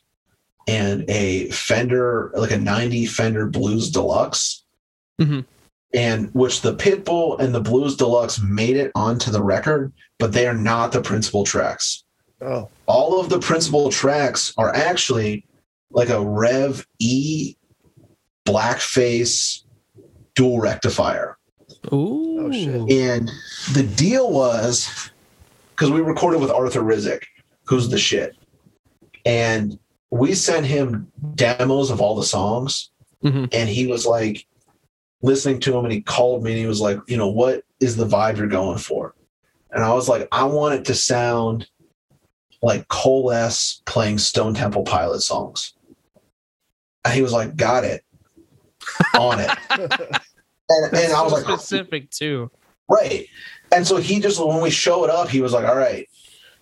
[0.65, 4.63] and a Fender, like a 90 Fender Blues Deluxe,
[5.19, 5.43] Mhm.
[5.93, 10.47] and which the Pitbull and the Blues Deluxe made it onto the record, but they
[10.47, 12.05] are not the principal tracks.
[12.41, 15.45] Oh, All of the principal tracks are actually
[15.91, 17.55] like a Rev E
[18.45, 19.63] blackface
[20.35, 21.37] dual rectifier.
[21.91, 22.51] Ooh.
[22.53, 22.91] shit.
[22.91, 23.29] And
[23.73, 25.11] the deal was
[25.71, 27.23] because we recorded with Arthur Rizk,
[27.65, 28.35] who's the shit.
[29.25, 29.77] And
[30.11, 32.89] we sent him demos of all the songs.
[33.23, 33.49] Mhm.
[33.53, 34.45] And he was like
[35.21, 37.95] listening to him and he called me and he was like, you know, what is
[37.95, 39.15] the vibe you're going for?
[39.71, 41.67] And I was like, I want it to sound
[42.61, 45.73] like Coalesce playing Stone Temple Pilot songs.
[47.03, 48.02] And he was like, got it.
[49.19, 49.49] On it.
[50.69, 52.49] And, and I was So like, specific too.
[52.89, 53.27] Right.
[53.71, 56.07] And so he just when we showed up, he was like, All right,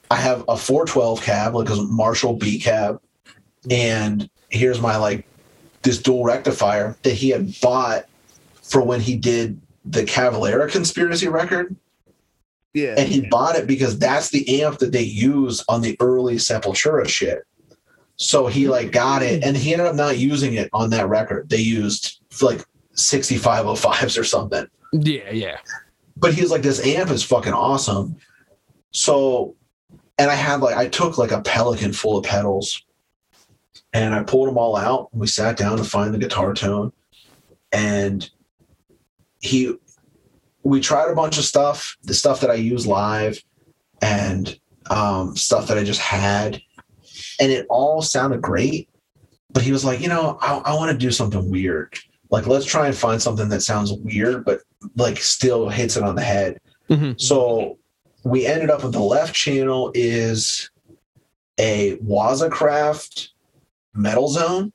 [0.09, 2.99] I have a 412 cab, like a Marshall B cab,
[3.69, 5.25] and here's my like
[5.83, 8.05] this dual rectifier that he had bought
[8.61, 11.75] for when he did the Cavalera conspiracy record.
[12.73, 12.95] yeah.
[12.97, 17.07] And he bought it because that's the amp that they use on the early Sepultura
[17.07, 17.43] shit.
[18.21, 21.49] So he like got it and he ended up not using it on that record.
[21.49, 22.63] They used like
[22.95, 25.57] 6505s or something Yeah, yeah.
[26.15, 28.15] but he was like, this amp is fucking awesome.
[28.91, 29.55] So,
[30.19, 32.83] and I had like, I took like a Pelican full of pedals
[33.91, 35.09] and I pulled them all out.
[35.11, 36.93] And we sat down to find the guitar tone.
[37.71, 38.29] And
[39.39, 39.73] he,
[40.61, 43.43] we tried a bunch of stuff, the stuff that I use live
[43.99, 44.59] and
[44.91, 46.61] um, stuff that I just had.
[47.41, 48.87] And it all sounded great.
[49.51, 51.97] But he was like, you know, I, I want to do something weird.
[52.29, 54.61] Like, let's try and find something that sounds weird, but
[54.95, 56.61] like still hits it on the head.
[56.89, 57.19] Mhm.
[57.19, 57.77] So
[58.23, 60.69] we ended up with the left channel is
[61.59, 63.31] a Waza Craft
[63.93, 64.71] metal zone.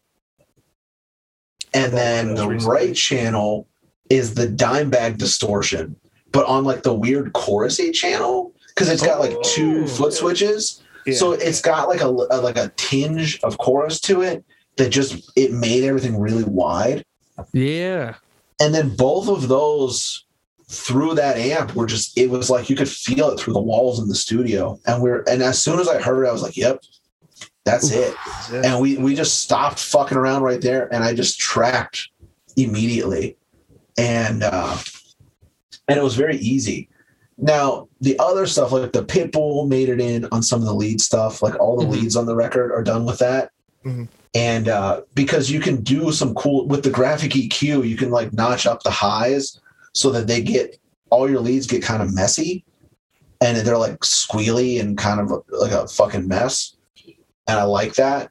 [1.72, 3.68] And then the right channel
[4.08, 5.96] is the Dimebag distortion,
[6.32, 10.82] but on like the weird chorusy channel because it's got like two foot switches.
[11.06, 11.14] Yeah.
[11.14, 14.44] So it's got like a, a like a tinge of chorus to it
[14.76, 17.04] that just it made everything really wide
[17.52, 18.14] Yeah.
[18.60, 20.24] and then both of those
[20.68, 24.00] through that amp were just it was like you could feel it through the walls
[24.00, 26.56] in the studio and we're and as soon as i heard it i was like
[26.56, 26.80] yep
[27.64, 28.12] that's it
[28.52, 28.62] Yeah.
[28.64, 32.08] and we we just stopped fucking around right there and i just tracked
[32.56, 33.36] immediately
[33.96, 34.76] and uh
[35.88, 36.88] and it was very easy
[37.38, 41.00] now the other stuff like the pitbull made it in on some of the lead
[41.00, 41.90] stuff like all the Mhm.
[41.90, 43.50] leads on the record are done with that
[43.84, 44.08] Mhm.
[44.34, 48.32] and uh because you can do some cool with the graphic eq you can like
[48.32, 49.60] notch up the highs
[49.92, 50.78] so that they get
[51.10, 52.64] all your leads get kind of messy
[53.42, 56.72] and they're like squealy and kind of like a fucking mess
[57.48, 58.30] and I like that.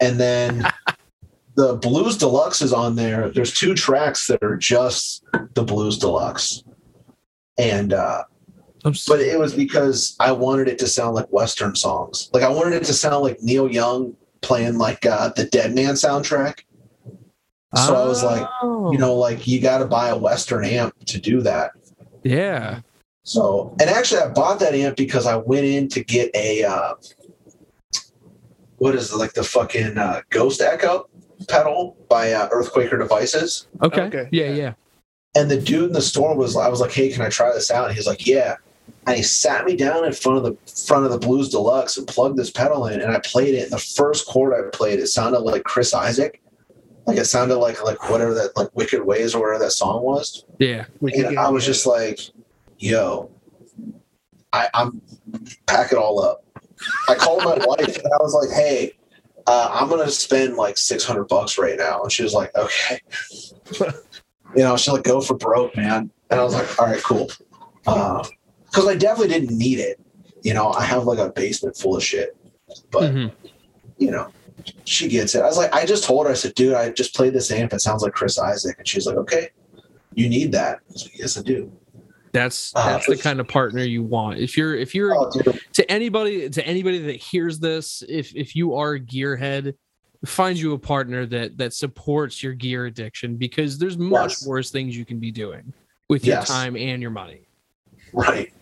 [0.00, 0.70] And then
[1.56, 3.28] the Blues Deluxe is on there.
[3.30, 6.62] There's two tracks that are just the Blues Deluxe.
[7.58, 8.24] And uh
[8.84, 12.30] I'm but it was because I wanted it to sound like Western songs.
[12.32, 15.94] Like I wanted it to sound like Neil Young playing like uh the Dead Man
[15.94, 16.60] soundtrack.
[17.74, 18.90] So I was like, Oh.
[18.92, 21.72] you know, like you gotta buy a Western amp to do that.
[22.22, 22.80] yeah.
[23.24, 26.94] So, and actually, I bought that amp because I went in to get a uh,
[28.78, 31.08] what is it like the fucking uh, Ghost Echo
[31.48, 34.02] pedal by uh, Earthquaker Devices, Okay.
[34.02, 34.28] Okay.
[34.30, 34.72] Yeah, yeah.
[35.36, 37.70] And the dude in the store was I was like, "Hey, can I try this
[37.70, 38.56] out?" And he's like, "Yeah."
[39.06, 42.06] And he sat me down in front of the front of the Blues Deluxe and
[42.08, 43.64] plugged this pedal in, and I played it.
[43.64, 46.40] And the first chord I played, it sounded like Chris Isaak,
[47.06, 50.44] like it sounded like like whatever that like Wicked Ways or whatever that song was.
[50.58, 50.86] Yeah.
[51.00, 52.18] And I was just like,
[52.78, 53.30] yo,
[54.52, 55.00] I, I'm
[55.66, 56.44] pack it all up.
[57.08, 58.92] I called my wife and I was like, hey,
[59.46, 63.00] uh, I'm gonna spend like 600 bucks right now, and she was like, okay.
[64.56, 66.10] you know, she's like, go for broke, man.
[66.30, 67.30] And I was like, all right, cool.
[67.84, 70.00] Because I definitely didn't need it.
[70.42, 72.36] You know, I have like a basement full of shit,
[72.90, 73.32] but Mhm.
[73.98, 74.28] you know,
[74.84, 75.42] she gets it.
[75.42, 77.72] I was like, I just told her, I said, dude, I just played this amp.
[77.72, 78.78] It sounds like Chris Isaak.
[78.78, 79.50] And she's like, okay,
[80.14, 80.78] you need that.
[80.88, 81.72] I like, yes, I do.
[82.32, 84.38] That's Uh, that's the kind of partner you want.
[84.38, 85.30] If you're if you're Oh,
[85.74, 89.74] to anybody to anybody that hears this, if if you are a gearhead,
[90.24, 94.46] find you a partner that that supports your gear addiction because there's much Yes.
[94.46, 95.72] worse things you can be doing
[96.08, 96.48] with your Yes.
[96.48, 97.40] time and your money.
[98.12, 98.52] Right.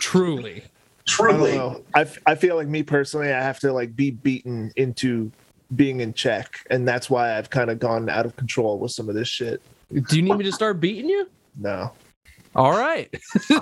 [0.00, 0.64] Truly.
[1.06, 1.52] Truly.
[1.56, 1.82] know.
[1.94, 5.30] I, f- I feel like me personally, I have to like be beaten into
[5.76, 9.08] being in check, and that's why I've kind of gone out of control with some
[9.08, 9.60] of this shit.
[9.92, 11.28] Do you need me to start beating you?
[11.58, 11.92] No.
[12.56, 13.12] All right.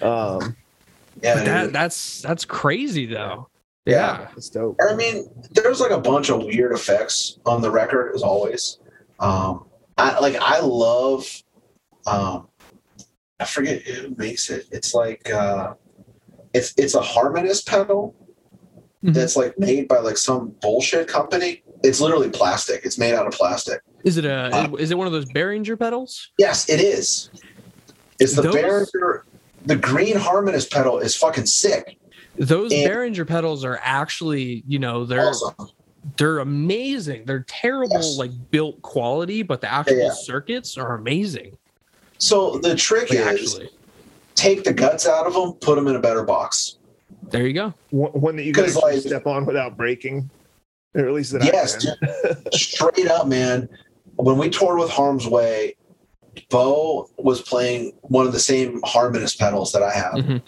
[0.00, 0.56] Um,
[1.22, 1.34] Yeah.
[1.34, 3.48] But that that's that's crazy though.
[3.88, 4.20] Yeah.
[4.20, 4.28] Yeah.
[4.36, 4.76] it's dope.
[4.88, 8.78] I mean, there's like a bunch of weird effects on the record, as always.
[9.18, 9.64] Um,
[9.96, 11.26] I like I love.
[12.06, 12.48] Um,
[13.40, 14.66] I forget who makes it.
[14.70, 15.74] It's like uh,
[16.54, 18.14] it's it's a harmonist pedal
[19.04, 19.14] Mhm.
[19.14, 21.62] that's like made by like some bullshit company.
[21.84, 22.84] It's literally plastic.
[22.84, 23.80] It's made out of plastic.
[24.04, 26.30] Is it a Uh, is it one of those Behringer pedals?
[26.38, 27.30] Yes, it is.
[28.20, 29.22] It's the Those- Behringer.
[29.66, 31.97] The green harmonist pedal is fucking sick.
[32.38, 35.54] Those And- Behringer pedals are actually, you know, they're Awesome.
[36.16, 37.24] they're amazing.
[37.26, 38.16] They're terrible Yes.
[38.18, 40.10] like built quality, but the actual Yeah.
[40.12, 41.56] circuits are amazing.
[42.18, 43.70] So the trick Like, is actually,
[44.34, 46.76] take the guts out of them, put them in a better box.
[47.30, 47.74] there you go.
[47.90, 50.30] One, one that you can 'Cause, actually like- step on without breaking.
[50.94, 52.36] Or at least that Yes, I can.
[52.52, 53.68] straight up, man.
[54.16, 55.76] When we toured with Harm's Way,
[56.48, 60.42] Bo was playing one of the same harmonist pedals that I have, Mhm.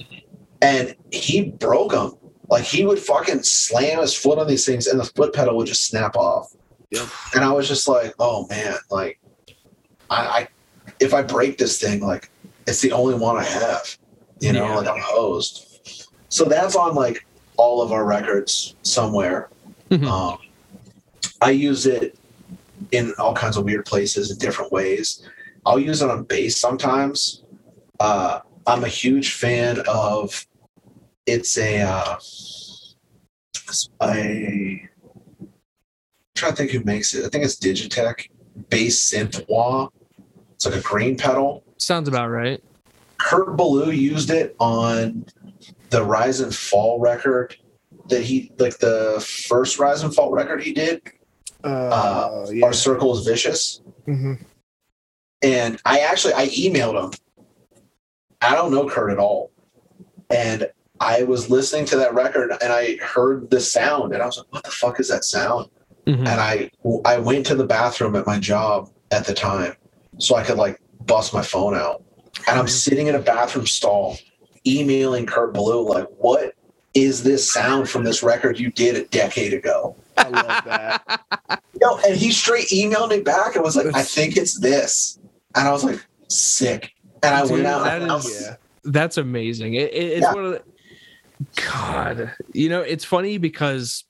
[0.63, 2.15] And he broke them.
[2.49, 5.67] Like he would fucking slam his foot on these things, and the foot pedal would
[5.69, 6.53] just snap off.
[6.91, 7.07] Yep.
[7.35, 9.21] And I was just like, "Oh man, like,
[10.11, 10.49] I, I
[10.99, 12.31] if I break this thing, like,
[12.67, 13.97] it's the only one I have.
[14.41, 14.75] You know, Yeah.
[14.77, 17.25] like I'm hosed." So that's on like
[17.57, 19.49] all of our records somewhere.
[19.91, 20.07] Mhm.
[20.07, 20.39] Um,
[21.41, 22.19] I use it
[22.91, 25.23] in all kinds of weird places in different ways.
[25.67, 27.43] I'll use it on bass sometimes.
[28.01, 30.47] Uh, I'm a huge fan of.
[31.31, 31.83] It's a.
[31.83, 34.89] Uh, it's a I'm
[36.35, 37.25] trying to think who makes it.
[37.25, 38.29] I think it's Digitech
[38.69, 39.89] bass synth wah.
[40.55, 41.63] It's like a green pedal.
[41.79, 42.61] Sounds about right.
[43.19, 45.25] Kurt Ballou used it on
[45.91, 47.57] the Rise and Fall record
[48.09, 51.01] that he like the first Rise and Fall record he did.
[51.63, 52.67] Uh, yeah.
[52.67, 53.83] Our Circle is Vicious.
[54.09, 54.35] Mm-hmm.
[55.43, 57.13] And I actually I emailed him.
[58.41, 59.53] I don't know Kurt at all.
[60.29, 60.69] And
[61.01, 64.47] I was listening to that record and I heard the sound and I was like,
[64.53, 65.69] what the fuck is that sound?
[66.07, 66.21] Mhm.
[66.21, 66.71] and I
[67.05, 69.75] I went to the bathroom at my job at the time
[70.19, 72.03] so I could like bust my phone out.
[72.49, 74.17] And I'm sitting in a bathroom stall
[74.67, 76.55] emailing Kurt Ballou like, "What
[76.95, 81.63] is this sound from this record you did a decade ago?" I love that.
[81.81, 85.19] Yo, and he straight emailed me back and was like, "I think it's this,"
[85.55, 87.85] and I was like, "Sick." And I Dude, went out.
[87.85, 88.57] that and I is- was- Yeah.
[88.85, 89.75] That's amazing.
[89.75, 90.33] It, it- it's Yeah.
[90.35, 90.63] one of the
[91.57, 92.33] God.
[92.53, 94.05] You know, it's funny because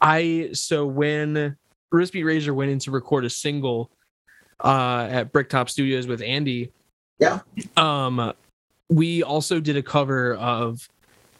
[0.00, 1.56] I so when
[1.92, 3.90] Wristmeetrazor went in to record a single
[4.62, 6.72] uh at Bricktop Studios with Andy.
[7.18, 7.40] Yeah.
[7.76, 8.32] Um
[8.88, 10.88] we also did a cover of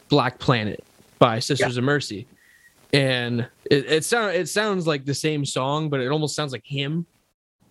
[0.09, 0.83] Black Planet
[1.19, 2.27] by Sisters of Mercy.
[2.93, 6.65] And it, it sound it sounds like the same song, but it almost sounds like
[6.65, 7.05] him.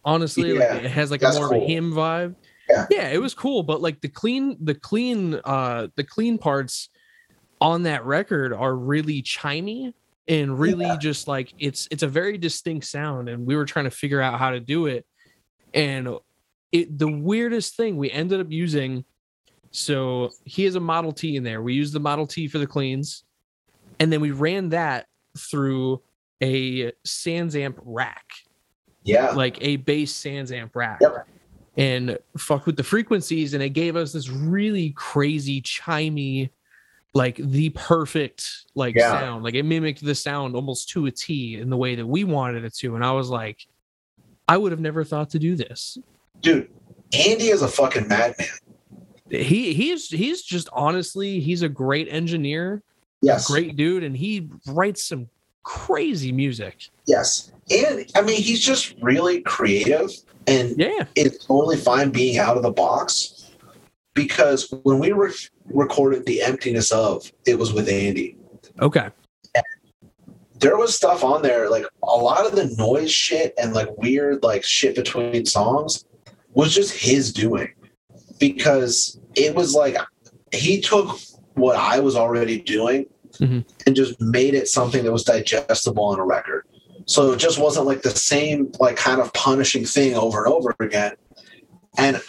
[0.05, 2.35] Honestly, Yeah, like it has like a that's more of a him vibe.
[2.69, 2.87] Yeah.
[2.91, 6.89] yeah, it was cool, but like the clean, the clean, uh, the clean parts
[7.61, 9.95] on that record are really chimey
[10.29, 10.97] and really Yeah.
[10.97, 14.39] just like it's it's a very distinct sound, and we were trying to figure out
[14.39, 15.07] how to do it,
[15.75, 16.09] and
[16.73, 19.05] it the weirdest thing we ended up using.
[19.71, 21.63] So he has a Model T in there.
[21.63, 23.25] We used the Model T for the cleans,
[24.01, 25.07] and then we ran that
[25.39, 26.03] through
[26.43, 28.25] a SansAmp rack
[29.05, 31.29] yeah, like a bass SansAmp rack Yep.
[31.77, 36.51] And fuck with the frequencies and it gave us this really crazy chimey
[37.15, 38.45] like the perfect
[38.75, 39.11] like Yeah.
[39.11, 42.25] sound like it mimicked the sound almost to a t in the way that we
[42.25, 43.67] wanted it to and i was like
[44.49, 45.99] i would have never thought to do this
[46.41, 46.69] dude.
[47.13, 48.49] Andy is a fucking madman.
[49.31, 52.83] he he's he's just honestly he's a great engineer
[53.23, 55.29] Yes, great dude and he writes some
[55.67, 56.89] crazy music.
[57.07, 60.11] Yes, and I mean he's just really creative
[60.47, 61.05] and yeah.
[61.17, 63.51] it's totally fine being out of the box
[64.15, 65.35] because when we re-
[65.67, 68.37] recorded the emptiness of it was with andy.
[68.81, 69.11] Okay.
[70.61, 74.45] There was stuff on there like a lot of the noise shit and like weird
[74.45, 76.05] like shit between songs
[76.55, 77.75] was just his doing
[78.39, 79.97] because it was like
[80.53, 81.19] he took
[81.55, 83.07] what i was already doing
[83.39, 83.65] Mhm.
[83.87, 86.65] and just made it something that was digestible on a record
[87.07, 90.75] so it just wasn't like the same like kind of punishing thing over and over
[90.81, 91.13] again
[91.99, 92.21] and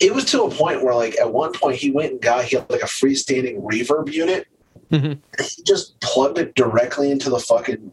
[0.00, 2.56] it was to a point where like at one point he went and got he
[2.56, 4.46] had like a freestanding reverb unit
[4.92, 5.18] Mhm.
[5.40, 7.92] he just plugged it directly into the fucking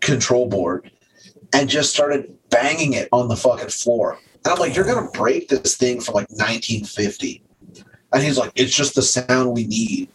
[0.00, 0.90] control board
[1.54, 4.18] and just started banging it on the fucking floor.
[4.44, 7.42] And I'm like, you're gonna break this thing from like 1950.
[8.12, 10.08] And he's like, it's just the sound we need.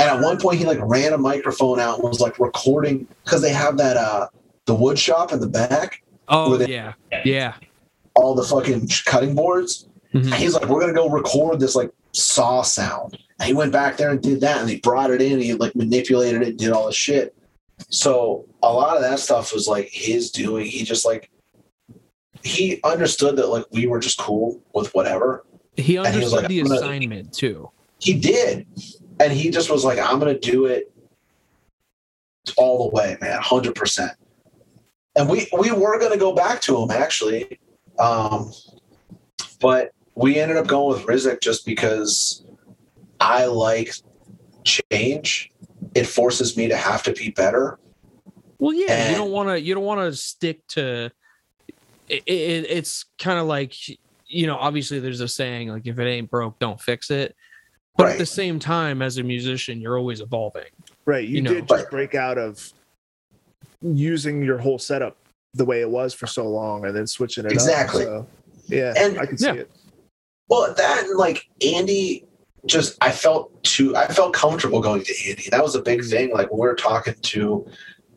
[0.00, 3.42] And at one point, he like ran a microphone out and was like recording because
[3.42, 4.28] they have that uh
[4.66, 6.94] the wood shop in the back, oh they- yeah
[7.24, 7.54] yeah
[8.14, 9.86] all the fucking cutting boards.
[10.14, 10.24] Mhm.
[10.24, 13.18] And he's like, we're gonna go record this like saw sound.
[13.38, 15.34] And he went back there and did that, and he brought it in.
[15.34, 17.34] And he like manipulated it, and did all the shit.
[17.90, 20.66] So a lot of that stuff was like his doing.
[20.66, 21.30] He just like
[22.42, 25.44] he understood that like we were just cool with whatever.
[25.76, 27.70] He he understood like, the "I'm gonna- assignment too.
[28.00, 28.66] He did,
[29.20, 30.92] and he just was like, "I'm gonna do it
[32.56, 34.12] all the way, man, hundred percent."
[35.14, 37.60] And we we were gonna go back to him actually,
[37.98, 38.52] um,
[39.60, 42.44] but we ended up going with Rizk just because
[43.20, 43.94] I like
[44.64, 45.50] change.
[45.94, 47.78] It forces me to have to be better.
[48.58, 49.60] Well, yeah, you don't want to.
[49.60, 51.10] You don't want to stick to.
[52.08, 53.74] It, it, it's kind of like
[54.26, 54.56] you know.
[54.56, 57.36] Obviously, there's a saying like, "If it ain't broke, don't fix it."
[58.02, 60.64] But at the same time, as a musician, you're always evolving.
[61.06, 61.26] Right.
[61.26, 61.54] You, You know.
[61.54, 61.90] did just Right.
[61.90, 62.72] break out of
[63.82, 65.16] using your whole setup
[65.54, 68.04] the way it was for so long and then switching it Exactly.
[68.04, 68.08] up.
[68.08, 69.54] So, yeah, And- I can see Yeah.
[69.54, 69.70] it.
[70.48, 72.26] Well, that and like Andy,
[72.66, 73.94] just I felt too.
[73.96, 75.48] I felt comfortable going to Andy.
[75.50, 76.10] That was a big mm.
[76.10, 76.32] thing.
[76.32, 77.66] Like we were talking to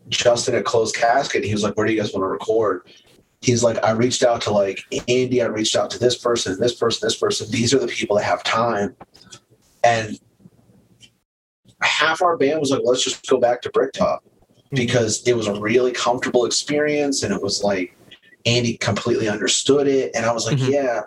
[0.09, 1.43] Justin at Closed Casket.
[1.43, 2.87] He was like, "Where do you guys want to record?"
[3.41, 5.41] He's like, "I reached out to like Andy.
[5.41, 7.49] I reached out to this person, this person, this person.
[7.51, 8.95] These are the people that have time."
[9.83, 10.17] And
[11.81, 14.23] half our band was like, "Let's just go back to Bricktop,"
[14.71, 17.95] because it was a really comfortable experience, and it was like
[18.45, 20.71] Andy completely understood it, and I was like, Mhm.
[20.71, 21.01] "Yeah."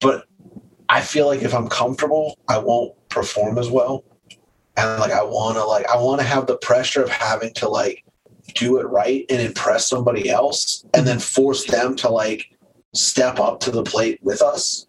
[0.00, 0.24] but
[0.88, 4.02] I feel like if I'm comfortable, I won't perform as well.
[4.76, 7.68] And like I want to like I want to have the pressure of having to
[7.68, 8.04] like
[8.54, 12.56] do it right and impress somebody else and then force them to like
[12.94, 14.86] step up to the plate with us.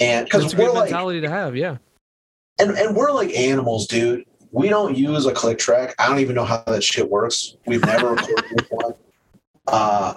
[0.00, 1.54] And a we're good like mentality to have.
[1.54, 1.76] Yeah.
[2.58, 4.24] And and we're like animals, dude.
[4.52, 5.94] We don't use a click track.
[5.98, 7.56] I don't even know how that shit works.
[7.66, 8.94] We've never recorded with one.
[9.66, 10.14] Uh,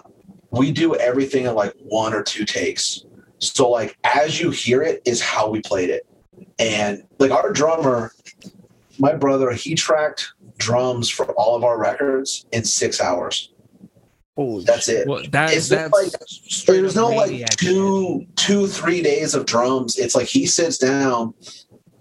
[0.52, 3.04] we do everything in like one or two takes.
[3.40, 6.06] So like as you hear it is how we played it.
[6.58, 8.12] And like our drummer,
[8.98, 13.52] my brother, he tracked drums for all of our records in six hours.
[14.36, 15.08] Holy That's it.
[15.08, 17.60] Well, that It's that's like- straight There's no like maniac shit.
[17.60, 19.98] two, two, three days of drums.
[19.98, 21.34] It's like he sits down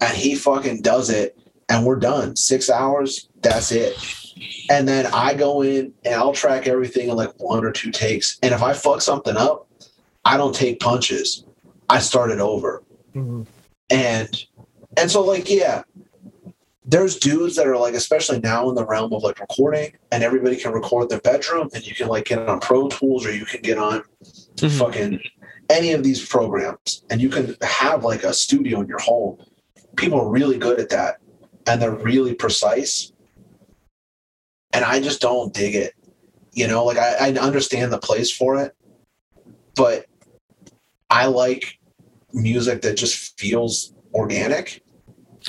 [0.01, 1.39] and he fucking does it,
[1.69, 2.37] and we're done.
[2.37, 3.95] Six hours, that's it.
[4.71, 8.39] And then I go in and I'll track everything in like one or two takes.
[8.43, 9.69] And if I fuck something up,
[10.25, 11.45] I don't take punches.
[11.89, 12.83] I start it over.
[13.15, 13.47] Mhm.
[13.91, 14.45] And
[14.97, 15.83] and so like yeah,
[16.85, 20.57] there's dudes that are like, especially now in the realm of like recording, and everybody
[20.57, 23.45] can record in their bedroom, and you can like get on Pro Tools or you
[23.45, 24.03] can get on
[24.57, 24.79] Mhm.
[24.79, 25.21] fucking
[25.71, 29.39] any of these programs, and you can have like a studio in your home.
[29.99, 31.19] People are really good at that,
[31.67, 33.13] and they're really precise.
[34.73, 35.95] And I just don't dig it.
[36.53, 38.75] You know, like I, I understand the place for it,
[39.75, 40.07] but
[41.11, 41.79] I like
[42.33, 44.83] music that just feels organic.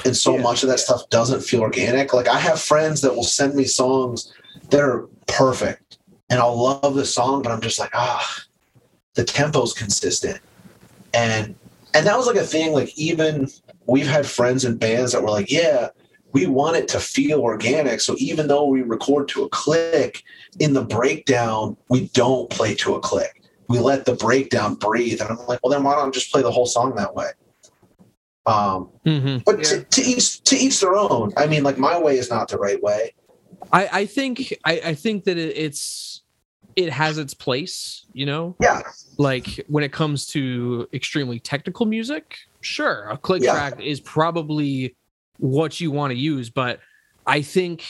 [0.06, 0.42] And so Yeah.
[0.42, 2.14] much of that stuff doesn't feel organic.
[2.14, 4.32] Like I have friends that will send me songs
[4.70, 5.98] that are perfect
[6.30, 8.44] and I'll love the song, but I'm just like, ah,
[9.16, 10.40] the tempo's consistent.
[11.14, 11.56] And
[11.94, 13.50] and that was like a thing, like even
[13.90, 15.90] we've had friends and bands that were like, yeah,
[16.32, 18.02] we want it to feel organic.
[18.02, 20.24] So even though we record to a click,
[20.60, 23.44] in the breakdown, we don't play to a click.
[23.68, 25.22] We let the breakdown breathe.
[25.22, 27.30] And I'm like, well, then why don't I just play the whole song that way?
[28.46, 29.44] Um, Mhm.
[29.46, 29.64] but Yeah.
[29.64, 31.34] to, to each to each their own.
[31.38, 33.14] I mean, like my way is not the right way.
[33.72, 36.24] I, I think I, I think that it, it's
[36.76, 38.56] it has its place, you know.
[38.62, 38.82] Yeah,
[39.18, 43.54] Like when it comes to extremely technical music, sure, a click Yeah.
[43.54, 44.96] track is probably
[45.38, 46.80] what you want to use, but
[47.26, 47.84] I think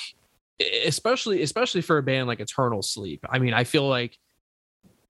[0.85, 4.17] especially especially for a band like Eternal Sleep, I mean, I feel like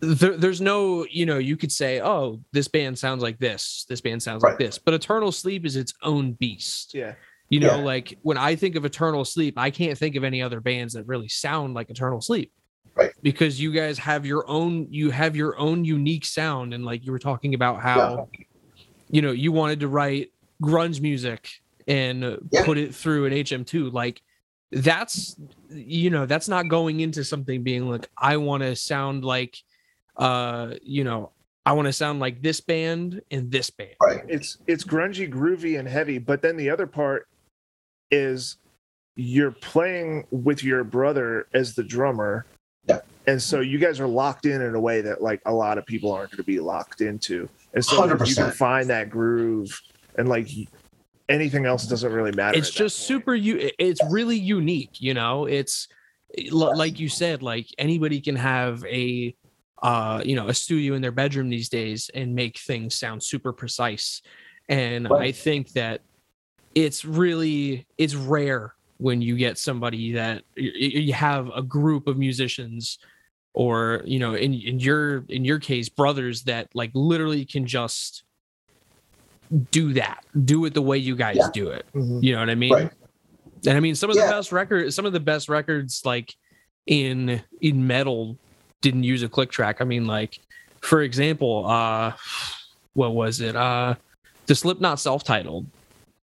[0.02, 4.00] there, there's no, you know, you could say, oh, this band sounds like this, this
[4.00, 6.94] band sounds like this, but Eternal Sleep is its own beast.
[6.94, 7.16] Yeah.
[7.50, 7.84] You know, Yeah.
[7.84, 11.06] like when I think of Eternal Sleep, I can't think of any other bands that
[11.08, 12.54] really sound like Eternal Sleep.
[12.96, 13.12] Right.
[13.22, 17.12] Because you guys have your own you have your own unique sound and like you
[17.12, 18.30] were talking about how
[19.10, 20.32] you know, you wanted to write
[20.62, 21.50] grunge music
[21.88, 22.66] and uh, Yeah.
[22.66, 24.22] put it through an HM2 like
[24.72, 25.36] that's
[25.72, 29.58] you know, that's not going into something being like I want to sound like
[30.18, 31.32] uh, you know,
[31.66, 33.96] I want to sound like this band and this band.
[34.02, 34.22] right.
[34.28, 36.18] It's it's grungy, groovy, and heavy.
[36.18, 37.28] But then the other part
[38.12, 38.58] is
[39.16, 42.46] you're playing with your brother as the drummer.
[42.88, 43.00] Yeah.
[43.28, 45.86] And so you guys are locked in in a way that like a lot of
[45.86, 47.48] people aren't going to be locked into.
[47.74, 49.80] And so like, you can find that groove
[50.18, 50.50] and like
[51.28, 52.58] anything else doesn't really matter.
[52.58, 55.46] it's just super u- it's really unique you know?
[55.46, 55.88] It's
[56.52, 59.36] like you said like anybody can have a
[59.82, 63.54] uh you know a studio in their bedroom these days and make things sound super
[63.54, 64.22] precise.
[64.68, 66.02] And i think that
[66.76, 72.08] it's really it's rare when you get somebody that y- y- you have a group
[72.08, 73.00] of musicians
[73.60, 78.24] or you know in in your in your case brothers that like literally can just
[79.72, 81.50] do that do it the way you guys Yeah.
[81.54, 82.24] do it Mhm.
[82.24, 82.92] you know what i mean Right.
[83.68, 86.34] and i mean some of the best records some of the best records like
[86.88, 88.38] in in metal
[88.82, 90.40] didn't use a click track i mean like
[90.82, 92.14] for example uh
[92.94, 93.94] what was it uh
[94.48, 95.66] the slipknot self-titled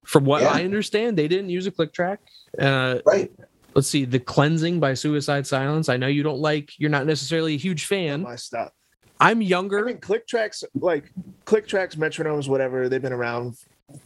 [0.06, 0.52] from what Yeah.
[0.53, 2.20] i understand they didn't use a click track
[2.60, 3.30] uh Right.
[3.76, 7.54] Let's see the cleansing by suicide silence i know you don't like you're not necessarily
[7.56, 8.72] a huge fan my stuff.
[9.20, 11.12] i'm I younger mean, click tracks, like
[11.46, 12.90] click tracks, metronomes, whatever.
[12.90, 13.56] They've been around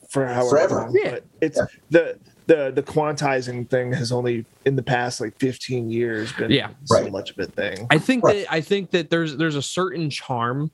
[0.10, 0.76] for however Forever.
[0.82, 0.96] long.
[1.02, 1.12] Yeah.
[1.12, 1.66] But it's Yeah.
[1.90, 6.70] the the the quantizing thing has only in the past like 15 years been Yeah.
[6.86, 7.12] so Right.
[7.12, 7.88] much of a thing.
[7.92, 8.40] i think Right.
[8.46, 10.72] that i think that there's there's a certain charm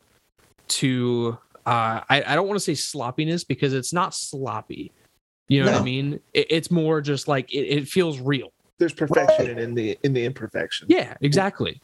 [0.70, 4.92] to uh i, I don't want to say sloppiness because it's not sloppy
[5.50, 8.94] you know what i mean it, it's more just like it, it feels real There's
[8.94, 9.58] perfection Right.
[9.60, 10.88] in the in the imperfection.
[10.90, 11.82] yeah exactly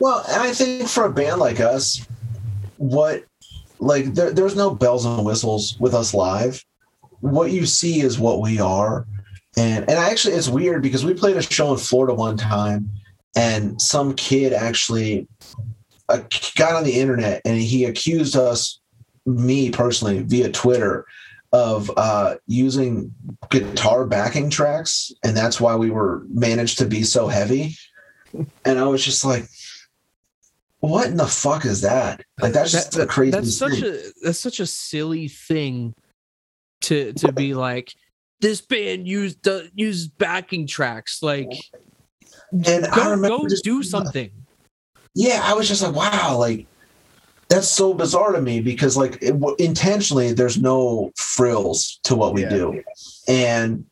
[0.00, 2.06] Well, and I think for a band like us,
[2.76, 3.24] what
[3.80, 6.64] like there, there's no bells and whistles with us live.
[7.20, 9.06] What you see is what we are.
[9.56, 12.88] And and I actually it's weird because we played a show in Florida one time
[13.36, 15.26] and some kid actually
[16.08, 16.20] uh,
[16.56, 18.80] got on the internet and he accused us
[19.26, 21.04] me personally via Twitter
[21.52, 23.14] of uh, using
[23.50, 27.74] guitar backing tracks and that's why we were managed to be so heavy
[28.64, 29.46] and I was just like
[30.80, 32.22] what in the fuck is that?
[32.40, 33.30] Like that's just That- a crazy.
[33.32, 35.94] that's such a that's such a silly thing
[36.82, 37.92] to to be like
[38.40, 41.50] this band used uh, used backing tracks like
[42.52, 44.30] and I go, remember go just- do something
[45.14, 46.66] Yeah, I was just like, wow, like
[47.48, 52.42] that's so bizarre to me because like it, intentionally, there's no frills to what we
[52.42, 52.48] Yeah.
[52.50, 52.82] do,
[53.26, 53.84] and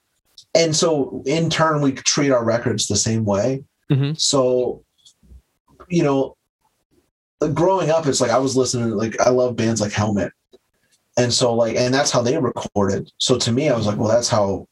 [0.54, 3.62] and so in turn we treat our records the same way.
[3.90, 4.18] Mhm.
[4.18, 4.82] So,
[5.88, 6.36] you know,
[7.54, 8.90] growing up, it's like I was listening.
[8.90, 10.32] Like I love bands like Helmet,
[11.16, 13.10] and so like and that's how they recorded.
[13.18, 14.66] So to me, I was like, well, that's how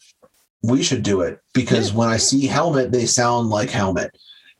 [0.62, 4.16] we should do it because when I see Helmet, they sound like Helmet,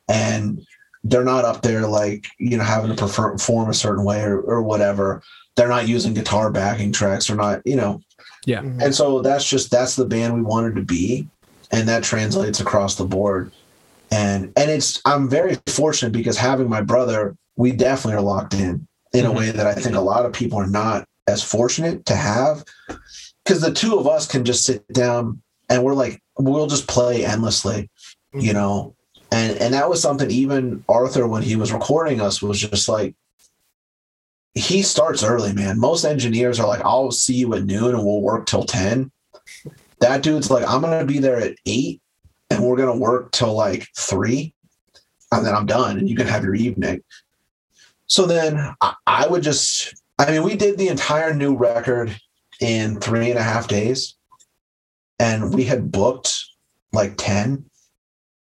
[0.07, 0.65] and
[1.05, 4.41] they're not up there like you know having to perform perform a certain way or,
[4.41, 5.21] or whatever.
[5.55, 7.27] They're not using guitar backing tracks.
[7.27, 8.01] They're not, you know,
[8.45, 11.27] yeah and so that's just that's the band we wanted to be,
[11.71, 13.51] and that translates across the board.
[14.11, 18.87] And and it's I'm very fortunate because having my brother, we definitely are locked in
[19.13, 19.37] in a Mhm.
[19.37, 22.65] way that I think a lot of people are not as fortunate to have.
[23.43, 27.23] Because the two of us can just sit down and we're like we'll just play
[27.23, 27.89] endlessly,
[28.33, 28.95] you know.
[29.35, 33.15] And and that was something even Arthur when he was recording us was just like
[34.53, 35.77] he starts early, man.
[35.77, 39.11] Most engineers are like, I'll see you at noon and we'll work till 10.
[39.99, 42.01] That dude's like, I'm gonna be there at eight
[42.49, 44.53] and we're gonna work till like three,
[45.33, 47.03] and then I'm done, and you can have your evening.
[48.07, 52.17] So then I, I would just I mean, we did the entire new record
[52.61, 54.15] in three and a half days,
[55.19, 56.33] and we had booked
[56.93, 57.69] like 10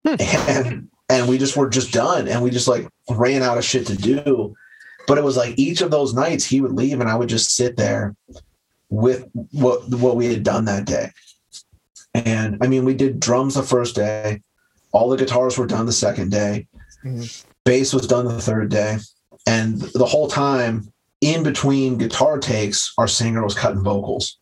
[0.05, 0.15] Hmm.
[0.19, 3.87] and and we just were just done and we just like ran out of shit
[3.87, 4.53] to do.
[5.07, 7.55] But it was like each of those nights he would leave and i would just
[7.55, 8.15] sit there
[8.89, 11.11] with what what we had done that day.
[12.13, 14.41] And i mean we did drums the first day.
[14.91, 16.67] All the guitars were done the second day.
[17.03, 17.45] Mhm.
[17.65, 18.97] bass was done the third day.
[19.45, 24.37] And the whole time in between guitar takes our singer was cutting vocals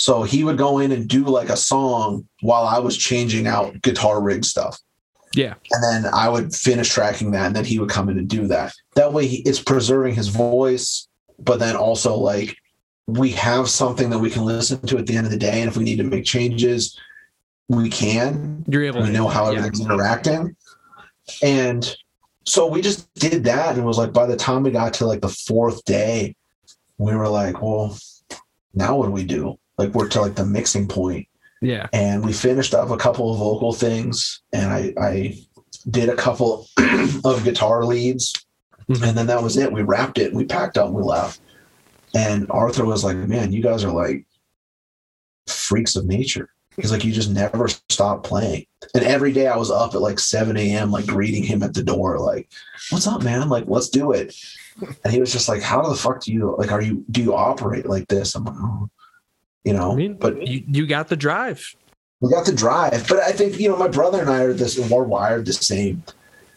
[0.00, 3.80] so he would go in and do like a song while i was changing out
[3.82, 4.78] guitar rig stuff
[5.34, 8.28] yeah and then I would finish tracking that, and then he would come in and
[8.28, 8.72] do that.
[8.96, 11.06] That way, he, it's preserving his voice,
[11.38, 12.56] but then also like
[13.06, 15.70] we have something that we can listen to at the end of the day, and
[15.70, 16.98] if we need to make changes,
[17.68, 18.64] we can.
[18.68, 19.58] you're able to know how yeah.
[19.58, 20.56] everything's interacting,
[21.42, 21.96] and
[22.44, 25.06] so we just did that, and it was like by the time we got to
[25.06, 26.34] like the fourth day,
[26.98, 27.96] we were like, well,
[28.74, 29.58] now what do we do?
[29.80, 31.26] Like we're to like the mixing point.
[31.62, 31.86] Yeah.
[31.94, 35.38] And we finished up a couple of vocal things and i i
[35.88, 36.66] did a couple
[37.24, 38.34] of guitar leads.
[38.90, 39.08] Mhm.
[39.08, 39.72] and then that was it.
[39.72, 40.34] We wrapped it.
[40.34, 40.86] We packed up.
[40.86, 41.40] And we left.
[42.14, 44.26] And arthur was like man you guys are like
[45.46, 46.50] freaks of nature.
[46.76, 48.66] He's like you just never stop playing.
[48.94, 51.82] And every day i was up at like 7 a.m like greeting him at the
[51.82, 52.48] door like
[52.90, 53.48] what's up man?
[53.48, 54.34] Like let's do it.
[55.04, 57.34] And he was just like how the fuck do you like are you do you
[57.34, 58.34] operate like this?
[58.34, 58.88] I'm like oh.
[59.64, 61.74] You know i mean but you, you got the drive.
[62.20, 63.06] We got the drive.
[63.08, 66.02] But i think you know my brother and i are this we're wired the same.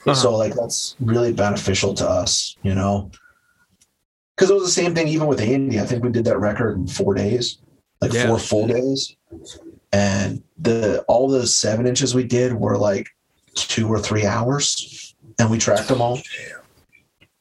[0.06, 0.14] Uh-huh.
[0.14, 3.10] so like that's really beneficial to us you know?
[4.36, 5.80] Because it was the same thing even with andy.
[5.80, 7.60] I think we did that record in four days
[8.02, 8.28] like Yeah.
[8.28, 9.16] four full days.
[9.92, 13.08] And the all the seven inches we did were like
[13.56, 15.16] two or three hours.
[15.40, 16.20] And we tracked them all.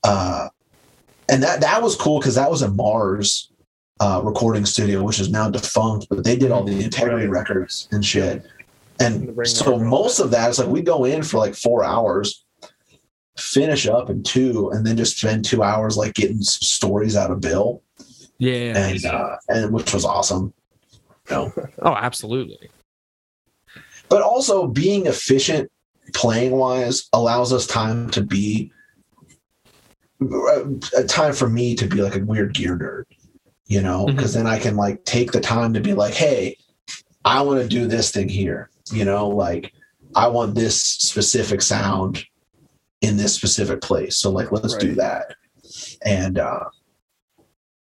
[0.04, 0.48] Uh,
[1.28, 3.50] and that that was cool because that was a Mars
[4.02, 7.38] uh, recording studio, which is now defunct, but they did all the integrity Right.
[7.40, 8.42] records and shit.
[8.98, 12.44] To And so most of that is like we go in for like four hours,
[13.38, 17.30] finish up in two, and then just spend two hours like getting s- stories out
[17.30, 17.80] of Bill,
[18.38, 18.76] Yeah.
[18.76, 20.52] and uh, and which was awesome.
[21.30, 21.52] You know?
[21.82, 22.70] oh, absolutely.
[24.08, 25.70] but also being efficient
[26.12, 28.72] playing wise allows us time to be
[30.96, 33.04] a time for me to be like a weird gear nerd
[33.72, 36.56] you know because then i can like take the time to be like hey
[37.24, 39.72] i want to do this thing here you know like
[40.14, 42.22] i want this specific sound
[43.00, 45.34] in this specific place so like let's do that
[46.04, 46.64] and uh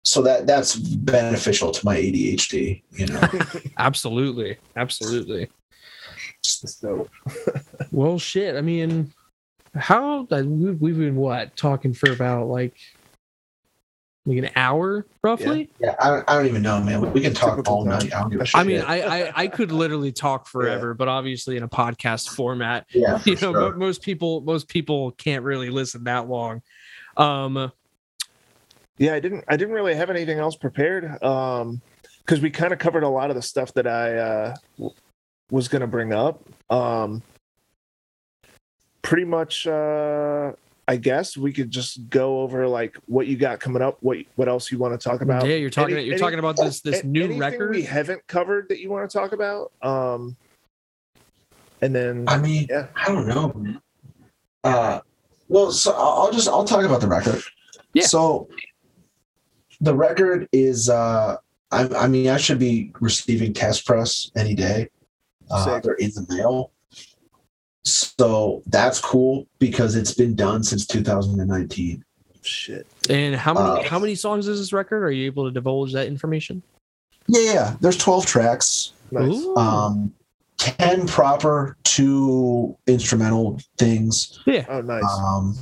[0.03, 3.21] so that that's beneficial to my adhd you know
[3.79, 4.59] Absolutely.
[4.77, 5.49] Absolutely.
[6.43, 7.11] That's dope.
[7.93, 8.57] Well, shit.
[8.57, 9.13] I mean,
[9.75, 12.77] how we've, we've been what talking for about like
[14.27, 15.71] like an hour roughly.
[15.81, 17.01] Yeah, I don't, I don't even know, man.
[17.01, 17.99] We, we can talk Typical all time.
[17.99, 18.15] night.
[18.15, 18.61] I don't give a I.
[18.61, 22.87] I mean, I, I I could literally talk forever, but obviously in a podcast format,
[22.93, 23.75] yeah, you know, sure.
[23.77, 26.63] most people most people can't really listen that long.
[27.17, 27.73] Um,
[28.99, 29.45] Yeah, I didn't.
[29.49, 31.23] I didn't really have anything else prepared.
[31.23, 31.81] Um,
[32.21, 34.95] because we kind of covered a lot of the stuff that I uh w-
[35.51, 36.43] was gonna bring up.
[36.69, 37.23] Um,
[39.01, 39.67] pretty much.
[39.67, 40.53] Uh,
[40.89, 43.99] I guess we could just go over like what you got coming up.
[44.01, 45.47] What what else you want to talk about?
[45.47, 47.71] yeah, you're talking Any- you're any- talking about this this A- new record.
[47.71, 49.71] we haven't covered that you want to talk about.
[49.83, 50.35] Um,
[51.83, 52.87] and then I mean, Yeah.
[52.97, 53.83] I don't know, man.
[54.65, 55.01] Uh,
[55.49, 57.43] well, so I'll I'll just I'll talk about the record.
[57.93, 58.07] Yeah.
[58.07, 58.49] So
[59.83, 60.89] the record is.
[60.89, 61.37] uh
[61.71, 64.89] I, I mean, I should be receiving test press any day.
[65.51, 65.83] Uh, Sick.
[65.83, 66.71] they're in the mail.
[67.93, 72.05] So that's cool because it's been done since 2019.
[72.43, 72.87] shit.
[73.11, 75.03] and how many uh, how many songs is this record?
[75.05, 76.63] Are you able to divulge that information?
[77.27, 77.77] Yeah, yeah.
[77.81, 78.93] There's 12 tracks.
[79.11, 79.45] Nice.
[79.57, 80.13] Um
[80.59, 84.65] 10 proper two instrumental things yeah.
[84.69, 85.05] Oh, nice.
[85.05, 85.57] um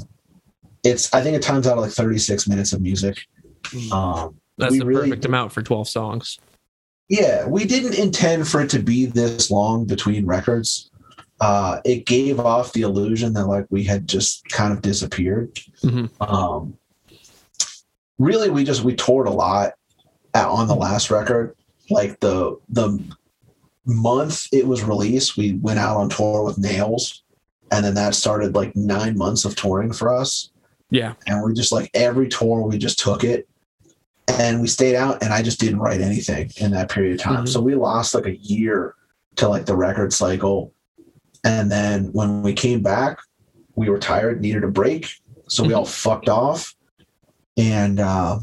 [0.85, 3.19] it's i think it times out at like 36 minutes of music
[3.65, 3.93] Mm.
[3.93, 6.39] um That's the really- perfect amount for 12 songs.
[7.11, 10.91] yeah we didn't intend for it to be this long between records
[11.41, 16.11] uh it gave off the illusion that like we had just kind of disappeared Mhm.
[16.21, 16.77] um
[18.19, 19.75] really we just we toured a lot
[20.35, 21.55] at, on the last record
[21.91, 22.99] like the the
[23.85, 27.23] month it was released we went out on tour with nails
[27.71, 30.51] and then that started like nine months of touring for us
[30.91, 31.15] Yeah.
[31.27, 33.49] and we just like every tour we just took it
[34.27, 37.45] and we stayed out and i just didn't write anything in that period of time
[37.45, 37.49] Mhm.
[37.49, 38.95] so we lost like a year
[39.37, 40.73] to like the record cycle
[41.45, 43.19] and then when we came back
[43.75, 45.09] we were tired needed a break
[45.49, 46.75] so we all fucked off
[47.57, 48.39] and uh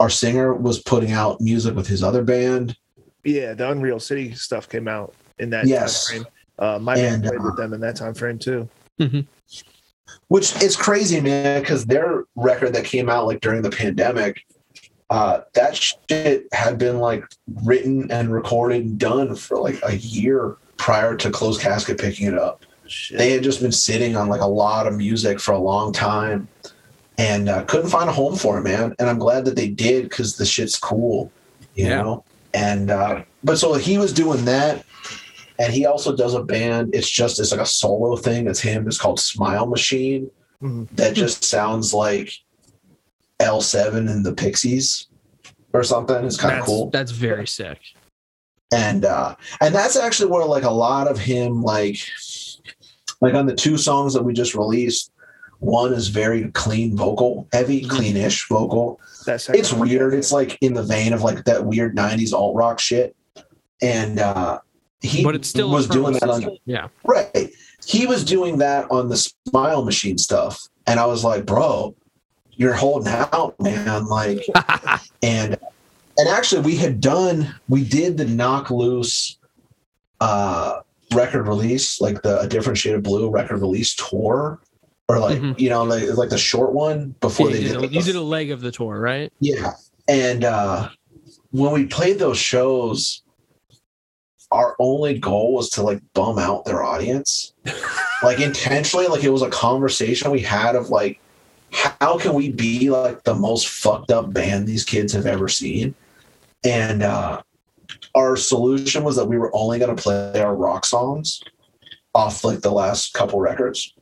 [0.00, 2.76] our singer was putting out music with his other band
[3.24, 6.08] Yeah, the Unreal City stuff came out in that Yes.
[6.08, 6.32] time frame.
[6.58, 8.68] Uh, my And, band played uh, with them in that time frame too.
[10.28, 14.42] which is crazy, man, because their record that came out like during the pandemic,
[15.10, 17.24] uh, that shit had been like
[17.64, 22.36] written and recorded and done for like a year prior to Closed Casket picking it
[22.36, 22.62] up.
[22.86, 23.16] Shit.
[23.16, 26.46] They had just been sitting on like a lot of music for a long time
[27.16, 28.94] and uh, couldn't find a home for it, man.
[28.98, 31.32] And I'm glad that they did because the shit's cool,
[31.74, 32.02] you Yeah.
[32.02, 32.24] know.
[32.52, 34.84] And uh, but so he was doing that,
[35.58, 36.94] and he also does a band.
[36.94, 38.46] It's just it's like a solo thing.
[38.46, 38.86] It's him.
[38.86, 40.30] It's called Smile Machine.
[40.62, 40.86] Mhm.
[40.96, 42.30] That just sounds like
[43.40, 45.06] L7 and the Pixies
[45.72, 46.24] or something.
[46.26, 47.78] It's kind of cool that's very sick.
[48.74, 51.96] And uh and that's actually where like a lot of him like
[53.20, 55.12] like on the two songs that we just released
[55.60, 57.88] one is very clean vocal heavy Mhm.
[57.88, 59.00] cleanish vocal.
[59.24, 60.12] That's it's weird.
[60.12, 63.16] It's like in the vein of like that weird 90s alt rock shit.
[63.80, 64.58] And uh
[65.00, 66.58] he But it's still was doing that on.
[66.66, 66.88] Yeah.
[67.04, 67.50] right.
[67.86, 70.68] He was doing that on the smile machine stuff.
[70.86, 71.94] And i was like bro
[72.56, 74.06] you're holding out man.
[74.06, 74.44] Like
[75.22, 75.56] and
[76.18, 79.38] and actually we had done we did the Knocked Loose
[80.20, 80.80] uh
[81.14, 84.60] record release like the a different shade of blue record release tour
[85.08, 85.58] or like Mhm.
[85.58, 88.00] you know like like the short one before Yeah, they did, did a, like, you
[88.02, 89.32] the- did a leg of the tour, right?
[89.40, 89.72] yeah
[90.08, 90.88] and uh
[91.50, 93.22] when we played those shows
[94.50, 97.54] our only goal was to like bum out their audience
[98.22, 101.20] like intentionally like it was a conversation we had of like
[101.72, 105.94] how can we be like the most fucked up band these kids have ever seen
[106.64, 107.40] and uh
[108.14, 111.42] our solution was that we were only going to play our rock songs
[112.14, 113.92] off like the last couple records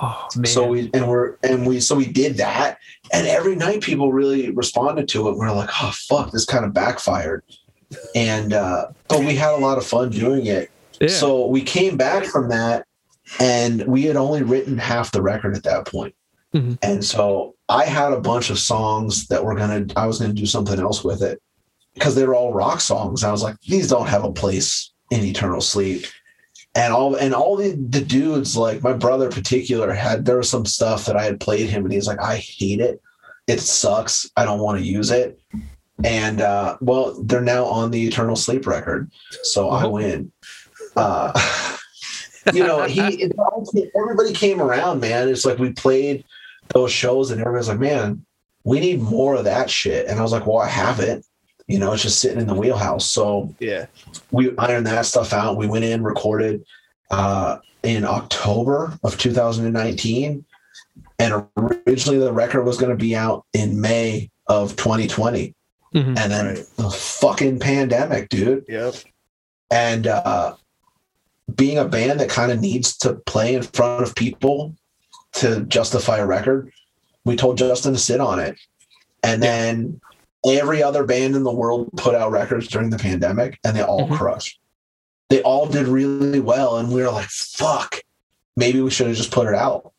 [0.00, 0.46] Oh man.
[0.46, 2.78] So we and we're and we so we did that,
[3.12, 5.36] and every night people really responded to it.
[5.36, 7.42] We're like, oh fuck, this kind of backfired,
[8.14, 10.70] and uh, but we had a lot of fun doing it.
[11.00, 11.08] yeah.
[11.08, 12.86] So we came back from that,
[13.40, 16.14] and we had only written half the record at that point.
[16.54, 16.78] Mhm.
[16.80, 20.46] And so I had a bunch of songs that were gonna I was gonna do
[20.46, 21.42] something else with it
[21.98, 23.24] because they were all rock songs.
[23.24, 26.06] I was like, these don't have a place in Eternal Sleep.
[26.74, 30.50] And all and all the, the dudes, like my brother in particular, had there was
[30.50, 33.00] some stuff that I had played him, and he's like, I hate it.
[33.46, 34.30] It sucks.
[34.36, 35.40] I don't want to use it.
[36.04, 39.10] And uh, well, they're now on the Eternal Sleep record,
[39.42, 40.30] so I win.
[40.94, 41.32] Uh,
[42.52, 45.28] you know, he it all came- everybody came around, man.
[45.28, 46.24] It's like we played
[46.68, 48.24] those shows, and everybody's like, "Man,
[48.62, 51.24] we need more of that shit." And I was like, "Well, I have it."
[51.68, 53.08] You know, it's just sitting in the wheelhouse.
[53.10, 53.86] So Yeah.
[54.30, 55.56] we ironed that stuff out.
[55.58, 56.64] We went in, recorded
[57.10, 60.44] uh, in October of 2019,
[61.18, 65.54] and originally the record was going to be out in May of 2020,
[65.94, 66.18] Mhm.
[66.18, 66.64] and then Right.
[66.76, 68.94] the fucking pandemic, dude Yep.
[69.70, 70.54] and uh,
[71.54, 74.74] being a band that kind of needs to play in front of people
[75.32, 76.70] to justify a record,
[77.24, 78.56] we told Justin to sit on it.
[79.22, 80.00] And then
[80.46, 84.08] every other band in the world put out records during the pandemic and they all
[84.08, 84.16] Mhm.
[84.16, 84.58] crushed.
[85.30, 86.78] They all did really well.
[86.78, 88.00] And we were like, fuck,
[88.56, 89.92] maybe we should have just put it out.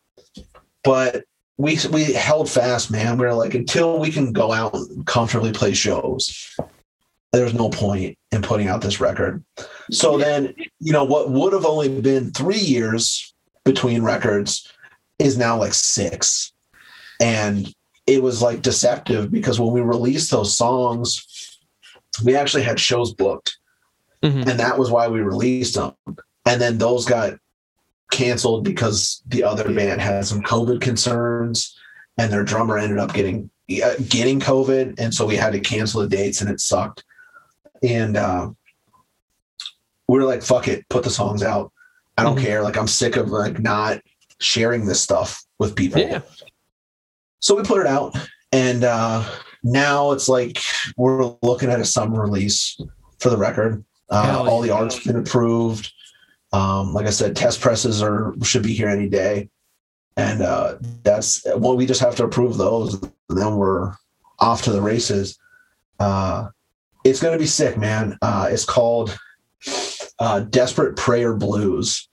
[0.84, 1.26] But
[1.58, 3.18] we, we held fast, man.
[3.18, 6.56] We were like, until we can go out and comfortably play shows,
[7.34, 9.44] there's no point in putting out this record.
[9.92, 13.34] So then, you know, what would have only been three years
[13.66, 14.68] between records
[15.20, 16.54] is now like six.
[17.20, 17.72] And
[18.10, 21.60] it was like deceptive because when we released those songs,
[22.26, 23.58] we actually had shows booked.
[24.24, 24.48] Mhm.
[24.48, 25.94] And that was why we released them.
[26.46, 27.34] And then those got
[28.12, 31.78] canceled because the other band had some COVID concerns
[32.18, 33.50] and their drummer ended up getting
[33.84, 35.00] uh, getting COVID.
[35.00, 37.04] And so we had to cancel the dates and it sucked.
[37.84, 38.50] And uh,
[40.08, 41.72] we were like, fuck it, put the songs out.
[42.18, 42.42] I don't Mhm.
[42.44, 42.64] care.
[42.64, 44.02] Like I'm sick of like not
[44.40, 46.02] sharing this stuff with people.
[46.02, 46.22] Yeah.
[47.40, 48.16] So we put it out,
[48.52, 49.24] and uh,
[49.64, 50.60] now it's like
[50.98, 52.78] we're looking at a summer release
[53.20, 53.84] for the record.
[54.10, 55.92] Uh, Hell all the art's been approved.
[56.52, 59.50] Um, like I said, test presses are should be here any day,
[60.18, 63.94] and uh, that's well, we just have to approve those, and then we're
[64.40, 65.38] off to the races.
[66.00, 66.50] Uh,
[67.06, 68.18] it's gonna be sick, man.
[68.22, 69.18] Uh, it's called
[70.20, 72.10] uh, Desperate Prayer Blues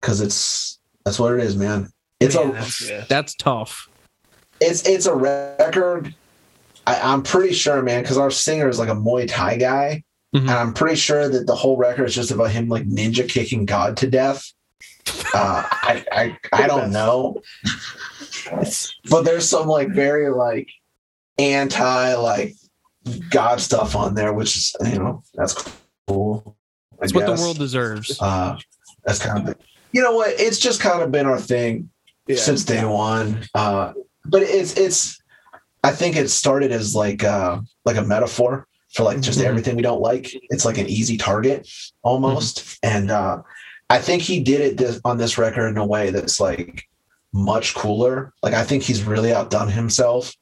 [0.00, 1.90] because it's that's what it is, man.
[2.20, 3.04] It's Man, a that's, Yeah.
[3.08, 3.89] that's tough.
[4.60, 6.14] It's it's a record.
[6.86, 10.04] I, I'm pretty sure, man, because our singer is like a Muay Thai guy,
[10.34, 10.40] Mhm.
[10.42, 13.64] and I'm pretty sure that the whole record is just about him like ninja kicking
[13.66, 14.52] God to death.
[15.34, 17.40] Uh, I, I I don't know,
[19.10, 20.68] but there's some like very like
[21.38, 22.54] anti like
[23.30, 25.54] God stuff on there, which is you know that's
[26.08, 26.56] cool.
[26.98, 28.18] That's what the world deserves.
[28.20, 28.58] Uh,
[29.04, 29.56] that's kind of
[29.92, 31.90] you know what it's just kind of been our thing
[32.26, 32.36] Yeah.
[32.36, 33.42] since day one.
[33.54, 33.92] Uh,
[34.24, 35.20] but it's it's
[35.82, 39.44] I think it started as like uh like a metaphor for like just Mhm.
[39.44, 40.30] everything we don't like.
[40.50, 41.68] It's like an easy target
[42.02, 42.78] almost.
[42.82, 43.42] And uh
[43.88, 46.84] I think he did it this, on this record in a way that's like
[47.32, 48.32] much cooler.
[48.42, 50.34] Like I think he's really outdone himself.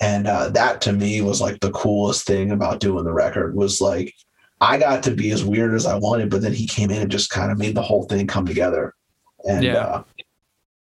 [0.00, 3.80] And uh that to me was like the coolest thing about doing the record was
[3.80, 4.14] like
[4.60, 7.10] I got to be as weird as I wanted, but then he came in and
[7.10, 8.94] just kind of made the whole thing come together.
[9.46, 9.74] And Yeah.
[9.76, 10.02] uh,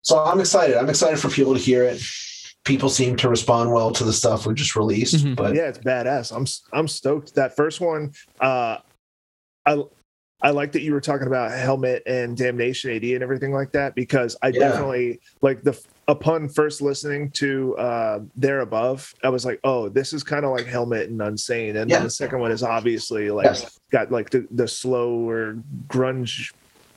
[0.06, 0.78] so I'm excited.
[0.78, 2.00] I'm excited for people to hear it.
[2.64, 5.36] People seem to respond well to the stuff we just released, Mhm.
[5.36, 6.32] but yeah, it's badass.
[6.36, 6.46] I'm
[6.78, 7.34] I'm stoked.
[7.36, 8.78] That first one, uh,
[9.66, 9.84] I
[10.42, 13.96] I like that you were talking about helmet and damnation AD and everything like that
[13.96, 14.60] because I Yeah.
[14.60, 20.14] definitely like the upon first listening to uh, there above, I was like, oh, this
[20.14, 21.98] is kind of like helmet and unsane, and Yeah.
[21.98, 23.80] then the second one is obviously like Yes.
[23.92, 25.58] got like the the slow or
[25.88, 26.52] grunge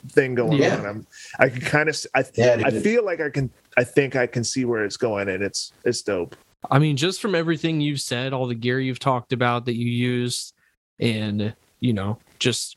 [0.09, 0.79] thing going Yeah.
[0.79, 0.87] on.
[0.87, 1.07] I'm
[1.39, 4.45] I can kind of I Yeah, I feel like I can I think I can
[4.45, 6.37] see where it's going and it's it's dope.
[6.71, 9.87] I mean, just from everything you've said, all the gear you've talked about that you
[9.87, 10.53] use,
[10.99, 12.77] and you know, just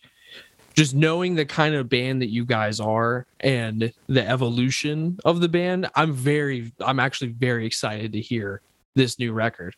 [0.76, 5.50] just knowing the kind of band that you guys are and the evolution of the
[5.50, 8.62] band, I'm very, I'm actually very excited to hear
[8.96, 9.76] this new record.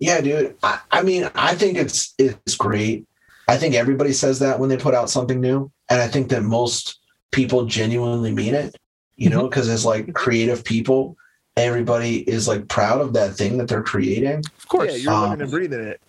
[0.00, 0.56] yeah, dude.
[0.64, 3.06] I, I mean, I think it's it's great.
[3.46, 6.42] I think everybody says that when they put out something new, and I think that
[6.42, 7.00] most
[7.30, 8.76] people genuinely mean it.
[9.16, 9.48] You know, mm-hmm.
[9.48, 11.16] because as like creative people,
[11.56, 14.42] everybody is like proud of that thing that they're creating.
[14.58, 16.00] Of course, Yeah, you're Um, living and breathing it.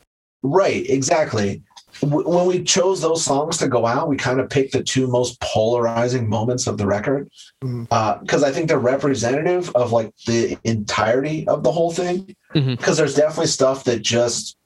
[0.42, 1.64] Right, exactly.
[2.02, 5.40] when we chose those songs to go out, we kind of picked the two most
[5.40, 7.30] polarizing moments of the record
[7.64, 7.86] mm-hmm.
[7.90, 12.36] uh, because I think they're representative of like the entirety of the whole thing.
[12.54, 12.76] Mm-hmm.
[12.76, 14.58] Because there's definitely stuff that just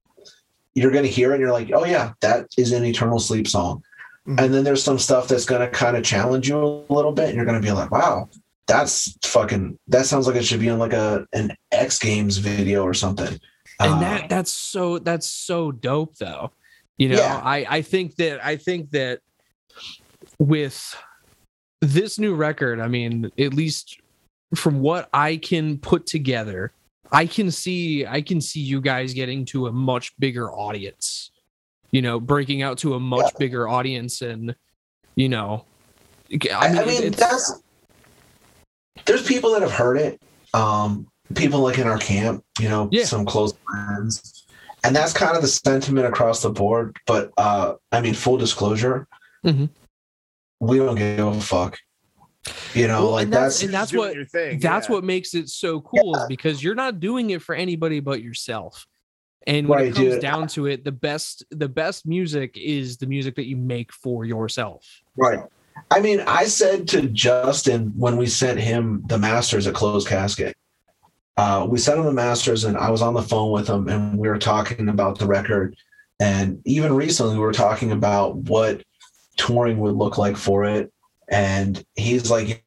[0.73, 3.47] you're going to hear it and you're like, oh yeah, that is an Eternal Sleep
[3.47, 3.83] song.
[4.29, 4.39] Mhm.
[4.45, 7.27] And then there's some stuff that's going to kind of challenge you a little bit,
[7.29, 8.29] and you're going to be like, wow.
[8.67, 9.79] That's fucking.
[9.87, 13.39] That sounds like it should be on like a an X Games video or something.
[13.79, 16.51] and Uh, that that's so that's so dope though
[16.97, 17.39] you know Yeah.
[17.43, 19.21] i i think that i think that
[20.37, 20.95] with
[21.81, 23.99] this new record i mean at least
[24.53, 26.73] from what i can put together
[27.11, 31.31] i can see i can see you guys getting to a much bigger audience
[31.91, 33.37] you know breaking out to a much Yeah.
[33.39, 34.55] bigger audience and
[35.15, 35.65] you know
[36.31, 37.61] I, i mean, I mean that's
[39.05, 40.21] there's people that have heard it.
[40.53, 43.05] Um, people like in our camp, you know, Yeah.
[43.05, 44.45] some close friends,
[44.83, 46.95] and that's kind of the sentiment across the board.
[47.07, 49.07] But uh, I mean, full disclosure,
[49.43, 49.69] Mhm.
[50.59, 51.77] we don't give a fuck.
[52.73, 54.59] You know, Well, like and that's- that's, and that's what- thing.
[54.59, 54.93] that's yeah.
[54.95, 58.85] what makes it so cool is because you're not doing it for anybody but yourself
[59.47, 60.21] and when it comes dude.
[60.21, 64.25] down to it the best the best music is the music that you make for
[64.25, 65.39] yourself right.
[65.91, 70.55] I mean, I said to Justin when we sent him the masters at Closed Casket.
[71.37, 74.17] Uh, we sent him the masters, and I was on the phone with him, and
[74.17, 75.75] we were talking about the record.
[76.19, 78.83] And even recently, we were talking about what
[79.37, 80.91] touring would look like for it.
[81.29, 82.65] And he's like,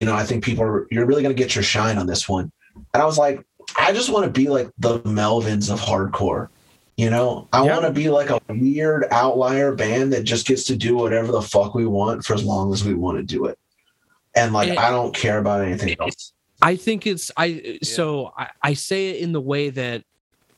[0.00, 2.26] you know, I think people are, you're really going to get your shine on this
[2.26, 2.50] one.
[2.94, 3.44] And I was like,
[3.78, 6.48] I just want to be like the Melvins of hardcore.
[6.96, 7.72] You know, I Yeah.
[7.72, 11.42] want to be like a weird outlier band that just gets to do whatever the
[11.42, 13.58] fuck we want for as long as we want to do it.
[14.36, 16.32] And like, And- I don't care about anything else.
[16.62, 20.04] i think it's i so I, I say it in the way that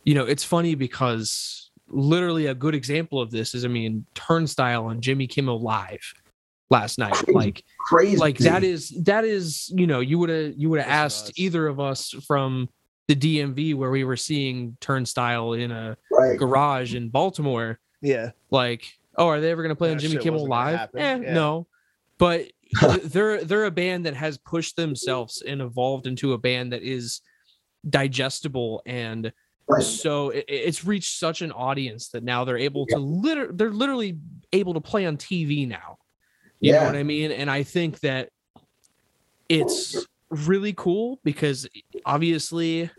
[0.04, 4.84] you know it's funny because literally a good example of this is i mean turnstile
[4.84, 6.12] on jimmy kimmel live
[6.70, 7.32] last night Crazy.
[7.32, 8.16] like Crazy.
[8.18, 11.32] like that is that is you know you would have you would have asked us.
[11.36, 12.68] either of us from
[13.08, 16.38] the DMV where we were seeing Turnstile in a right.
[16.38, 18.30] garage in Baltimore Yeah.
[18.50, 18.84] like
[19.16, 21.32] oh are they ever going to play on Jimmy Kimmel live eh, yeah.
[21.34, 21.66] no
[22.18, 22.46] but
[23.04, 27.20] they're they're a band that has pushed themselves and evolved into a band that is
[27.88, 29.32] digestible and
[29.68, 29.82] Right.
[29.82, 34.16] so it, it's reached such an audience that now they're able to liter- they're literally
[34.52, 35.98] able to play on TV now.
[36.60, 36.86] You know Yeah.
[36.86, 37.32] what I mean?
[37.32, 38.30] And I think that
[39.48, 41.68] it's really cool because
[42.04, 42.90] obviously it,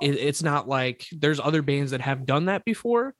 [0.00, 3.14] it's not like there's other bands that have done that before,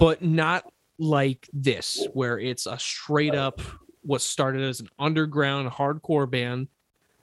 [0.00, 0.64] but not
[0.98, 3.60] like this, where it's a straight up
[4.02, 6.68] what started as an underground hardcore band,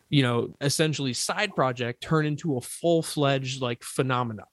[0.10, 4.45] you know, essentially side project turn into a full fledged like phenomenon.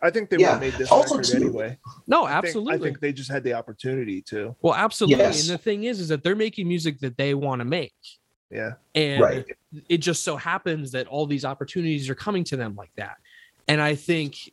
[0.00, 0.54] I think they Yeah.
[0.54, 1.78] would have made this Also, record too- anyway.
[2.06, 2.74] No, I think- absolutely.
[2.74, 4.56] I think they just had the opportunity to.
[4.62, 5.18] well, absolutely.
[5.24, 5.48] Yes.
[5.48, 7.92] And the thing is, is that they're making music that they want to make.
[8.50, 8.72] Yeah.
[8.94, 9.44] And Right.
[9.88, 13.16] it just so happens that all these opportunities are coming to them like that.
[13.66, 14.52] And I think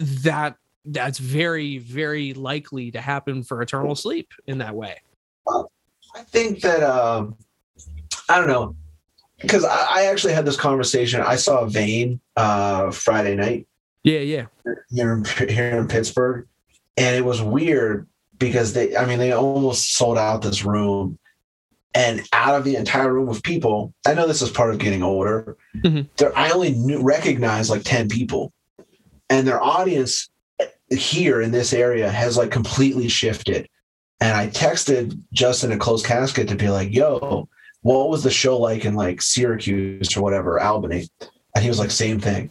[0.00, 4.96] that that's very, very likely to happen for Eternal Sleep in that way.
[5.46, 7.36] I think that um,
[8.28, 8.74] I don't know
[9.40, 11.20] because I, I actually had this conversation.
[11.20, 13.68] I saw Vein uh, Friday night
[14.02, 14.46] Yeah, yeah.
[14.90, 16.46] here in, here in Pittsburgh,
[16.96, 18.08] and it was weird
[18.38, 21.18] because they, I mean, they almost sold out this room,
[21.94, 25.02] and out of the entire room of people, I know this is part of getting
[25.02, 25.56] older.
[25.76, 26.08] Mhm.
[26.16, 28.52] There, I only knew, recognized like ten people,
[29.30, 30.28] and their audience
[30.90, 33.68] here in this area has like completely shifted.
[34.20, 37.48] And I texted Justin a closed casket to be like, "Yo,
[37.82, 41.08] what was the show like in like Syracuse or whatever, Albany?"
[41.54, 42.50] And he was like, "Same thing."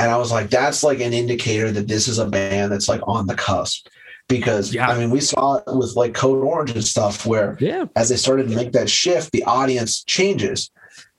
[0.00, 3.00] And I was like, that's like an indicator that this is a band that's like
[3.08, 3.88] on the cusp.
[4.28, 4.88] Because Yeah.
[4.88, 7.86] I mean, we saw it with like Code Orange and stuff where Yeah.
[7.96, 10.70] as they started to make that shift, the audience changes.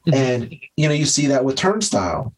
[0.07, 0.13] Mhm.
[0.13, 2.33] And you know, you see that with Turnstile.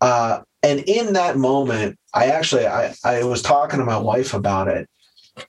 [0.00, 4.68] Uh, and in that moment, I actually I, I was talking to my wife about
[4.68, 4.88] it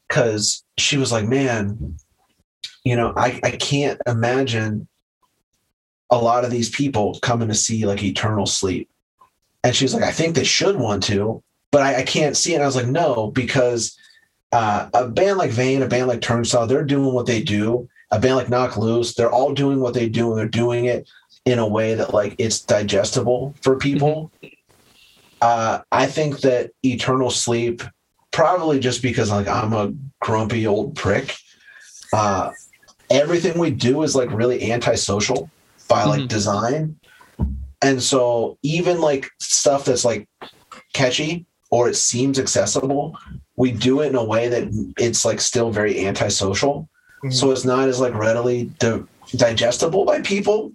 [0.08, 1.98] because she was like, Man,
[2.84, 4.88] you know, I, I can't imagine
[6.10, 8.90] a lot of these people coming to see like eternal sleep.
[9.64, 11.42] And she's like, I think they should want to,
[11.72, 12.56] but I, I can't see it.
[12.56, 13.98] And I was like, no, because
[14.54, 17.90] uh, a band like Vein, a band like Turnstile, they're doing what they do.
[18.12, 21.10] A band like Knocked Loose, they're all doing what they do, and they're doing it
[21.46, 24.32] in a way that like it's digestible for people.
[25.42, 27.82] Uh, I think that Eternal Sleep,
[28.32, 31.36] probably just because like I'm a grumpy old prick.
[32.14, 32.52] Uh,
[33.10, 35.50] everything we do is like really antisocial
[35.90, 36.28] by like Mhm.
[36.28, 36.96] design,
[37.82, 40.30] and so even like stuff that's like
[40.94, 43.18] catchy or it seems accessible,
[43.64, 44.64] we do it in a way that
[45.08, 46.76] it's like still very antisocial.
[47.24, 47.34] Mhm.
[47.34, 49.04] So it's not as like readily di-
[49.46, 50.74] digestible by people.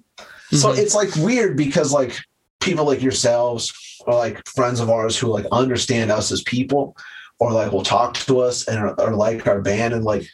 [0.52, 0.78] So Mhm.
[0.78, 2.12] it's like weird because like
[2.60, 3.62] people like yourselves
[4.06, 6.96] or like friends of ours who like understand us as people
[7.38, 10.24] or like will talk to us and are, are like our band and like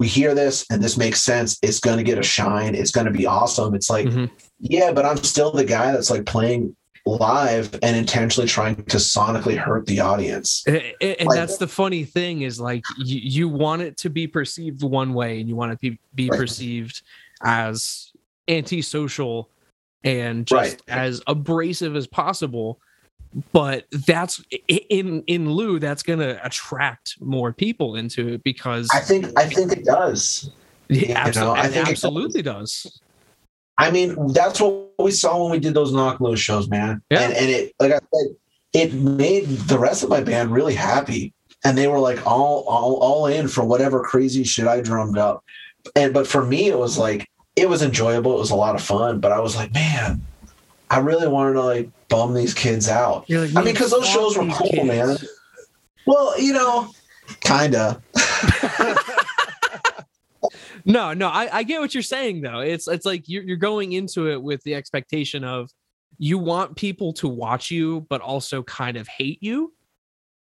[0.00, 1.58] we hear this and this makes sense.
[1.60, 2.74] It's gonna get a shine.
[2.74, 3.74] It's gonna be awesome.
[3.74, 4.30] It's like, Mhm.
[4.60, 6.74] yeah, but I'm still the guy that's like playing
[7.16, 10.62] live and intentionally trying to sonically hurt the audience.
[10.68, 14.10] A- a- and Like- that's the funny thing is like you, you want it to
[14.10, 16.38] be perceived one way and you want it to be, be Right.
[16.38, 17.02] perceived
[17.42, 18.12] as
[18.48, 19.48] antisocial
[20.04, 20.82] and just Right.
[20.88, 22.80] as abrasive as possible
[23.52, 29.00] but that's in in lieu that's going to attract more people into it because I
[29.00, 30.50] think I think it does.
[30.88, 33.00] it you abso- know, I think it absolutely does.
[33.78, 37.00] I mean, that's what we saw when we did those Knocked Loose shows, man.
[37.10, 37.20] Yeah.
[37.22, 38.36] And, and it, like I said,
[38.72, 41.32] it made the rest of my band really happy,
[41.64, 45.44] and they were like all all all in for whatever crazy shit I drummed up.
[45.94, 48.34] And but for me, it was like it was enjoyable.
[48.34, 49.20] It was a lot of fun.
[49.20, 50.20] But I was like, man,
[50.90, 53.30] I really wanted to like bum these kids out.
[53.30, 55.16] Like, I mean, because those shows were cool, kids." man.
[56.04, 56.90] Well, you know,
[57.40, 58.02] kinda.
[60.88, 62.60] No, no, I, I get what you're saying though.
[62.60, 65.70] It's it's like you're you're going into it with the expectation of
[66.16, 69.74] you want people to watch you, but also kind of hate you.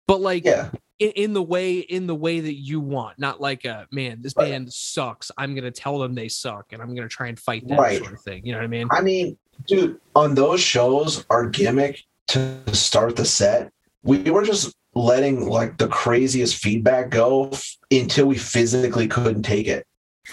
[0.09, 0.71] But like Yeah.
[0.99, 4.35] in, in the way in the way that you want, not like a man, this
[4.35, 4.51] Right.
[4.51, 5.31] band sucks.
[5.37, 7.99] I'm gonna tell them they suck and I'm gonna try and fight that Right.
[7.99, 8.45] sort of thing.
[8.47, 8.89] You know what I mean?
[8.91, 9.37] I mean,
[9.67, 13.71] dude, on those shows, our gimmick to start the set,
[14.05, 19.69] we were just letting like the craziest feedback go f- until we physically couldn't take
[19.69, 19.87] it.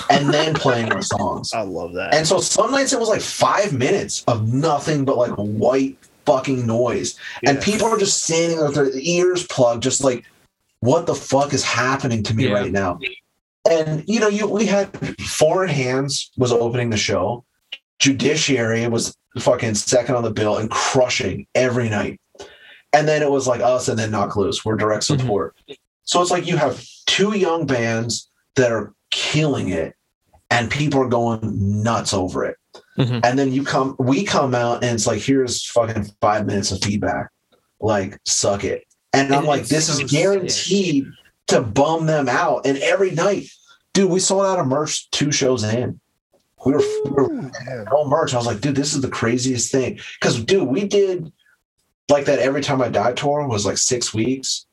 [0.09, 1.53] And then playing our songs.
[1.53, 2.13] I love that.
[2.13, 6.65] And so some nights it was like five minutes of nothing but like white fucking
[6.65, 7.17] noise.
[7.45, 10.25] And people are just standing with their ears plugged, just like,
[10.81, 12.53] what the fuck is happening to me Yeah.
[12.53, 12.99] right now?
[13.69, 14.89] And you know, you we had
[15.21, 17.43] Foreign Hands was opening the show.
[17.99, 22.19] Judiciary was fucking second on the bill and crushing every night.
[22.93, 24.63] And then it was like us and then Knocked Loose.
[24.63, 25.19] We're direct Mhm.
[25.19, 25.55] support.
[26.03, 29.95] So it's like you have two young bands that are killing it
[30.49, 31.39] and people are going
[31.84, 32.57] nuts over it.
[32.97, 33.21] Mhm.
[33.23, 36.81] And then you come, we come out and it's like, here's fucking five minutes of
[36.81, 37.29] feedback.
[37.79, 38.84] Like, suck it.
[39.13, 40.07] And I'm And like, this so is sick.
[40.09, 41.05] guaranteed
[41.47, 42.65] to bum them out.
[42.65, 43.47] And every night,
[43.93, 45.99] dude, we sold out of merch two shows in.
[46.65, 47.85] We were, we were Ooh, man.
[47.91, 48.34] no merch.
[48.34, 49.99] I was like, dude, this is the craziest thing.
[50.19, 51.31] Because, dude, we did
[52.09, 54.65] like that Every Time I Die tour was like six weeks.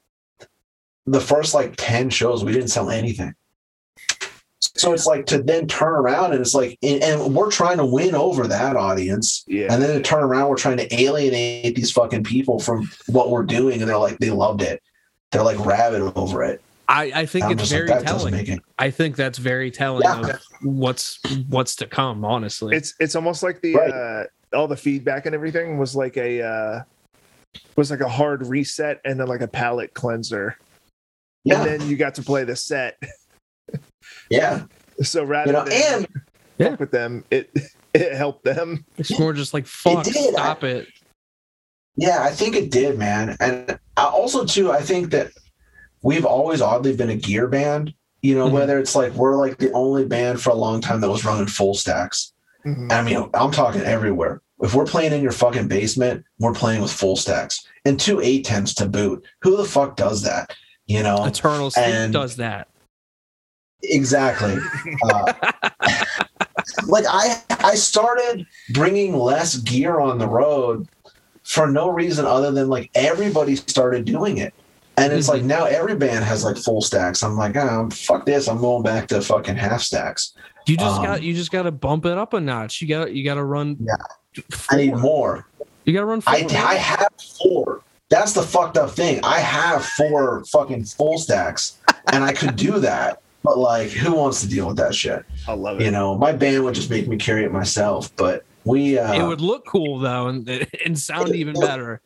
[1.07, 3.35] The first like 10 shows, we didn't sell anything.
[4.77, 7.85] So it's like to then turn around and it's like, and, and we're trying to
[7.87, 9.45] win over that audience.
[9.47, 9.73] Yeah.
[9.73, 13.45] And then to turn around, we're trying to alienate these fucking people from what we're
[13.45, 13.81] doing.
[13.81, 14.83] And they're like, they loved it.
[15.31, 16.61] They're like rabid over it.
[16.89, 18.35] I, I think I'm it's very like, telling.
[18.35, 18.61] it.
[18.79, 20.21] I think that's very telling Yeah.
[20.21, 21.19] of what's
[21.49, 22.77] what's to come, honestly.
[22.77, 23.91] it's it's almost like the Right.
[23.91, 24.25] uh
[24.57, 26.83] all the feedback and everything was like a uh
[27.77, 30.59] was like a hard reset and then like a palate cleanser
[31.45, 31.63] Yeah.
[31.63, 32.99] and then you got to play the set
[34.31, 34.65] yeah.
[35.03, 36.23] so rather You know, than and fuck
[36.59, 36.75] Yeah.
[36.77, 37.51] with them it
[37.95, 40.15] it helped them it's more just like fuck, did.
[40.33, 40.89] stop it.
[41.97, 43.37] Yeah, I think it did, man.
[43.39, 45.31] And I also too, I think that
[46.03, 47.95] we've always oddly been a gear band.
[48.21, 48.53] You know, Mhm.
[48.53, 51.47] whether it's like we're like the only band for a long time that was running
[51.47, 52.33] full stacks.
[52.67, 52.91] Mhm.
[52.91, 54.41] I mean, I'm talking everywhere.
[54.61, 58.45] If we're playing in your fucking basement, we're playing with full stacks and two eight
[58.45, 59.25] tens to boot.
[59.43, 60.53] Who the fuck does that?
[60.87, 62.67] You know, Eternal Sleep and- does that.
[63.91, 64.57] Exactly.
[65.05, 65.33] Uh,
[66.87, 70.89] like I, I started bringing less gear on the road
[71.43, 74.55] for no reason other than like everybody started doing it.
[74.97, 77.25] And it's like now every band has like full stacks.
[77.25, 78.49] I'm like, oh, fuck this.
[78.49, 80.35] I'm going back to fucking half stacks.
[80.67, 82.81] You just Um, got you just got to bump it up a notch.
[82.81, 83.77] You got you got to run.
[83.81, 84.43] Yeah.
[84.71, 85.47] I need more.
[85.85, 86.23] You got to run.
[86.27, 86.59] I, four.
[86.59, 87.09] I have
[87.43, 87.83] four.
[88.09, 89.21] That's the fucked up thing.
[89.25, 91.79] I have four fucking full stacks
[92.13, 93.21] and I could do that.
[93.45, 95.25] But like, who wants to deal with that shit?
[95.47, 98.11] i love it You know, my band would just make me carry it myself.
[98.17, 102.01] But we, uh, it would look cool though, and and sound even better.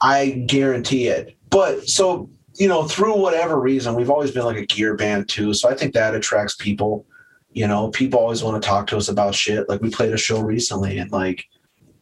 [0.00, 1.36] I guarantee it.
[1.50, 5.52] But so, you know, through whatever reason, we've always been like a gear band too.
[5.54, 7.06] So I think that attracts people.
[7.52, 9.68] You know, people always want to talk to us about shit.
[9.68, 11.44] Like we played a show recently and like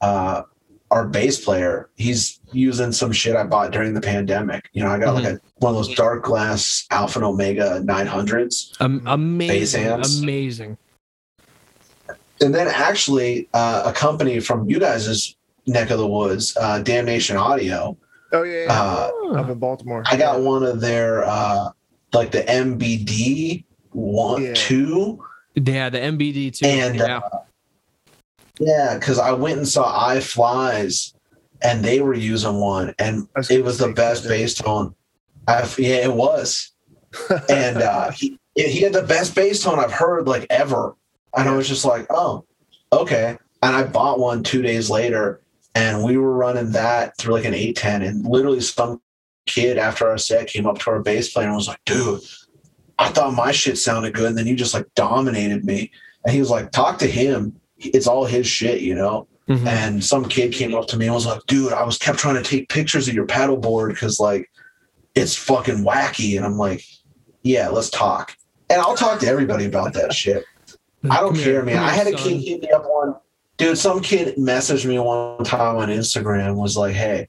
[0.00, 0.42] uh
[0.92, 4.68] our bass player, he's using some shit I bought during the pandemic.
[4.72, 8.80] You know, I got like a one of those Darkglass Alpha and Omega 900s.
[8.80, 10.20] Um, amazing, amps.
[10.20, 10.76] amazing.
[12.40, 15.34] and then actually uh, a company from you guys'
[15.66, 17.96] neck of the woods, uh, Damnation Audio,
[18.34, 18.72] Oh yeah, yeah.
[18.72, 19.10] Uh,
[19.40, 20.02] up in Baltimore.
[20.06, 21.68] I got one of their uh
[22.12, 24.52] like the MBD one Yeah.
[24.54, 25.22] two.
[25.54, 26.66] Yeah, the MBD two.
[26.66, 27.20] And, yeah.
[28.64, 31.14] Yeah, because I went and saw Eye Flys,
[31.62, 34.94] and they were using one and was it was the best bass tone.
[35.48, 36.70] I, yeah, it was.
[37.48, 40.94] and uh, he he had the best bass tone I've heard like ever.
[41.36, 42.44] And I was just like, oh,
[42.92, 43.36] okay.
[43.62, 45.40] And I bought one two days later,
[45.74, 48.02] and we were running that through like an 810.
[48.02, 49.00] And literally, some
[49.46, 52.20] kid after our set came up to our bass player and was like, dude,
[52.98, 54.28] I thought my shit sounded good.
[54.28, 55.90] And then you just like dominated me.
[56.24, 57.58] And he was like, talk to him.
[57.86, 59.26] It's all his shit, you know?
[59.48, 59.66] Mhm.
[59.66, 62.36] And some kid came up to me and was like, dude, I was kept trying
[62.36, 64.48] to take pictures of your pedalboard because like
[65.14, 66.36] it's fucking wacky.
[66.36, 66.84] And I'm like,
[67.42, 68.36] yeah, let's talk.
[68.70, 70.44] And I'll talk to everybody about that shit.
[71.10, 71.78] I don't Come here, care, man.
[71.78, 72.28] I here, had a son.
[72.28, 73.16] kid hit me up one
[73.56, 73.76] dude.
[73.76, 77.28] Some kid messaged me one time on Instagram was like, "Hey,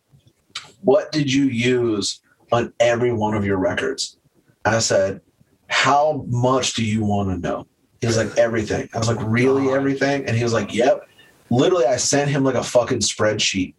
[0.82, 2.22] what did you use
[2.52, 4.18] on every one of your records?"
[4.64, 5.22] I said,
[5.68, 7.66] "How much do you want to know?"
[8.04, 11.08] He was like, "Everything." I was like, "Really, everything?" And he was like, "Yep."
[11.50, 13.76] Literally, I sent him like a fucking spreadsheet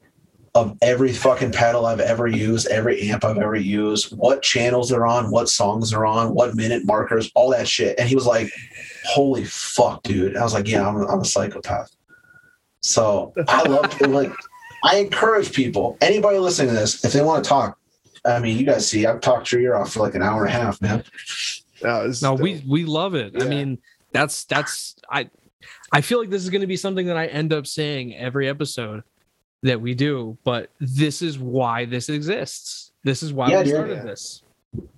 [0.55, 5.05] of every fucking pedal I've ever used, every amp I've ever used, what channels they're
[5.05, 7.99] on, what songs they're on, what minute markers, all that shit.
[7.99, 8.51] And he was like,
[9.05, 10.29] holy fuck, dude.
[10.29, 11.95] And I was like, yeah, I'm, I'm a psychopath.
[12.81, 14.33] So I love like
[14.85, 17.79] I encourage people, anybody listening to this, if they want to talk.
[18.25, 20.55] I mean, you guys see, I've talked your ear off for like an hour and
[20.55, 21.05] a half, man.
[21.83, 23.35] No, No, still- we we love it.
[23.43, 23.79] I mean,
[24.15, 25.29] that's that's I
[25.93, 28.49] I feel like this is going to be something that I end up saying every
[28.49, 29.03] episode
[29.63, 32.93] that we do, but this is why this exists.
[33.03, 34.05] This is why Yeah, we started Yeah.
[34.05, 34.43] this.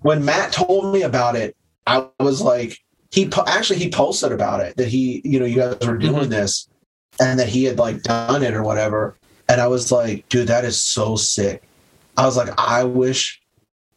[0.02, 1.56] When Matt told me about it,
[1.86, 2.78] I was like,
[3.10, 6.14] he po- actually he posted about it that he, you know, you guys were doing
[6.14, 6.30] mm-hmm.
[6.30, 6.68] this,
[7.20, 9.16] and that he had like done it or whatever.
[9.48, 11.62] And I was like, dude, that is so sick.
[12.16, 13.40] I was like, I wish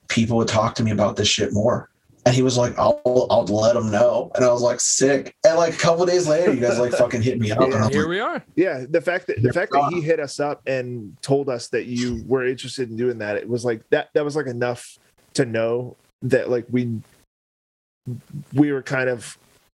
[0.08, 1.90] people would talk to me about this shit more.
[2.26, 4.32] And he was like, I'll I'll let him know.
[4.36, 5.34] And I was like, sick.
[5.46, 7.60] And like a couple days later, you guys like fucking hit me up.
[7.62, 8.44] and I was Here like, we are.
[8.56, 11.86] yeah, the fact that the fact that he hit us up and told us that
[11.86, 14.10] you were interested in doing that, it was like that.
[14.14, 14.98] That was like enough
[15.36, 17.00] to know that like we
[18.54, 19.38] we were kind of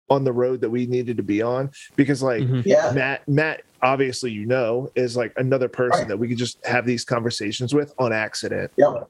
[0.09, 2.63] on the road that we needed to be on because like Mhm.
[2.65, 6.07] yeah, Matt Matt obviously you know is like another person Right.
[6.09, 8.71] that we could just have these conversations with on accident.
[8.77, 8.87] yeah.
[8.97, 9.05] And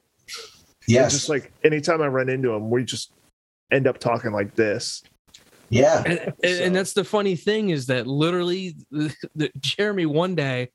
[0.88, 1.12] Yes.
[1.14, 3.12] just like anytime I run into him, we just
[3.72, 5.04] end up talking like this.
[5.70, 6.04] yeah.
[6.06, 10.36] And, and, So- and that's the funny thing is that literally the, the, Jeremy one
[10.36, 10.70] day,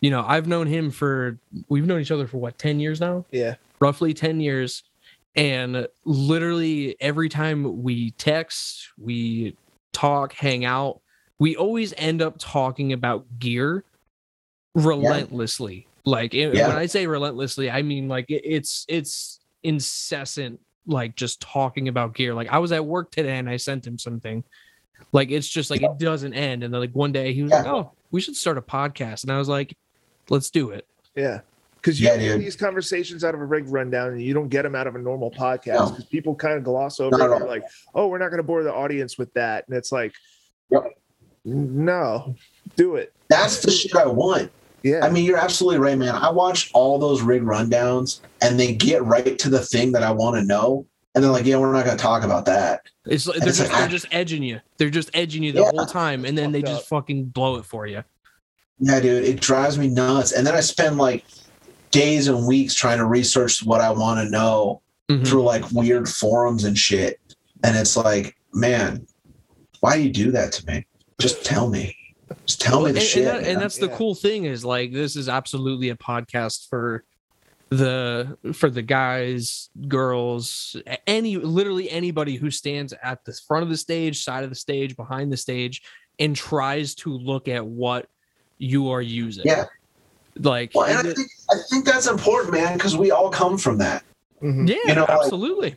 [0.00, 1.38] you know, I've known him for
[1.68, 3.24] we've known each other for what 10 years now?
[3.30, 3.56] Yeah.
[3.80, 4.82] roughly 10 years
[5.36, 9.56] and literally every time we text we
[9.92, 11.00] talk hang out
[11.38, 13.84] we always end up talking about gear
[14.74, 16.68] relentlessly like it- Yeah.
[16.68, 22.14] when i say relentlessly i mean like it, it's it's incessant like just talking about
[22.14, 24.42] gear like i was at work today and i sent him something
[25.12, 27.66] like it's just like it doesn't end and then like one day he was like
[27.66, 29.76] oh we should start a podcast and i was like
[30.30, 31.40] let's do it Yeah.
[31.76, 32.40] Because you Yeah, get dude.
[32.40, 34.98] these conversations out of a rig rundown and you don't get them out of a
[34.98, 35.90] normal podcast No.
[35.90, 37.32] because people kind of gloss over Not it.
[37.32, 37.48] at They're all.
[37.48, 37.62] like,
[37.94, 39.66] oh, we're not going to bore the audience with that.
[39.68, 40.12] And it's like,
[40.70, 40.82] Yep.
[41.44, 42.34] no,
[42.76, 43.12] do it.
[43.28, 44.50] That's the shit I want.
[44.82, 45.04] Yeah.
[45.04, 46.14] I mean, you're absolutely right, man.
[46.14, 50.10] I watch all those rig rundowns and they get right to the thing that I
[50.12, 50.86] want to know.
[51.14, 52.82] And they're like, yeah, we're not going to talk about that.
[53.06, 53.88] It's they're it's just like, they're ah.
[53.88, 54.60] just edging you.
[54.76, 55.70] They're just edging you the Yeah.
[55.74, 58.04] whole time, and then they just fucking blow it for you.
[58.78, 60.30] Yeah, dude, it drives me nuts.
[60.30, 61.24] And then I spend like
[61.90, 65.26] days and weeks trying to research what I want to know Mhm.
[65.26, 67.18] through like weird forums and shit.
[67.64, 69.04] And it's like, man,
[69.80, 70.86] why do you do that to me?
[71.18, 71.96] Just tell me.
[72.48, 73.24] Just tell me and, the and shit.
[73.26, 73.58] that- and man.
[73.60, 77.04] that's the cool thing is like this is absolutely a podcast for
[77.68, 80.74] the for the guys, girls,
[81.06, 84.96] any literally anybody who stands at the front of the stage, side of the stage,
[84.96, 85.82] behind the stage,
[86.18, 88.06] and tries to look at what
[88.56, 89.44] you are using.
[89.46, 89.66] Yeah.
[90.38, 93.58] Like well, and I it- think, I think that's important, man, because we all come
[93.58, 94.02] from that.
[94.42, 94.66] Mhm.
[94.68, 95.76] yeah, you know, like- absolutely.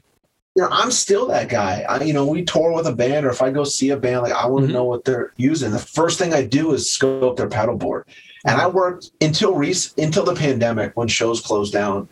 [0.56, 1.86] You know, I'm still that guy.
[1.88, 4.24] I, you know, we tour with a band, or if I go see a band,
[4.24, 4.74] like I want to Mhm.
[4.74, 5.72] know what they're using.
[5.72, 8.04] The first thing I do is scope their pedalboard.
[8.46, 12.10] And I worked until rec- until the pandemic when shows closed down.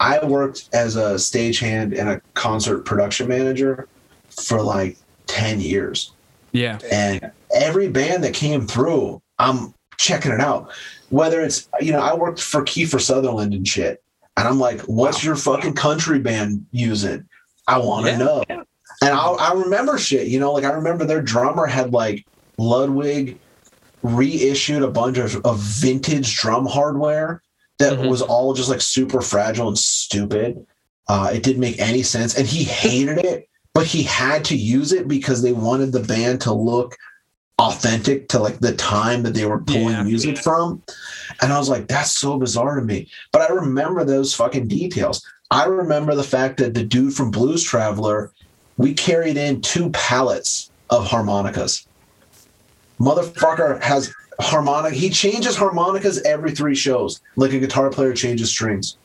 [0.00, 3.88] I worked as a stagehand and a concert production manager
[4.28, 6.12] for like ten years.
[6.52, 6.78] Yeah.
[6.90, 10.70] And every band that came through, I'm checking it out.
[11.08, 14.02] Whether it's, you know, I worked for Kiefer Sutherland and shit.
[14.36, 17.24] And I'm like, what's your fucking country band using?
[17.68, 18.44] I want to Yeah, know.
[18.48, 22.26] And I, I remember shit, you know, like I remember their drummer had like
[22.56, 23.38] Ludwig
[24.02, 27.42] reissued a bunch of, of vintage drum hardware
[27.78, 28.08] that Mhm.
[28.08, 30.66] was all just like super fragile and stupid.
[31.08, 34.92] Uh, it didn't make any sense, and he hated it, but he had to use
[34.92, 36.96] it because they wanted the band to look
[37.58, 40.02] authentic to like the time that they were pulling Yeah.
[40.04, 40.82] music from.
[41.42, 43.08] And I was like, that's so bizarre to me.
[43.32, 45.24] But I remember those fucking details.
[45.50, 48.30] I remember the fact that the dude from Blues Traveler,
[48.76, 51.86] we carried in two pallets of harmonicas.
[53.00, 54.92] Motherfucker has harmonic.
[54.92, 58.96] He changes harmonicas every three shows, like a guitar player changes strings.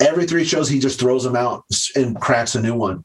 [0.00, 1.64] Every three shows, he just throws them out
[1.94, 3.04] and cracks a new one.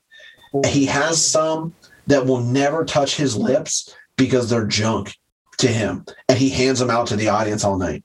[0.66, 1.74] He has some
[2.08, 5.16] that will never touch his lips because they're junk
[5.58, 8.04] to him, and he hands them out to the audience all night.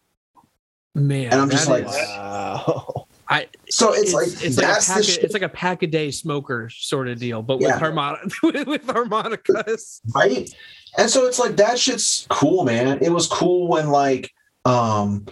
[0.94, 3.06] Man, And I'm just like, is- Wow.
[3.28, 5.82] I So it's, like it's like a pack the of, shit, it's like a pack
[5.84, 7.78] a day smoker sort of deal, but with Yeah.
[7.78, 8.28] harmonica
[8.66, 10.00] with harmonicas.
[10.14, 10.52] right?
[10.98, 12.98] And so it's like that shit's cool, man.
[13.02, 14.32] It was cool when like
[14.64, 15.26] um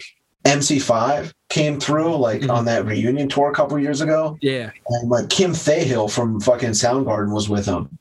[0.45, 2.51] MC5 came through like Mhm.
[2.55, 4.39] on that reunion tour a couple years ago.
[4.41, 7.99] Yeah, and like Kim Thayil from fucking Soundgarden was with him.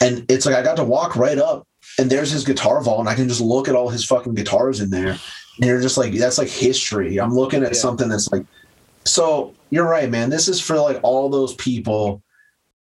[0.00, 1.66] And it's like I got to walk right up
[2.00, 4.80] and there's his guitar vault and I can just look at all his fucking guitars
[4.80, 5.10] in there.
[5.58, 7.18] And you're just like, that's like history.
[7.18, 7.78] I'm looking at Yeah.
[7.78, 8.46] something that's like
[9.04, 10.30] so you're right, man.
[10.30, 12.22] This is for like all those people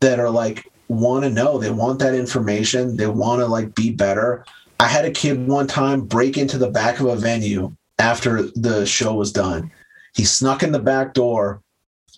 [0.02, 1.58] that are like want to know.
[1.60, 2.98] They want that information.
[2.98, 4.44] They want to like be better.
[4.80, 8.86] I had a kid one time break into the back of a venue after the
[8.86, 9.72] show was done.
[10.16, 11.62] He snuck in the back door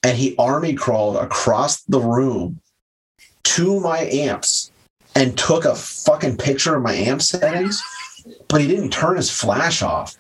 [0.03, 2.61] and he army crawled across the room
[3.43, 4.71] to my amps
[5.17, 7.81] and took a fucking picture of my amp settings,
[8.47, 10.15] but he didn't turn his flash off.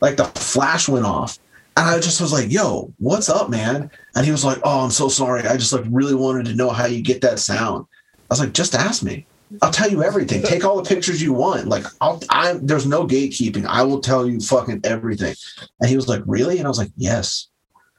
[0.00, 1.38] Like the flash went off.
[1.76, 3.88] And I just was like, yo, what's up, man?
[4.16, 5.42] And he was like, oh, I'm so sorry.
[5.46, 7.86] I just like really wanted to know how you get that sound.
[8.14, 9.26] I was like, just ask me.
[9.62, 10.42] I'll tell you everything.
[10.42, 11.68] Take all the pictures you want.
[11.68, 13.64] Like, I'll, I, there's no gatekeeping.
[13.66, 15.34] I will tell you fucking everything.
[15.80, 16.58] And he was like, really?
[16.58, 17.48] And I was like, yes.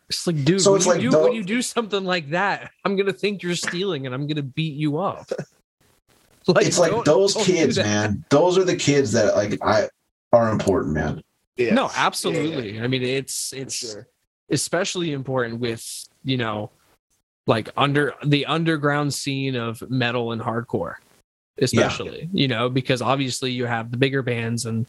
[0.09, 2.31] it's like, dude, So when, it's you like do, the- when you do something like
[2.31, 5.31] that, I'm gonna think you're stealing, and I'm gonna beat you up.
[6.47, 8.25] Like, it's like don't- those don't kids, man.
[8.29, 9.87] Those are the kids that like I
[10.31, 11.21] are important, man.
[11.57, 11.73] Yeah.
[11.73, 12.81] No, Yeah, yeah, absolutely.
[12.81, 14.07] I mean, it's it's sure.
[14.49, 15.85] especially important with
[16.23, 16.69] you know,
[17.47, 20.95] like under the underground scene of metal and hardcore,
[21.59, 24.85] especially you know, because obviously you have the bigger bands and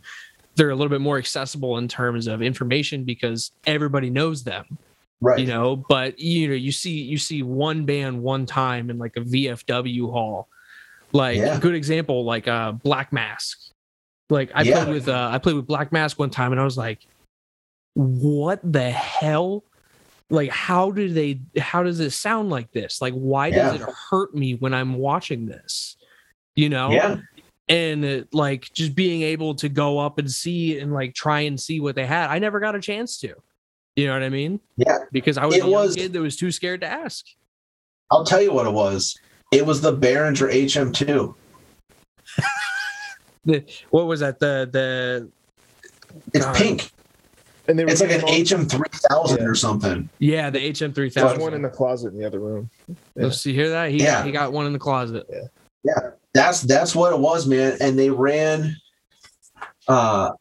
[0.56, 4.78] they're a little bit more accessible in terms of information because everybody knows them
[5.20, 5.39] Right.
[5.39, 9.16] you know but you know you see you see one band one time in like
[9.16, 10.48] a vfw hall
[11.14, 11.56] like Yeah.
[11.56, 13.58] a good example like uh black mask
[14.28, 14.84] like i Yeah.
[14.84, 17.06] played with uh i played with black mask one time and i was like
[17.94, 19.64] what the hell
[20.30, 24.34] like how do they how does it sound like this like why does it hurt
[24.34, 25.96] me when i'm watching this
[26.56, 27.16] you know yeah.
[27.68, 31.60] and uh, like just being able to go up and see and like try and
[31.60, 33.34] see what they had i never got a chance to
[33.94, 34.98] you know what i mean Yeah.
[35.12, 37.24] because i was It a was- kid that was too scared to ask
[38.10, 39.16] I'll tell you what it was.
[39.55, 41.32] It was the Behringer HM2.
[43.44, 45.28] the, what was that the the
[46.32, 46.56] It's God.
[46.56, 46.90] pink.
[47.68, 49.44] And they were It's like an all- HM3000 Yeah.
[49.44, 50.09] or something.
[50.18, 52.68] yeah the hm3000 There's one in the closet in the other room.
[52.89, 52.94] Yeah.
[53.14, 54.18] Let's see hear that he, Yeah.
[54.18, 55.24] got, he got one in the closet
[55.85, 55.93] Yeah.
[56.35, 57.76] That's that's what it was, man.
[57.81, 58.76] And they ran.
[59.86, 60.32] Uh,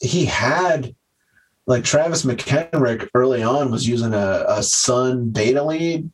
[0.00, 0.94] he had
[1.66, 6.08] like Travis McHenrick early on was using a, a Sunn Beta lead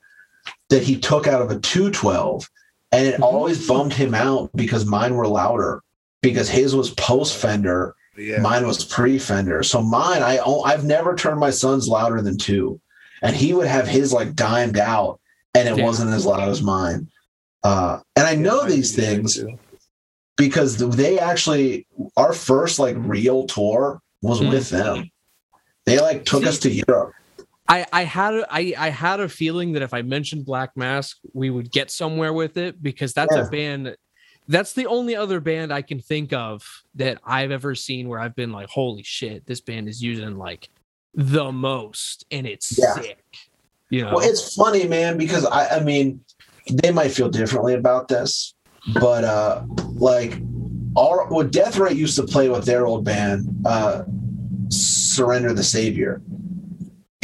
[0.70, 2.48] that he took out of a 212,
[2.93, 3.24] and it Mhm.
[3.24, 5.82] always bummed him out because mine were louder
[6.22, 8.40] because his was post Fender, Yeah.
[8.40, 9.62] mine was pre Fender.
[9.62, 12.80] So mine, I I've never turned my Sunns louder than two,
[13.22, 15.20] and he would have his like dimed out,
[15.55, 15.84] and it Yeah.
[15.84, 17.09] wasn't as loud as mine.
[17.62, 19.38] Uh, and I know Yeah, these things
[20.36, 21.86] because they actually
[22.16, 24.51] our first like real tour was Mhm.
[24.51, 25.10] with them.
[25.84, 27.12] They like took us to Europe.
[27.68, 31.16] I, I had a, I, I had a feeling that if I mentioned Black Mask,
[31.32, 33.43] we would get somewhere with it because that's Yeah.
[33.47, 33.97] a band.
[34.48, 36.62] That's the only other band I can think of
[36.94, 40.68] that I've ever seen where I've been like, "Holy shit, this band is using like
[41.14, 42.94] the most, and it's Yeah.
[42.94, 43.24] sick."
[43.90, 46.20] You know, Well, it's funny, man, because I I mean
[46.82, 48.55] they might feel differently about this,
[48.86, 49.62] but uh
[49.94, 50.40] like
[50.97, 54.02] our what Death Rate used to play with their old band, uh
[54.68, 56.22] Surrender the Savior.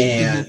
[0.03, 0.47] And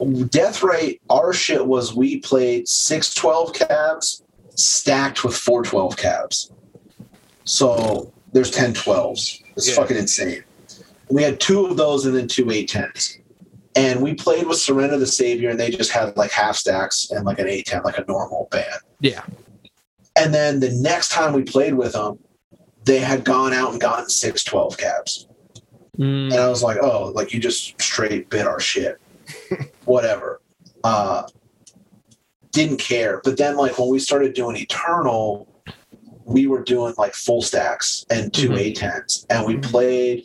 [0.00, 0.24] mm-hmm.
[0.26, 4.22] Death Rate, our shit was we played 612 cabs
[4.56, 6.52] stacked with 412 cabs.
[7.44, 9.42] So there's 10 12s.
[9.56, 9.74] It's Yeah.
[9.76, 10.44] fucking insane.
[11.10, 13.18] We had two of those and then two 810s.
[13.76, 17.24] And we played with Surrender the Savior, and they just had like half stacks and
[17.24, 18.80] like an 810, like a normal band.
[19.00, 19.22] yeah,
[20.16, 22.18] And then the next time we played with them,
[22.84, 25.26] they had gone out and gotten 612 cabs.
[25.98, 26.32] Mm.
[26.32, 29.00] and I was like, oh, like you just straight bit our shit.
[29.84, 30.40] Whatever.
[30.82, 31.26] Uh
[32.52, 33.20] didn't care.
[33.24, 35.48] But then like when we started doing Eternal,
[36.24, 38.58] we were doing like full stacks and 2 Mhm.
[38.74, 39.26] A10s.
[39.30, 39.62] And we Mhm.
[39.62, 40.24] played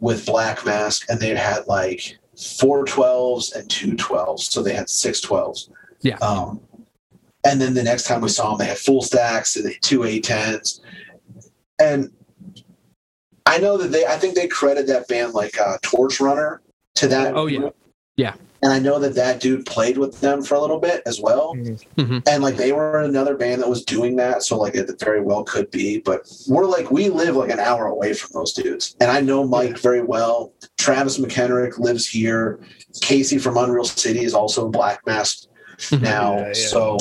[0.00, 2.18] with Black Mask and they had like
[2.58, 4.50] four 12s and two 12s.
[4.50, 5.68] So they had six 12s.
[6.02, 6.16] Yeah.
[6.18, 6.60] Um
[7.44, 9.82] and then the next time we saw them, they had full stacks and they had
[9.82, 10.80] two A10s.
[11.80, 12.10] And
[13.50, 16.60] I know that they, I think they credit that band like uh, Torch Runner
[16.96, 17.34] to that.
[17.36, 17.58] Oh, yeah.
[17.60, 17.76] group.
[18.16, 18.34] Yeah.
[18.62, 21.54] And I know that that dude played with them for a little bit as well.
[21.56, 22.22] Mhm.
[22.28, 24.42] And like they were another band that was doing that.
[24.42, 25.98] So like it very well could be.
[26.00, 28.94] But we're like, we live like an hour away from those dudes.
[29.00, 30.52] And I know Mike very well.
[30.76, 32.60] Travis McHenrick lives here.
[33.00, 35.48] Casey from Unreal City is also in Black Mask
[35.78, 36.02] Mhm.
[36.02, 36.36] now.
[36.36, 36.52] Yeah, yeah.
[36.52, 36.98] So,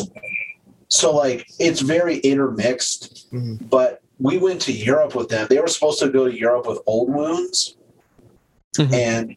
[0.87, 3.29] so like it's very intermixed.
[3.33, 3.69] Mhm.
[3.69, 5.47] But we went to Europe with them.
[5.49, 7.75] They were supposed to go to Europe with Old Wounds,
[8.77, 8.93] Mhm.
[8.93, 9.35] and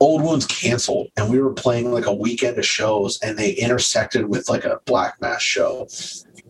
[0.00, 1.08] Old Wounds canceled.
[1.16, 4.80] And we were playing like a weekend of shows, and they intersected with like a
[4.86, 5.86] Black Mask show.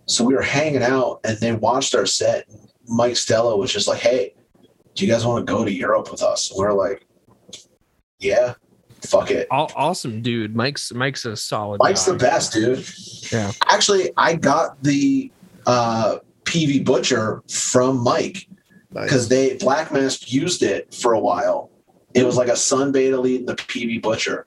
[0.07, 2.47] So we were hanging out, and they watched our set.
[2.87, 4.35] Mike Stella was just like, "Hey,
[4.95, 7.07] do you guys want to go to Europe with us?" And we are like,
[8.19, 8.55] "Yeah,
[9.03, 10.57] fuck it." Awesome, dude.
[10.57, 11.79] Mike's Mike's a solid.
[11.81, 12.13] Mike's guy.
[12.13, 12.85] the best, dude.
[13.33, 13.53] Yeah.
[13.69, 15.31] Actually, I got the
[15.67, 16.19] uh,
[16.55, 18.47] PV Butcher from Mike
[18.93, 19.05] Nice.
[19.05, 21.71] because they Black Mask used it for a while.
[22.15, 24.47] It was like a Sunn Beta lead and the PV Butcher.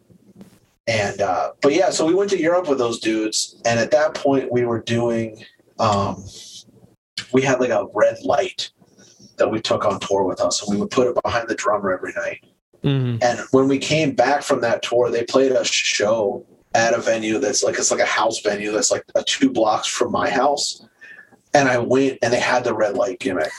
[0.88, 4.14] And uh, but yeah, so we went to Europe with those dudes, and at that
[4.14, 5.44] point we were doing
[5.80, 6.24] um,
[7.34, 8.72] we had like a red light
[9.38, 11.92] that we took on tour with us, and we would put it behind the drummer
[11.92, 12.40] every night.
[12.86, 13.22] Mhm.
[13.22, 17.38] And when we came back from that tour, they played a show at a venue
[17.40, 20.86] that's like it's like a house venue that's like a two blocks from my house.
[21.54, 23.52] And I went and they had the red light gimmick.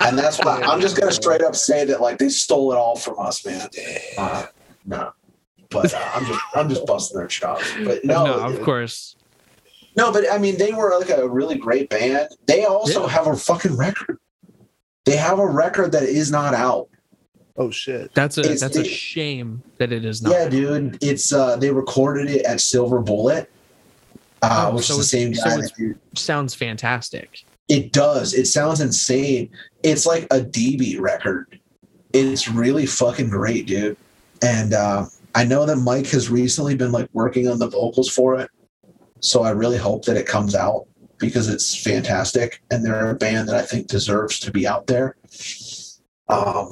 [0.00, 2.96] And that's why I'm just gonna straight up say that like they stole it all
[2.96, 3.68] from us, man.
[4.18, 4.46] Uh,
[4.84, 5.12] no.
[5.70, 7.64] But uh, I'm just I'm just busting their chops.
[7.84, 9.16] But no, no, of course.
[9.96, 12.28] no, but I mean, they were like a really great band.
[12.46, 13.08] They also Yeah.
[13.12, 14.18] have a fucking record.
[15.04, 16.88] They have a record that is not out.
[17.56, 18.12] oh shit.
[18.14, 20.32] That's a It's- that's a shame that it is not.
[20.32, 20.98] Yeah, dude.
[21.02, 23.50] It's uh they recorded it at Silver Bullet,
[24.50, 25.56] uh, Oh, which so is the same guy.
[25.56, 27.44] that Sounds fantastic.
[27.68, 28.34] it does.
[28.34, 29.50] It sounds insane.
[29.82, 31.60] It's like a DB record.
[32.12, 33.96] It's really fucking great, dude.
[34.42, 38.38] And uh, I know that Mike has recently been like working on the vocals for
[38.38, 38.50] it.
[39.20, 40.86] So I really hope that it comes out
[41.18, 45.16] because it's fantastic and they're a band that I think deserves to be out there.
[46.28, 46.70] Um,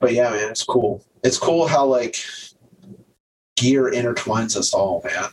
[0.00, 1.04] but yeah, man, it's cool.
[1.24, 2.16] It's cool how like
[3.56, 5.30] gear intertwines us all, man.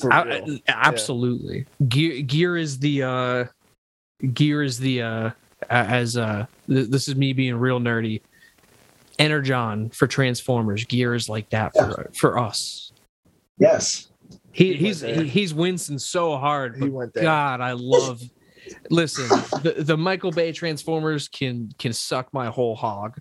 [0.00, 0.58] For I- real.
[0.68, 1.66] I- absolutely.
[1.88, 3.44] Gear gear is the uh
[4.34, 5.30] gear is the uh
[5.70, 8.20] as uh th- this is me being real nerdy.
[9.18, 10.84] Energon for Transformers.
[10.84, 12.92] Gear is like that for for us.
[13.58, 14.08] Yes.
[14.52, 16.76] He, He he's he, he's wincing so hard.
[16.76, 17.24] He went there.
[17.24, 18.22] God, I love.
[18.90, 19.26] Listen,
[19.62, 23.18] the, the Michael Bay Transformers can can suck my whole hog.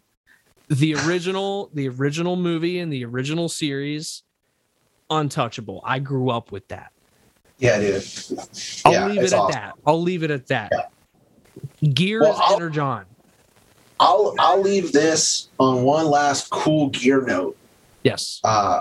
[0.70, 4.24] The original, the original movie and the original series,
[5.10, 5.82] untouchable.
[5.84, 6.92] I grew up with that.
[7.58, 8.04] Yeah, dude.
[8.86, 9.52] I'll Yeah, leave it at awesome.
[9.54, 9.74] that.
[9.86, 10.92] I'll leave it at that.
[11.94, 13.06] Gear Well, is I'll- Energon.
[14.00, 17.58] I'll I'll leave this on one last cool gear note.
[18.04, 18.40] Yes.
[18.44, 18.80] Uh,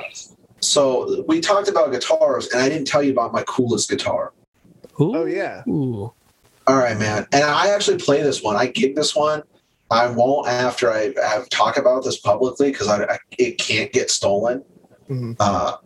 [0.60, 4.32] so we talked about guitars, and I didn't tell you about my coolest guitar.
[4.98, 5.62] Oh, yeah.
[5.68, 6.12] Ooh.
[6.66, 7.26] All right, man.
[7.32, 8.56] And I actually play this one.
[8.56, 9.42] I gig this one.
[9.90, 14.10] I won't after I have talk about this publicly because I, I it can't get
[14.10, 14.64] stolen.
[15.08, 15.36] Mhm.
[15.40, 15.76] Uh,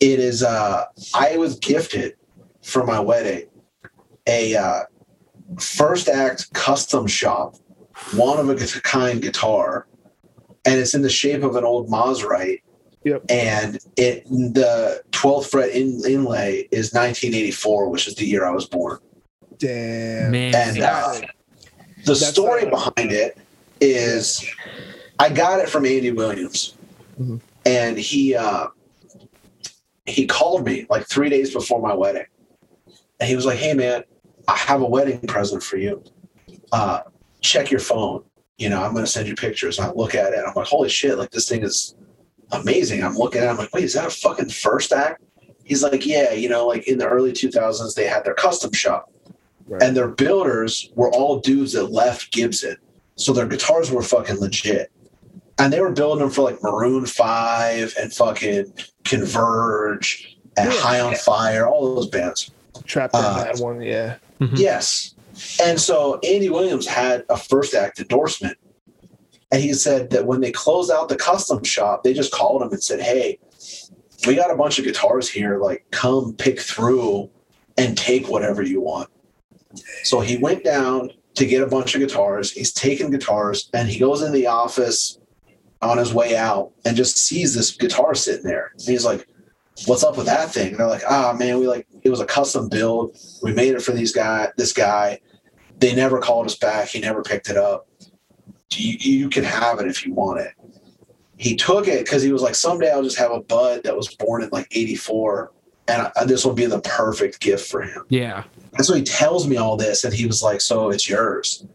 [0.00, 0.42] it is.
[0.42, 0.84] Uh,
[1.14, 2.16] I was gifted
[2.62, 3.46] for my wedding
[4.26, 4.80] a uh,
[5.58, 7.56] first act custom shop,
[8.14, 9.86] one of a kind guitar,
[10.64, 12.60] and it's in the shape of an old Mosrite.
[13.04, 13.24] Yep.
[13.28, 18.66] And it the 12th fret in, inlay is 1984, which is the year I was
[18.66, 18.98] born.
[19.58, 20.30] Damn.
[20.30, 20.54] Man.
[20.54, 21.20] And uh,
[22.06, 23.36] the That's, story behind it
[23.78, 24.50] is
[25.18, 26.74] I got it from Andy Williams.
[27.20, 27.40] Mhm.
[27.66, 28.68] And he uh
[30.06, 32.26] he called me like three days before my wedding.
[33.20, 34.02] And he was like, Hey man,
[34.48, 36.02] I have a wedding present for you.
[36.72, 37.00] Uh
[37.40, 38.24] check your phone.
[38.58, 39.78] You know, I'm gonna send you pictures.
[39.78, 41.94] And I look at it and I'm like, holy shit, like this thing is
[42.52, 43.02] amazing.
[43.02, 45.22] I'm looking at it, I'm like, wait, is that a fucking first act?
[45.64, 49.10] He's like, Yeah, you know, like in the early 2000s, they had their custom shop
[49.66, 49.82] Right.
[49.82, 52.76] and their builders were all dudes that left Gibson.
[53.16, 54.90] So their guitars were fucking legit.
[55.58, 58.72] And they were building them for like Maroon 5 and fucking
[59.04, 60.78] Converge and Yeah.
[60.80, 62.50] High on Fire, all those bands.
[62.84, 64.16] Trap Them uh, had one, yeah.
[64.40, 64.58] Mhm.
[64.58, 65.14] Yes.
[65.62, 68.56] And so Andy Williams had a first act endorsement.
[69.52, 72.70] And he said that when they closed out the custom shop, they just called him
[72.72, 73.38] and said, Hey,
[74.26, 75.58] we got a bunch of guitars here.
[75.58, 77.30] Like, come pick through
[77.76, 79.08] and take whatever you want.
[80.02, 82.50] So he went down to get a bunch of guitars.
[82.52, 85.18] He's taking guitars and he goes in the office
[85.84, 88.72] on his way out and just sees this guitar sitting there.
[88.72, 89.26] And he's like,
[89.86, 90.68] What's up with that thing?
[90.68, 93.16] And they're like, Ah, man, we like it was a custom build.
[93.42, 95.20] We made it for these guy, this guy.
[95.78, 96.88] They never called us back.
[96.88, 97.88] He never picked it up.
[98.72, 100.52] You, you can have it if you want it.
[101.36, 104.14] He took it because he was like, Someday I'll just have a bud that was
[104.14, 105.52] born in like 84
[105.88, 108.04] and I, this will be the perfect gift for him.
[108.08, 108.44] Yeah.
[108.76, 111.66] And so he tells me all this, and he was like, "So it's yours."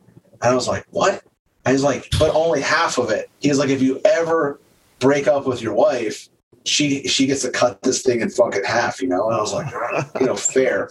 [0.42, 1.24] And I was like, "What?"
[1.66, 4.60] And he's like, "But only half of it." He's like, "If you ever
[5.00, 6.30] break up with your wife,
[6.66, 9.28] she she gets to cut this thing in fucking half," you know.
[9.28, 9.72] And I was like,
[10.20, 10.90] "You know, fair."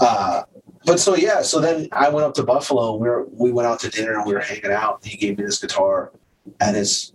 [0.00, 0.42] Uh,
[0.84, 2.92] but so yeah, so then I went up to Buffalo.
[2.94, 5.04] And we were we went out to dinner and we were hanging out.
[5.04, 6.12] He gave me this guitar,
[6.60, 7.12] and it's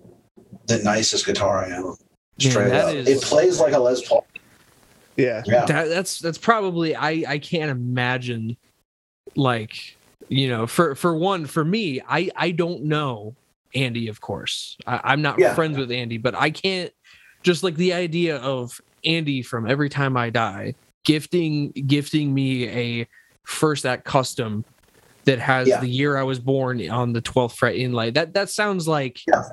[0.67, 1.83] the nicest guitar I own.
[1.83, 1.97] Man,
[2.39, 4.25] Straight that up, is- it plays like a Les Paul.
[5.17, 5.43] Yeah.
[5.45, 8.57] Yeah, That, that's that's probably I I can't imagine
[9.35, 9.94] like
[10.29, 13.35] you know for for one for me I I don't know
[13.73, 15.53] Andy of course I, I'm not Yeah.
[15.53, 16.91] friends with Andy but I can't
[17.43, 20.73] just like the idea of Andy from Every Time I Die
[21.03, 23.07] gifting gifting me a
[23.45, 24.65] first act custom
[25.25, 25.79] that has Yeah.
[25.81, 29.43] the year I was born on the 12th fret inlay that that sounds like Yeah.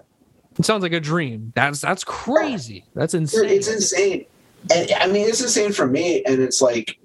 [0.58, 4.26] it sounds like a dream that's that's crazy that's insane It's insane.
[4.72, 6.22] And I mean, it's insane for me.
[6.24, 6.96] And it's like,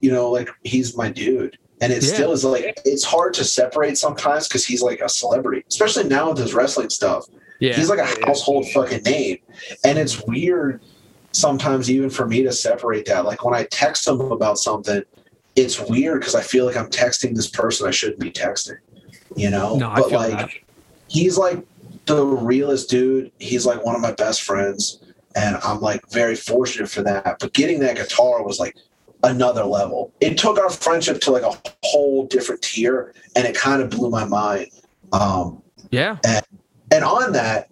[0.00, 1.58] you know, like he's my dude.
[1.80, 2.14] And it Yeah.
[2.14, 6.28] still is like, it's hard to separate sometimes because he's like a celebrity, especially now
[6.30, 7.26] with his wrestling stuff.
[7.58, 9.38] yeah He's like a household fucking name.
[9.84, 10.80] And it's weird
[11.32, 13.24] sometimes even for me to separate that.
[13.24, 15.02] Like when I text him about something,
[15.56, 18.78] it's weird because I feel like I'm texting this person I shouldn't be texting,
[19.36, 19.76] you know?
[19.76, 20.50] no I but feel like, that
[21.08, 21.58] he's like
[22.06, 23.30] the realest dude.
[23.38, 25.00] He's like one of my best friends,
[25.36, 27.38] and I'm like very fortunate for that.
[27.40, 28.76] But getting that guitar was like
[29.22, 30.12] another level.
[30.20, 34.10] It took our friendship to like a whole different tier, and it kind of blew
[34.10, 34.68] my mind.
[35.12, 36.18] Um, yeah
[36.90, 37.68] and on that,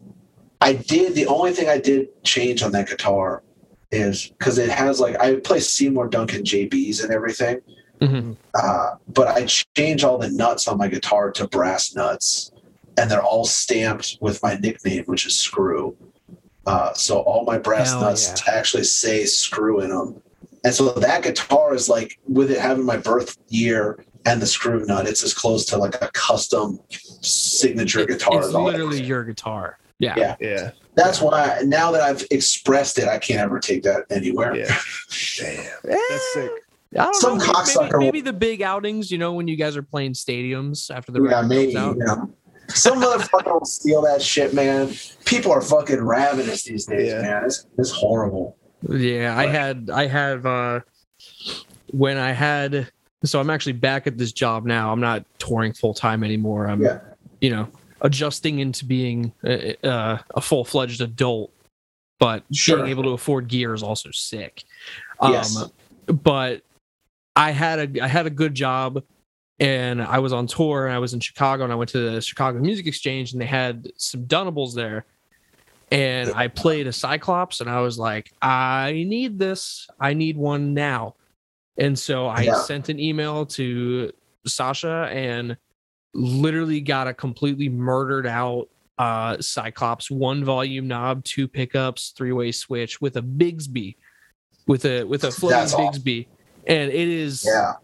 [0.61, 3.43] I did the only thing I did change on that guitar
[3.91, 7.61] is because it has like I play Seymour Duncan JBs and everything.
[8.01, 8.37] Mhm.
[8.55, 9.47] Uh, but I
[9.77, 12.53] changed all the nuts on my guitar to brass nuts,
[12.97, 15.97] and they're all stamped with my nickname, which is Screw.
[16.67, 20.21] Uh, so all my brass Hell nuts actually say Screw in them,
[20.65, 24.85] and so that guitar is like with it having my birth year and the screw
[24.87, 26.79] nut, it's as close to like a custom
[27.23, 28.39] signature guitar.
[28.39, 30.37] it's as all it literally your guitar yeah Yeah.
[30.41, 30.71] Yeah.
[30.97, 34.55] That's why now that I've expressed it, I can't ever take that anywhere.
[34.57, 34.67] Yeah.
[35.39, 35.59] Damn.
[35.89, 35.97] Eh.
[36.11, 36.51] That's sick.
[36.99, 37.45] I don't Some know.
[37.47, 40.91] maybe- cocksucker Maybe, maybe the big outings, you know, when you guys are playing stadiums
[40.95, 41.73] after the Yeah, record maybe.
[41.75, 42.35] comes You know.
[42.71, 44.93] Some motherfucker will steal that shit, man.
[45.25, 47.23] People are fucking ravenous these days, Yeah.
[47.23, 47.45] man.
[47.45, 48.57] It's, it's horrible.
[48.89, 50.81] Yeah, I had, I have, uh,
[51.91, 52.91] when I had,
[53.25, 54.93] so I'm actually back at this job now.
[54.93, 56.69] I'm not touring full time anymore.
[56.69, 57.01] I'm, Yeah.
[57.41, 57.69] you know,
[58.03, 61.53] adjusting into being a, a full fledged adult,
[62.21, 62.77] but Sure.
[62.79, 64.63] being able to afford gear is also sick.
[65.23, 65.57] Yes.
[65.57, 65.71] Um,
[66.23, 66.63] but
[67.35, 69.03] I had a I had a good job
[69.61, 72.21] and I was on tour and I was in Chicago and I went to the
[72.21, 75.05] Chicago Music Exchange and they had some Dunables there.
[75.91, 79.89] And I played a Cyclops and I was like, I need this.
[79.99, 81.15] I need one now.
[81.79, 82.55] And so I Yeah.
[82.55, 84.13] sent an email to
[84.47, 85.57] Sacha and
[86.15, 93.01] literally got a completely murdered out uh Cyclops one volume knob, two pickups, three-way switch
[93.01, 93.95] with a Bigsby
[94.67, 96.03] with a with a floating That's awesome.
[96.03, 96.27] Bigsby.
[96.67, 97.75] And it is Yeah.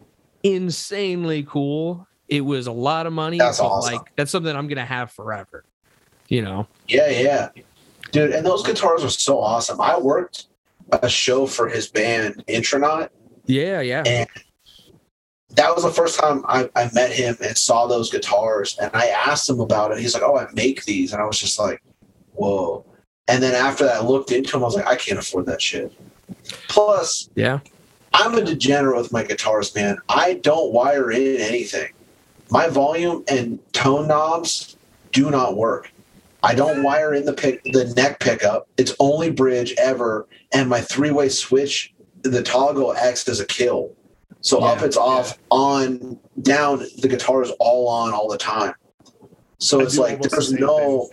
[0.43, 2.07] insanely cool.
[2.29, 3.93] It was a lot of money, That's awesome.
[3.93, 5.65] like that's something I'm gonna have forever.
[6.29, 6.67] You know?
[6.89, 7.49] Yeah, yeah.
[8.15, 9.81] Dude, and those guitars are so awesome.
[9.81, 10.47] I worked
[10.93, 13.11] a show for his band, Intronaut.
[13.47, 14.05] Yeah, yeah.
[14.07, 14.29] And
[15.57, 18.79] that was the first time I, I met him and saw those guitars.
[18.81, 19.99] And I asked him about it.
[19.99, 21.13] He's like, Oh, I make these.
[21.13, 21.83] And I was just like,
[22.35, 22.87] Whoa.
[23.27, 24.63] And then after that, I looked into him.
[24.63, 25.93] I was like, I can't afford that shit.
[26.69, 27.59] Plus, Yeah.
[28.13, 29.99] I'm a degenerate with my guitars, man.
[30.09, 31.93] I don't wire in anything.
[32.49, 34.77] My volume and tone knobs
[35.11, 35.91] do not work.
[36.45, 38.69] I don't wire in the pick the neck pickup.
[38.77, 41.93] It's only bridge ever, and my three way switch,
[42.23, 43.93] the toggle acts as a kill.
[44.41, 46.85] So up Yeah, it's off, on, down.
[47.01, 48.75] The guitar is all on all the time.
[49.59, 51.09] So I it's like the there's same no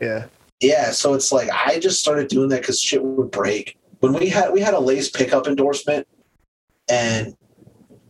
[0.00, 0.26] Yeah.
[0.60, 3.78] yeah, so it's like I just started doing that because shit would break.
[4.00, 6.08] When we had we had a lace pickup endorsement,
[6.88, 7.36] and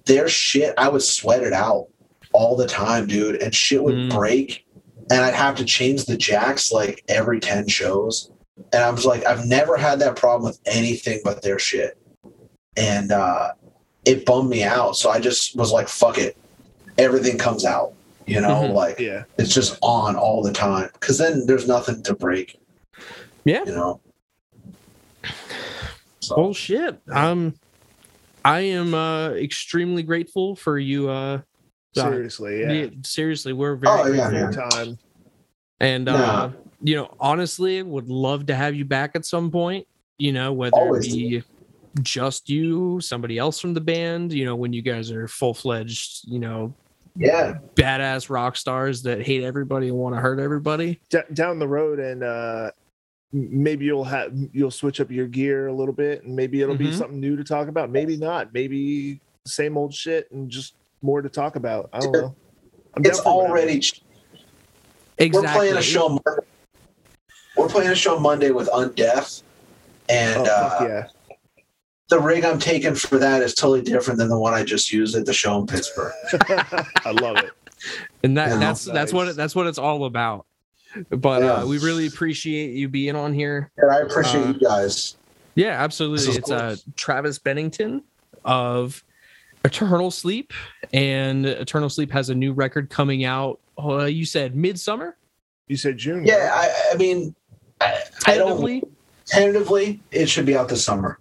[0.06, 1.88] their shit, I would sweat it out
[2.32, 4.10] all the time, dude, and shit would Mm.
[4.10, 4.64] break.
[5.10, 8.30] And I'd have to change the jacks like every 10 shows.
[8.72, 11.98] And I was like, I've never had that problem with anything but their shit.
[12.76, 13.52] And uh,
[14.04, 14.96] it bummed me out.
[14.96, 16.36] So I just was like, fuck it.
[16.98, 17.92] Everything comes out,
[18.26, 18.74] you know, Mhm.
[18.74, 19.24] like Yeah.
[19.38, 20.90] it's just on all the time.
[21.00, 22.60] Cause then there's nothing to break,
[23.44, 23.64] Yeah.
[23.64, 24.00] you know.
[26.20, 27.00] So, Well, shit.
[27.10, 27.54] Um,
[28.44, 31.08] I am uh extremely grateful for you.
[31.10, 31.40] Uh,
[31.94, 32.72] Seriously, yeah.
[32.72, 34.60] yeah, seriously, we're very Oh, yeah, grateful.
[34.60, 34.70] man.
[34.70, 34.98] Time.
[35.80, 36.12] And Nah.
[36.12, 36.52] uh,
[36.82, 39.86] you know, honestly, would love to have you back at some point.
[40.18, 41.06] You know, whether Always.
[41.08, 41.42] it be
[42.02, 44.32] just you, somebody else from the band.
[44.32, 46.74] You know, when you guys are full fledged, you know,
[47.16, 47.54] yeah.
[47.74, 51.00] badass rock stars that hate everybody and want to hurt everybody.
[51.10, 52.70] D- down the road, and uh,
[53.32, 56.88] maybe you'll have you'll switch up your gear a little bit, and maybe it'll be
[56.88, 56.94] Mhm.
[56.98, 57.90] something new to talk about.
[57.90, 58.52] Maybe not.
[58.54, 61.90] Maybe same old shit and just more to talk about.
[61.92, 62.34] I don't know.
[62.96, 63.82] I'm It's already
[65.18, 65.42] Exactly.
[65.48, 66.08] We're playing a show.
[66.08, 66.46] Monday.
[67.56, 69.42] We're playing a show Monday with Undeath,
[70.08, 71.08] and Oh, uh, yeah.
[72.08, 75.14] the rig I'm taking for that is totally different than the one I just used
[75.14, 76.12] at the show in Pittsburgh.
[77.04, 77.50] I love it.
[78.22, 78.58] and that Yeah.
[78.58, 80.46] that's that's what it, that's what it's all about.
[81.10, 81.52] But Yeah.
[81.52, 83.70] uh, we really appreciate you being on here.
[83.76, 85.16] And I appreciate Uh, you guys.
[85.54, 86.28] Yeah, absolutely.
[86.30, 86.76] is It's uh.
[86.96, 88.02] Travis Bennington
[88.44, 89.04] of
[89.64, 90.52] Eternal Sleep,
[90.92, 93.60] and Eternal Sleep has a new record coming out.
[93.78, 95.16] Uh, you said midsummer,
[95.68, 96.24] You said June.
[96.26, 97.34] Yeah, I, I mean,
[97.80, 98.82] I, I don't tentatively.
[99.26, 101.18] tentatively it should be out this summer.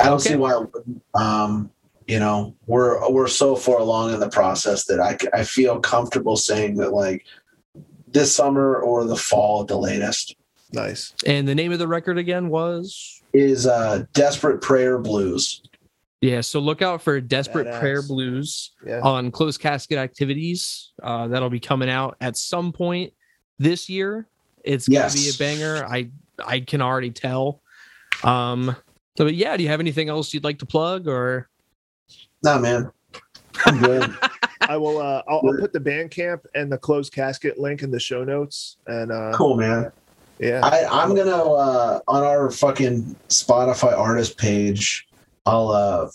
[0.00, 0.30] I don't Okay.
[0.30, 0.52] see why.
[0.54, 1.02] It wouldn't.
[1.14, 1.70] Um,
[2.06, 6.36] you know, we're we're so far along in the process that I I feel comfortable
[6.36, 7.24] saying that like
[8.06, 10.34] this summer or the fall at the latest
[10.72, 11.14] Nice.
[11.26, 15.62] And the name of the record again was is uh Desperate Prayer Blues.
[16.20, 16.40] Yeah.
[16.40, 17.80] So look out for Desperate Badass.
[17.80, 19.00] Prayer Blues Yeah.
[19.00, 20.92] on Closed Casket Activities.
[21.02, 23.12] Uh, that'll be coming out at some point
[23.58, 24.26] this year.
[24.64, 25.14] It's gonna Yes.
[25.14, 25.84] be a banger.
[25.86, 26.10] I
[26.44, 27.62] I can already tell.
[28.22, 28.76] Um,
[29.16, 31.48] so, but yeah, do you have anything else you'd like to plug or?
[32.42, 32.90] Nah, man,
[33.66, 34.14] I'm good.
[34.62, 34.98] I will.
[34.98, 38.76] Uh, I'll, I'll put the Bandcamp and the closed casket link in the show notes.
[38.86, 39.90] And uh, cool, man.
[40.38, 45.07] yeah, I, I'm gonna uh, on our fucking Spotify artist page.
[45.48, 46.10] I'll uh,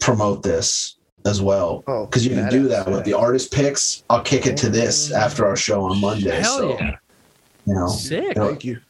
[0.00, 4.04] promote this as well oh, because you can do that with the artist picks.
[4.10, 6.30] I'll kick it to this after our show on Monday.
[6.40, 6.96] Hell so yeah,
[7.66, 8.22] you know, sick.
[8.22, 8.80] you know, Thank you.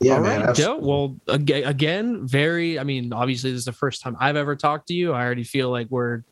[0.00, 0.42] yeah, All man.
[0.44, 0.82] right, dope.
[0.82, 2.78] Well, again, very.
[2.78, 5.12] I mean, obviously, this is the first time I've ever talked to you.
[5.12, 6.22] I already feel like we're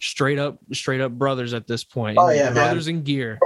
[0.00, 2.16] straight up, straight up brothers at this point.
[2.18, 2.54] Oh, yeah, man.
[2.54, 3.38] brothers in gear.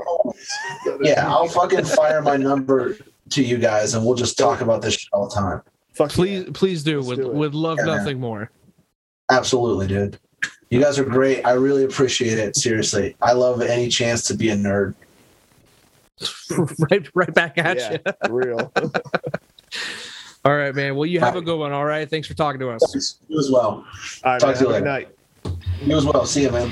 [1.00, 2.96] Yeah, I'll fucking fire my number
[3.30, 5.62] to you guys, and we'll just talk about this shit all the time.
[5.94, 6.50] Fuck Please, yeah.
[6.52, 6.98] please do.
[6.98, 7.34] Let's Would do it.
[7.34, 7.96] would love Yeah, man.
[7.96, 8.50] nothing more.
[9.30, 10.18] Absolutely, dude.
[10.70, 11.44] You guys are great.
[11.44, 12.56] I really appreciate it.
[12.56, 14.94] Seriously, I love any chance to be a nerd.
[16.90, 17.98] right, right back at Yeah,
[18.28, 18.32] you.
[18.32, 18.72] real.
[20.44, 20.94] All right, man.
[20.96, 21.72] Well, you have a good one.
[21.72, 22.08] All right.
[22.08, 23.18] Thanks for talking to us.
[23.28, 23.62] You as well.
[23.64, 23.84] All
[24.24, 24.84] right, Talk man, to you have good later.
[24.84, 25.08] night.
[25.84, 26.24] You as well.
[26.24, 26.70] See you, man.